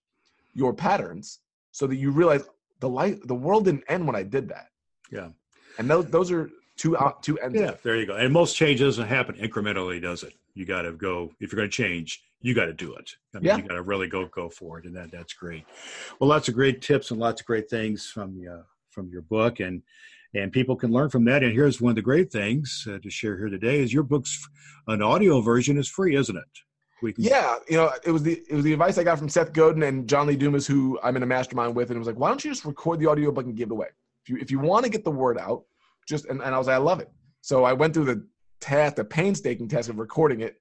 your 0.54 0.74
patterns 0.74 1.40
so 1.72 1.88
that 1.88 1.96
you 1.96 2.12
realize 2.12 2.44
the 2.84 2.90
life 2.90 3.18
the 3.26 3.36
world 3.36 3.64
didn't 3.64 3.86
end 3.88 4.06
when 4.06 4.16
I 4.16 4.24
did 4.24 4.50
that. 4.50 4.68
Yeah. 5.10 5.30
And 5.78 5.90
those 5.90 6.06
those 6.08 6.32
are 6.32 6.50
two 6.76 6.98
out 6.98 7.24
two 7.24 7.40
ends. 7.40 7.58
Yeah, 7.58 7.76
there 7.82 7.96
you 7.96 8.06
go. 8.06 8.16
And 8.16 8.34
most 8.34 8.58
change 8.58 8.82
doesn't 8.82 9.08
happen 9.08 9.36
incrementally, 9.36 10.02
does 10.02 10.24
it? 10.24 10.34
You 10.54 10.66
got 10.66 10.82
to 10.82 10.92
go 10.92 11.32
if 11.40 11.52
you're 11.52 11.58
going 11.58 11.70
to 11.70 11.76
change 11.76 12.22
you 12.44 12.54
got 12.54 12.66
to 12.66 12.74
do 12.74 12.94
it. 12.94 13.10
I 13.34 13.38
mean, 13.40 13.46
yeah. 13.46 13.58
you 13.58 13.64
got 13.64 13.76
to 13.76 13.82
really 13.82 14.08
go 14.08 14.26
go 14.28 14.50
for 14.50 14.78
it, 14.78 14.86
and 14.86 14.96
that 14.98 15.12
that's 15.12 15.34
great. 15.34 15.64
Well, 16.20 16.30
lots 16.30 16.50
of 16.50 16.54
great 16.54 16.82
tips 16.82 17.10
and 17.10 17.20
lots 17.20 17.42
of 17.42 17.48
great 17.48 17.70
things 17.70 18.12
from 18.14 18.40
uh, 18.52 18.64
from 18.92 19.10
your 19.10 19.22
book, 19.22 19.62
and 19.62 19.82
and 20.36 20.52
people 20.52 20.76
can 20.76 20.92
learn 20.92 21.10
from 21.10 21.24
that. 21.26 21.42
And 21.42 21.54
here's 21.54 21.80
one 21.80 21.92
of 21.92 21.96
the 21.96 22.02
great 22.02 22.32
things 22.32 22.86
uh, 22.88 23.00
to 23.00 23.10
share 23.10 23.38
here 23.38 23.50
today: 23.50 23.80
is 23.80 23.94
your 23.94 24.04
book's 24.04 24.46
an 24.88 25.02
audio 25.02 25.40
version 25.40 25.78
is 25.78 25.88
free, 25.88 26.16
isn't 26.16 26.36
it? 26.36 26.60
We 27.04 27.14
can- 27.14 27.26
yeah, 27.26 27.58
you 27.70 27.78
know, 27.78 27.92
it 28.06 28.12
was 28.12 28.24
the 28.24 28.42
it 28.50 28.56
was 28.56 28.64
the 28.64 28.74
advice 28.74 28.98
I 28.98 29.04
got 29.04 29.20
from 29.20 29.30
Seth 29.30 29.54
Godin 29.54 29.84
and 29.84 30.08
John 30.08 30.26
Lee 30.26 30.36
Dumas, 30.38 30.66
who 30.66 30.98
I'm 31.04 31.16
in 31.18 31.24
a 31.24 31.26
mastermind 31.26 31.76
with, 31.76 31.90
and 31.90 31.98
it 31.98 32.00
was 32.00 32.08
like, 32.08 32.18
why 32.18 32.30
don't 32.30 32.44
you 32.44 32.50
just 32.52 32.66
record 32.66 33.00
the 33.00 33.08
audio 33.08 33.32
book 33.32 33.46
and 33.46 33.56
give 33.56 33.70
it 33.70 33.74
away? 33.74 33.88
If 34.24 34.30
you 34.30 34.38
if 34.38 34.50
you 34.50 34.60
want 34.60 34.86
to 34.86 34.90
get 34.90 35.04
the 35.04 35.12
word 35.12 35.38
out, 35.38 35.66
just 36.08 36.26
and, 36.26 36.42
and 36.42 36.56
I 36.56 36.58
was 36.58 36.68
like, 36.68 36.76
I 36.76 36.80
love 36.80 37.02
it. 37.02 37.12
So 37.42 37.66
I 37.66 37.74
went 37.74 37.94
through 37.94 38.06
the 38.06 38.28
task, 38.62 38.96
the 38.96 39.04
painstaking 39.04 39.68
task 39.68 39.90
of 39.90 40.00
recording 40.00 40.40
it 40.40 40.56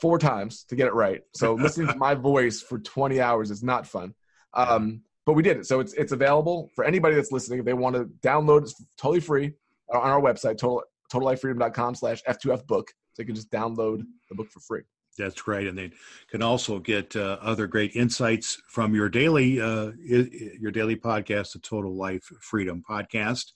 four 0.00 0.18
times 0.18 0.64
to 0.64 0.74
get 0.74 0.86
it 0.86 0.94
right. 0.94 1.22
So 1.34 1.54
listening 1.66 1.88
to 1.88 1.96
my 1.96 2.14
voice 2.14 2.62
for 2.62 2.78
20 2.78 3.20
hours 3.20 3.50
is 3.50 3.62
not 3.62 3.86
fun. 3.86 4.14
Um, 4.54 5.02
but 5.26 5.34
we 5.34 5.42
did 5.42 5.58
it. 5.58 5.66
So 5.66 5.80
it's 5.80 5.92
it's 5.94 6.12
available 6.12 6.70
for 6.74 6.84
anybody 6.84 7.14
that's 7.14 7.30
listening. 7.30 7.58
If 7.60 7.64
they 7.66 7.74
want 7.74 7.94
to 7.96 8.04
download, 8.26 8.62
it's 8.62 8.82
totally 8.96 9.20
free 9.20 9.52
on 9.92 10.00
our 10.00 10.20
website, 10.20 10.56
total 10.58 10.82
totallifefreedom.com 11.12 11.94
slash 11.94 12.22
F2F 12.24 12.66
book. 12.66 12.90
So 13.12 13.20
you 13.22 13.26
can 13.26 13.34
just 13.34 13.50
download 13.50 14.02
the 14.30 14.34
book 14.34 14.48
for 14.50 14.60
free. 14.60 14.82
That's 15.18 15.40
great, 15.40 15.66
and 15.68 15.76
they 15.76 15.90
can 16.30 16.42
also 16.42 16.78
get 16.78 17.14
uh, 17.16 17.36
other 17.42 17.66
great 17.66 17.94
insights 17.94 18.60
from 18.66 18.94
your 18.94 19.08
daily 19.08 19.60
uh, 19.60 19.92
your 20.00 20.70
daily 20.70 20.96
podcast, 20.96 21.52
the 21.52 21.58
Total 21.58 21.94
Life 21.94 22.24
Freedom 22.40 22.82
podcast, 22.88 23.52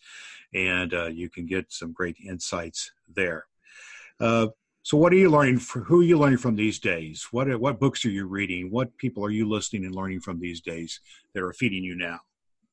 and 0.52 0.92
uh, 0.92 1.06
you 1.06 1.30
can 1.30 1.46
get 1.46 1.72
some 1.72 1.92
great 1.92 2.16
insights 2.22 2.92
there. 3.08 3.46
Uh, 4.20 4.48
so, 4.82 4.98
what 4.98 5.12
are 5.14 5.16
you 5.16 5.30
learning? 5.30 5.58
For, 5.58 5.80
who 5.80 6.00
are 6.00 6.04
you 6.04 6.18
learning 6.18 6.38
from 6.38 6.56
these 6.56 6.78
days? 6.78 7.26
What 7.30 7.48
what 7.58 7.80
books 7.80 8.04
are 8.04 8.10
you 8.10 8.26
reading? 8.26 8.70
What 8.70 8.94
people 8.98 9.24
are 9.24 9.30
you 9.30 9.48
listening 9.48 9.86
and 9.86 9.94
learning 9.94 10.20
from 10.20 10.38
these 10.38 10.60
days 10.60 11.00
that 11.32 11.42
are 11.42 11.54
feeding 11.54 11.82
you 11.82 11.96
now? 11.96 12.20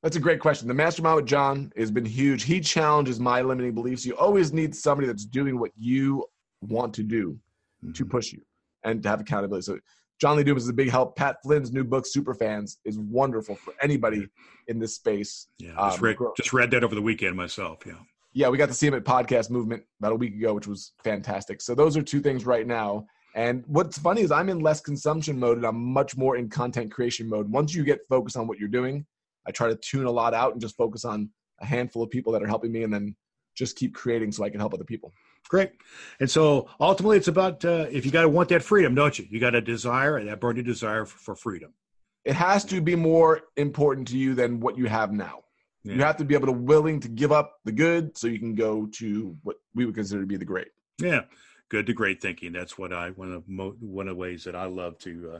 That's 0.01 0.17
a 0.17 0.19
great 0.19 0.41
question. 0.41 0.67
The 0.67 0.73
mastermind 0.73 1.15
with 1.15 1.25
John 1.25 1.71
has 1.77 1.89
been 1.89 2.03
huge. 2.03 2.43
He 2.43 2.59
challenges 2.59 3.17
my 3.17 3.41
limiting 3.41 3.73
beliefs. 3.73 4.05
You 4.05 4.17
always 4.17 4.51
need 4.51 4.75
somebody 4.75 5.07
that's 5.07 5.23
doing 5.23 5.57
what 5.57 5.71
you 5.77 6.25
want 6.59 6.93
to 6.95 7.03
do 7.03 7.39
mm-hmm. 7.81 7.93
to 7.93 8.05
push 8.05 8.33
you 8.33 8.41
and 8.83 9.01
to 9.03 9.09
have 9.09 9.21
accountability. 9.21 9.63
So 9.63 9.79
John 10.19 10.37
Lee 10.37 10.43
Dumas 10.43 10.63
is 10.63 10.69
a 10.69 10.73
big 10.73 10.89
help. 10.89 11.15
Pat 11.15 11.37
Flynn's 11.43 11.71
new 11.71 11.83
book, 11.83 12.05
Super 12.05 12.33
Fans, 12.33 12.77
is 12.85 12.97
wonderful 12.97 13.55
for 13.55 13.73
anybody 13.81 14.27
in 14.67 14.79
this 14.79 14.95
space. 14.95 15.47
Yeah, 15.59 15.73
just, 15.75 15.97
um, 15.97 16.03
read, 16.03 16.17
just 16.37 16.53
read 16.53 16.71
that 16.71 16.83
over 16.83 16.95
the 16.95 17.01
weekend 17.01 17.35
myself. 17.35 17.79
Yeah 17.85 17.95
yeah, 18.33 18.49
we 18.49 18.57
got 18.57 18.67
to 18.67 18.73
see 18.73 18.87
him 18.87 18.95
at 18.95 19.03
Podcast 19.03 19.51
Movement 19.51 19.83
about 19.99 20.11
a 20.11 20.15
week 20.15 20.33
ago, 20.33 20.53
which 20.53 20.67
was 20.67 20.93
fantastic. 21.03 21.61
So 21.61 21.75
those 21.75 21.95
are 21.95 22.01
two 22.01 22.19
things 22.19 22.45
right 22.45 22.65
now. 22.65 23.05
And 23.35 23.63
what's 23.67 23.97
funny 23.97 24.21
is 24.21 24.31
I'm 24.31 24.49
in 24.49 24.59
less 24.59 24.81
consumption 24.81 25.39
mode 25.39 25.57
and 25.57 25.65
I'm 25.65 25.93
much 25.93 26.17
more 26.17 26.35
in 26.35 26.49
content 26.49 26.91
creation 26.91 27.29
mode. 27.29 27.49
Once 27.49 27.73
you 27.73 27.83
get 27.83 27.99
focused 28.09 28.37
on 28.37 28.47
what 28.47 28.59
you're 28.59 28.69
doing, 28.69 29.05
I 29.47 29.51
try 29.51 29.67
to 29.67 29.75
tune 29.75 30.05
a 30.05 30.11
lot 30.11 30.33
out 30.33 30.53
and 30.53 30.61
just 30.61 30.75
focus 30.75 31.05
on 31.05 31.29
a 31.61 31.65
handful 31.65 32.03
of 32.03 32.09
people 32.09 32.33
that 32.33 32.41
are 32.41 32.47
helping 32.47 32.71
me 32.71 32.83
and 32.83 32.93
then 32.93 33.15
just 33.55 33.75
keep 33.75 33.93
creating 33.93 34.31
so 34.31 34.43
I 34.43 34.49
can 34.49 34.59
help 34.59 34.73
other 34.73 34.83
people. 34.83 35.11
Great. 35.49 35.71
And 36.19 36.29
so 36.29 36.69
ultimately 36.79 37.17
it's 37.17 37.27
about 37.27 37.63
uh, 37.63 37.87
if 37.91 38.05
you 38.05 38.11
got 38.11 38.23
to 38.23 38.29
want 38.29 38.49
that 38.49 38.63
freedom, 38.63 38.95
don't 38.95 39.17
you? 39.17 39.27
You 39.29 39.39
got 39.39 39.55
a 39.55 39.61
desire, 39.61 40.17
and 40.17 40.27
that 40.27 40.39
burning 40.39 40.63
desire 40.63 41.05
for 41.05 41.35
freedom. 41.35 41.73
It 42.25 42.35
has 42.35 42.63
to 42.65 42.81
be 42.81 42.95
more 42.95 43.41
important 43.57 44.07
to 44.09 44.17
you 44.17 44.33
than 44.33 44.59
what 44.59 44.77
you 44.77 44.87
have 44.87 45.11
now. 45.11 45.43
Yeah. 45.83 45.95
You 45.95 46.01
have 46.03 46.17
to 46.17 46.25
be 46.25 46.33
able 46.33 46.47
to 46.47 46.53
willing 46.53 47.01
to 47.01 47.09
give 47.09 47.31
up 47.31 47.59
the 47.65 47.73
good 47.73 48.17
so 48.17 48.27
you 48.27 48.39
can 48.39 48.55
go 48.55 48.87
to 48.93 49.37
what 49.43 49.57
we 49.75 49.85
would 49.85 49.95
consider 49.95 50.21
to 50.21 50.27
be 50.27 50.37
the 50.37 50.45
great. 50.45 50.69
Yeah, 50.97 51.21
good 51.67 51.85
to 51.87 51.93
great 51.93 52.21
thinking. 52.21 52.53
That's 52.53 52.77
what 52.77 52.93
I 52.93 53.09
one 53.09 53.33
of 53.33 53.47
mo- 53.47 53.75
one 53.79 54.07
of 54.07 54.15
the 54.15 54.19
ways 54.19 54.45
that 54.45 54.55
I 54.55 54.65
love 54.65 54.97
to 54.99 55.33
uh, 55.35 55.39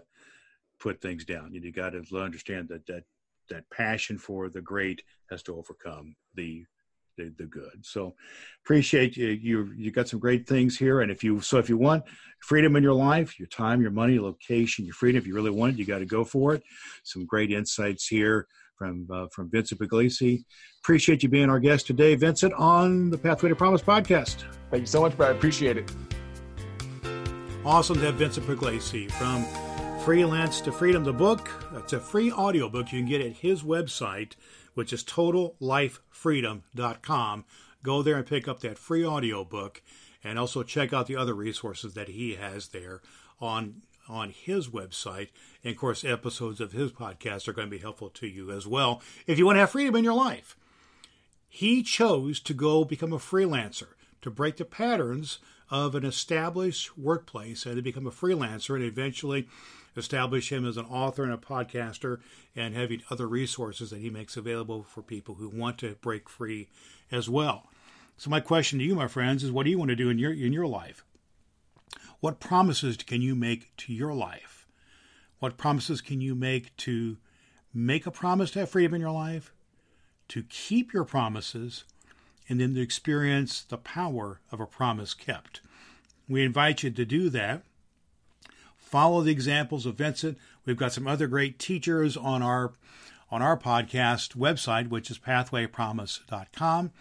put 0.79 0.99
things 0.99 1.23
down. 1.23 1.53
You, 1.53 1.71
got 1.71 1.91
to 1.91 2.03
understand 2.17 2.67
that 2.69 2.85
that 2.87 3.05
that 3.49 3.69
passion 3.69 4.17
for 4.17 4.49
the 4.49 4.61
great 4.61 5.03
has 5.29 5.43
to 5.43 5.55
overcome 5.55 6.15
the 6.35 6.65
the, 7.17 7.33
the 7.37 7.45
good. 7.45 7.83
So 7.83 8.15
appreciate 8.63 9.17
you. 9.17 9.27
You 9.27 9.71
you 9.75 9.91
got 9.91 10.07
some 10.07 10.19
great 10.19 10.47
things 10.47 10.77
here, 10.77 11.01
and 11.01 11.11
if 11.11 11.23
you 11.23 11.41
so 11.41 11.57
if 11.57 11.69
you 11.69 11.77
want 11.77 12.03
freedom 12.39 12.75
in 12.75 12.83
your 12.83 12.93
life, 12.93 13.39
your 13.39 13.47
time, 13.47 13.81
your 13.81 13.91
money, 13.91 14.19
location, 14.19 14.85
your 14.85 14.93
freedom, 14.93 15.19
if 15.19 15.27
you 15.27 15.33
really 15.33 15.51
want 15.51 15.73
it, 15.73 15.79
you 15.79 15.85
got 15.85 15.99
to 15.99 16.05
go 16.05 16.23
for 16.23 16.53
it. 16.53 16.63
Some 17.03 17.25
great 17.25 17.51
insights 17.51 18.07
here 18.07 18.47
from 18.77 19.07
uh, 19.11 19.27
from 19.31 19.49
Vincent 19.49 19.79
Pugliese. 19.79 20.43
Appreciate 20.83 21.23
you 21.23 21.29
being 21.29 21.49
our 21.49 21.59
guest 21.59 21.87
today, 21.87 22.15
Vincent, 22.15 22.53
on 22.53 23.09
the 23.09 23.17
Pathway 23.17 23.49
to 23.49 23.55
Promise 23.55 23.81
podcast. 23.81 24.43
Thank 24.69 24.81
you 24.81 24.87
so 24.87 25.01
much, 25.01 25.15
Brad. 25.15 25.33
I 25.33 25.37
appreciate 25.37 25.77
it. 25.77 25.91
Awesome 27.65 27.95
to 27.95 28.05
have 28.05 28.15
Vincent 28.15 28.45
Pugliese 28.45 29.09
from 29.11 29.45
Freelance 30.03 30.59
to 30.61 30.71
Freedom, 30.73 31.05
the 31.05 31.13
book. 31.13 31.49
It's 31.75 31.93
a 31.93 31.99
free 31.99 32.29
audiobook 32.29 32.91
you 32.91 32.99
can 32.99 33.07
get 33.07 33.21
at 33.21 33.31
his 33.31 33.63
website, 33.63 34.33
which 34.73 34.93
is 34.93 35.03
totallifefreedom.com. 35.03 37.45
Go 37.83 38.01
there 38.01 38.15
and 38.15 38.25
pick 38.25 38.47
up 38.47 38.61
that 38.61 38.77
free 38.77 39.05
audiobook 39.05 39.81
and 40.23 40.39
also 40.39 40.63
check 40.63 40.93
out 40.93 41.07
the 41.07 41.17
other 41.17 41.33
resources 41.33 41.93
that 41.93 42.07
he 42.09 42.35
has 42.35 42.69
there 42.69 43.01
on 43.41 43.81
on 44.09 44.31
his 44.31 44.67
website. 44.67 45.29
And 45.63 45.71
of 45.71 45.77
course, 45.77 46.03
episodes 46.03 46.59
of 46.59 46.73
his 46.73 46.91
podcast 46.91 47.47
are 47.47 47.53
going 47.53 47.67
to 47.67 47.75
be 47.75 47.81
helpful 47.81 48.09
to 48.09 48.27
you 48.27 48.51
as 48.51 48.67
well 48.67 49.01
if 49.27 49.37
you 49.37 49.45
want 49.45 49.55
to 49.55 49.61
have 49.61 49.71
freedom 49.71 49.95
in 49.95 50.03
your 50.03 50.13
life. 50.13 50.57
He 51.47 51.83
chose 51.83 52.39
to 52.41 52.53
go 52.53 52.83
become 52.83 53.13
a 53.13 53.17
freelancer 53.17 53.89
to 54.21 54.31
break 54.31 54.57
the 54.57 54.65
patterns 54.65 55.39
of 55.73 55.95
an 55.95 56.05
established 56.05 56.95
workplace 56.99 57.65
and 57.65 57.77
to 57.77 57.81
become 57.81 58.05
a 58.05 58.11
freelancer 58.11 58.75
and 58.75 58.83
eventually 58.83 59.47
establish 59.97 60.51
him 60.51 60.67
as 60.67 60.77
an 60.77 60.85
author 60.85 61.23
and 61.23 61.33
a 61.33 61.37
podcaster 61.37 62.19
and 62.55 62.75
having 62.75 63.01
other 63.09 63.27
resources 63.27 63.89
that 63.89 63.99
he 63.99 64.11
makes 64.11 64.37
available 64.37 64.83
for 64.83 65.01
people 65.01 65.33
who 65.33 65.49
want 65.49 65.79
to 65.79 65.95
break 65.95 66.29
free 66.29 66.67
as 67.11 67.27
well. 67.27 67.67
So 68.17 68.29
my 68.29 68.39
question 68.39 68.77
to 68.77 68.85
you, 68.85 68.93
my 68.93 69.07
friends, 69.07 69.43
is 69.43 69.51
what 69.51 69.63
do 69.63 69.71
you 69.71 69.79
want 69.79 69.89
to 69.89 69.95
do 69.95 70.11
in 70.11 70.19
your 70.19 70.31
in 70.31 70.53
your 70.53 70.67
life? 70.67 71.03
What 72.19 72.39
promises 72.39 72.97
can 72.97 73.23
you 73.23 73.33
make 73.33 73.75
to 73.77 73.93
your 73.93 74.13
life? 74.13 74.67
What 75.39 75.57
promises 75.57 76.01
can 76.01 76.21
you 76.21 76.35
make 76.35 76.77
to 76.77 77.17
make 77.73 78.05
a 78.05 78.11
promise 78.11 78.51
to 78.51 78.59
have 78.59 78.69
freedom 78.69 78.93
in 78.93 79.01
your 79.01 79.09
life, 79.09 79.51
to 80.27 80.43
keep 80.43 80.93
your 80.93 81.03
promises, 81.03 81.83
and 82.49 82.59
then 82.59 82.75
to 82.75 82.81
experience 82.81 83.63
the 83.63 83.77
power 83.77 84.39
of 84.51 84.59
a 84.59 84.65
promise 84.65 85.13
kept? 85.13 85.61
We 86.27 86.43
invite 86.43 86.83
you 86.83 86.91
to 86.91 87.05
do 87.05 87.29
that 87.29 87.63
follow 88.93 89.23
the 89.23 89.31
examples 89.31 89.87
of 89.87 89.95
Vincent. 89.95 90.37
We've 90.67 90.77
got 90.77 90.93
some 90.93 91.07
other 91.07 91.25
great 91.25 91.57
teachers 91.57 92.15
on 92.15 92.43
our 92.43 92.73
on 93.31 93.41
our 93.41 93.57
podcast 93.57 94.37
website, 94.37 94.89
which 94.89 95.09
is 95.09 95.17
pathwaypromise.com. 95.17 96.91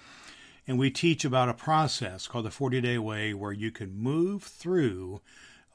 And 0.67 0.79
we 0.79 0.91
teach 0.91 1.23
about 1.27 1.51
a 1.51 1.55
process 1.55 2.27
called 2.27 2.47
the 2.47 2.51
40 2.51 2.81
day 2.81 2.97
way 2.97 3.35
where 3.35 3.53
you 3.53 3.71
can 3.71 3.95
move 3.95 4.43
through, 4.43 5.21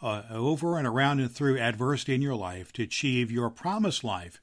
uh, 0.02 0.24
over 0.32 0.80
and 0.80 0.88
around 0.88 1.20
and 1.20 1.32
through 1.32 1.60
adversity 1.60 2.16
in 2.16 2.24
your 2.24 2.34
life 2.34 2.74
to 2.74 2.82
achieve 2.82 3.32
your 3.32 3.52
promised 3.52 4.04
life. 4.04 4.42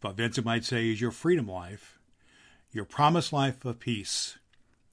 But 0.00 0.16
Vincent 0.16 0.44
might 0.44 0.64
say 0.64 0.90
is 0.90 1.00
your 1.00 1.12
freedom 1.12 1.46
life, 1.46 1.99
your 2.72 2.84
promised 2.84 3.32
life 3.32 3.64
of 3.64 3.80
peace. 3.80 4.38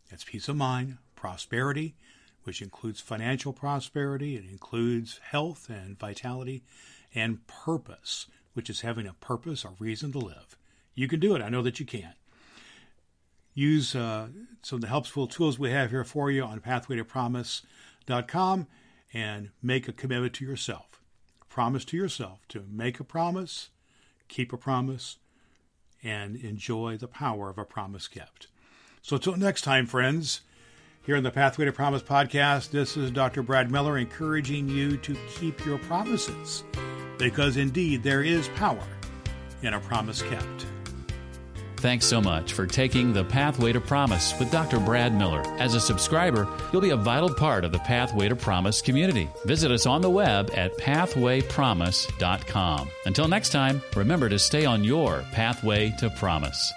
It's 0.09 0.23
peace 0.23 0.47
of 0.47 0.55
mind, 0.55 0.97
prosperity, 1.15 1.95
which 2.43 2.61
includes 2.61 3.01
financial 3.01 3.53
prosperity, 3.53 4.35
it 4.35 4.45
includes 4.49 5.19
health 5.31 5.69
and 5.69 5.99
vitality, 5.99 6.63
and 7.13 7.45
purpose, 7.45 8.27
which 8.53 8.69
is 8.69 8.81
having 8.81 9.05
a 9.05 9.13
purpose, 9.13 9.65
a 9.65 9.73
reason 9.79 10.11
to 10.13 10.19
live. 10.19 10.57
You 10.95 11.07
can 11.07 11.19
do 11.19 11.35
it. 11.35 11.41
I 11.41 11.49
know 11.49 11.61
that 11.61 11.79
you 11.79 11.85
can. 11.85 12.13
Use 13.53 13.95
uh, 13.95 14.27
some 14.61 14.77
of 14.77 14.81
the 14.81 14.87
helpful 14.87 15.27
tools 15.27 15.59
we 15.59 15.71
have 15.71 15.91
here 15.91 16.03
for 16.03 16.31
you 16.31 16.43
on 16.43 16.61
pathwaytopromise.com 16.61 18.67
and 19.13 19.49
make 19.61 19.87
a 19.87 19.93
commitment 19.93 20.33
to 20.33 20.45
yourself. 20.45 21.01
Promise 21.49 21.85
to 21.85 21.97
yourself 21.97 22.39
to 22.49 22.63
make 22.69 22.99
a 22.99 23.03
promise, 23.03 23.69
keep 24.27 24.53
a 24.53 24.57
promise, 24.57 25.17
and 26.03 26.35
enjoy 26.37 26.97
the 26.97 27.07
power 27.07 27.49
of 27.49 27.57
a 27.57 27.65
promise 27.65 28.07
kept. 28.07 28.47
So, 29.01 29.15
until 29.15 29.37
next 29.37 29.61
time, 29.61 29.85
friends, 29.85 30.41
here 31.03 31.15
in 31.15 31.23
the 31.23 31.31
Pathway 31.31 31.65
to 31.65 31.71
Promise 31.71 32.03
podcast, 32.03 32.71
this 32.71 32.97
is 32.97 33.11
Dr. 33.11 33.41
Brad 33.41 33.71
Miller 33.71 33.97
encouraging 33.97 34.67
you 34.67 34.97
to 34.97 35.15
keep 35.29 35.65
your 35.65 35.77
promises 35.79 36.63
because 37.17 37.57
indeed 37.57 38.03
there 38.03 38.23
is 38.23 38.49
power 38.49 38.83
in 39.61 39.73
a 39.73 39.79
promise 39.79 40.21
kept. 40.21 40.65
Thanks 41.77 42.05
so 42.05 42.19
much 42.19 42.51
for 42.53 42.65
taking 42.65 43.13
the 43.13 43.23
Pathway 43.23 43.71
to 43.71 43.79
Promise 43.79 44.33
with 44.39 44.51
Dr. 44.51 44.79
Brad 44.79 45.13
Miller. 45.13 45.43
As 45.59 45.75
a 45.75 45.79
subscriber, 45.79 46.47
you'll 46.73 46.81
be 46.81 46.89
a 46.89 46.97
vital 46.97 47.31
part 47.31 47.63
of 47.63 47.71
the 47.71 47.77
Pathway 47.79 48.27
to 48.29 48.35
Promise 48.35 48.81
community. 48.81 49.29
Visit 49.45 49.69
us 49.71 49.85
on 49.85 50.01
the 50.01 50.09
web 50.09 50.49
at 50.55 50.75
pathwaypromise.com. 50.77 52.89
Until 53.05 53.27
next 53.27 53.51
time, 53.51 53.83
remember 53.95 54.27
to 54.27 54.39
stay 54.39 54.65
on 54.65 54.83
your 54.83 55.23
pathway 55.31 55.91
to 55.99 56.09
promise. 56.09 56.73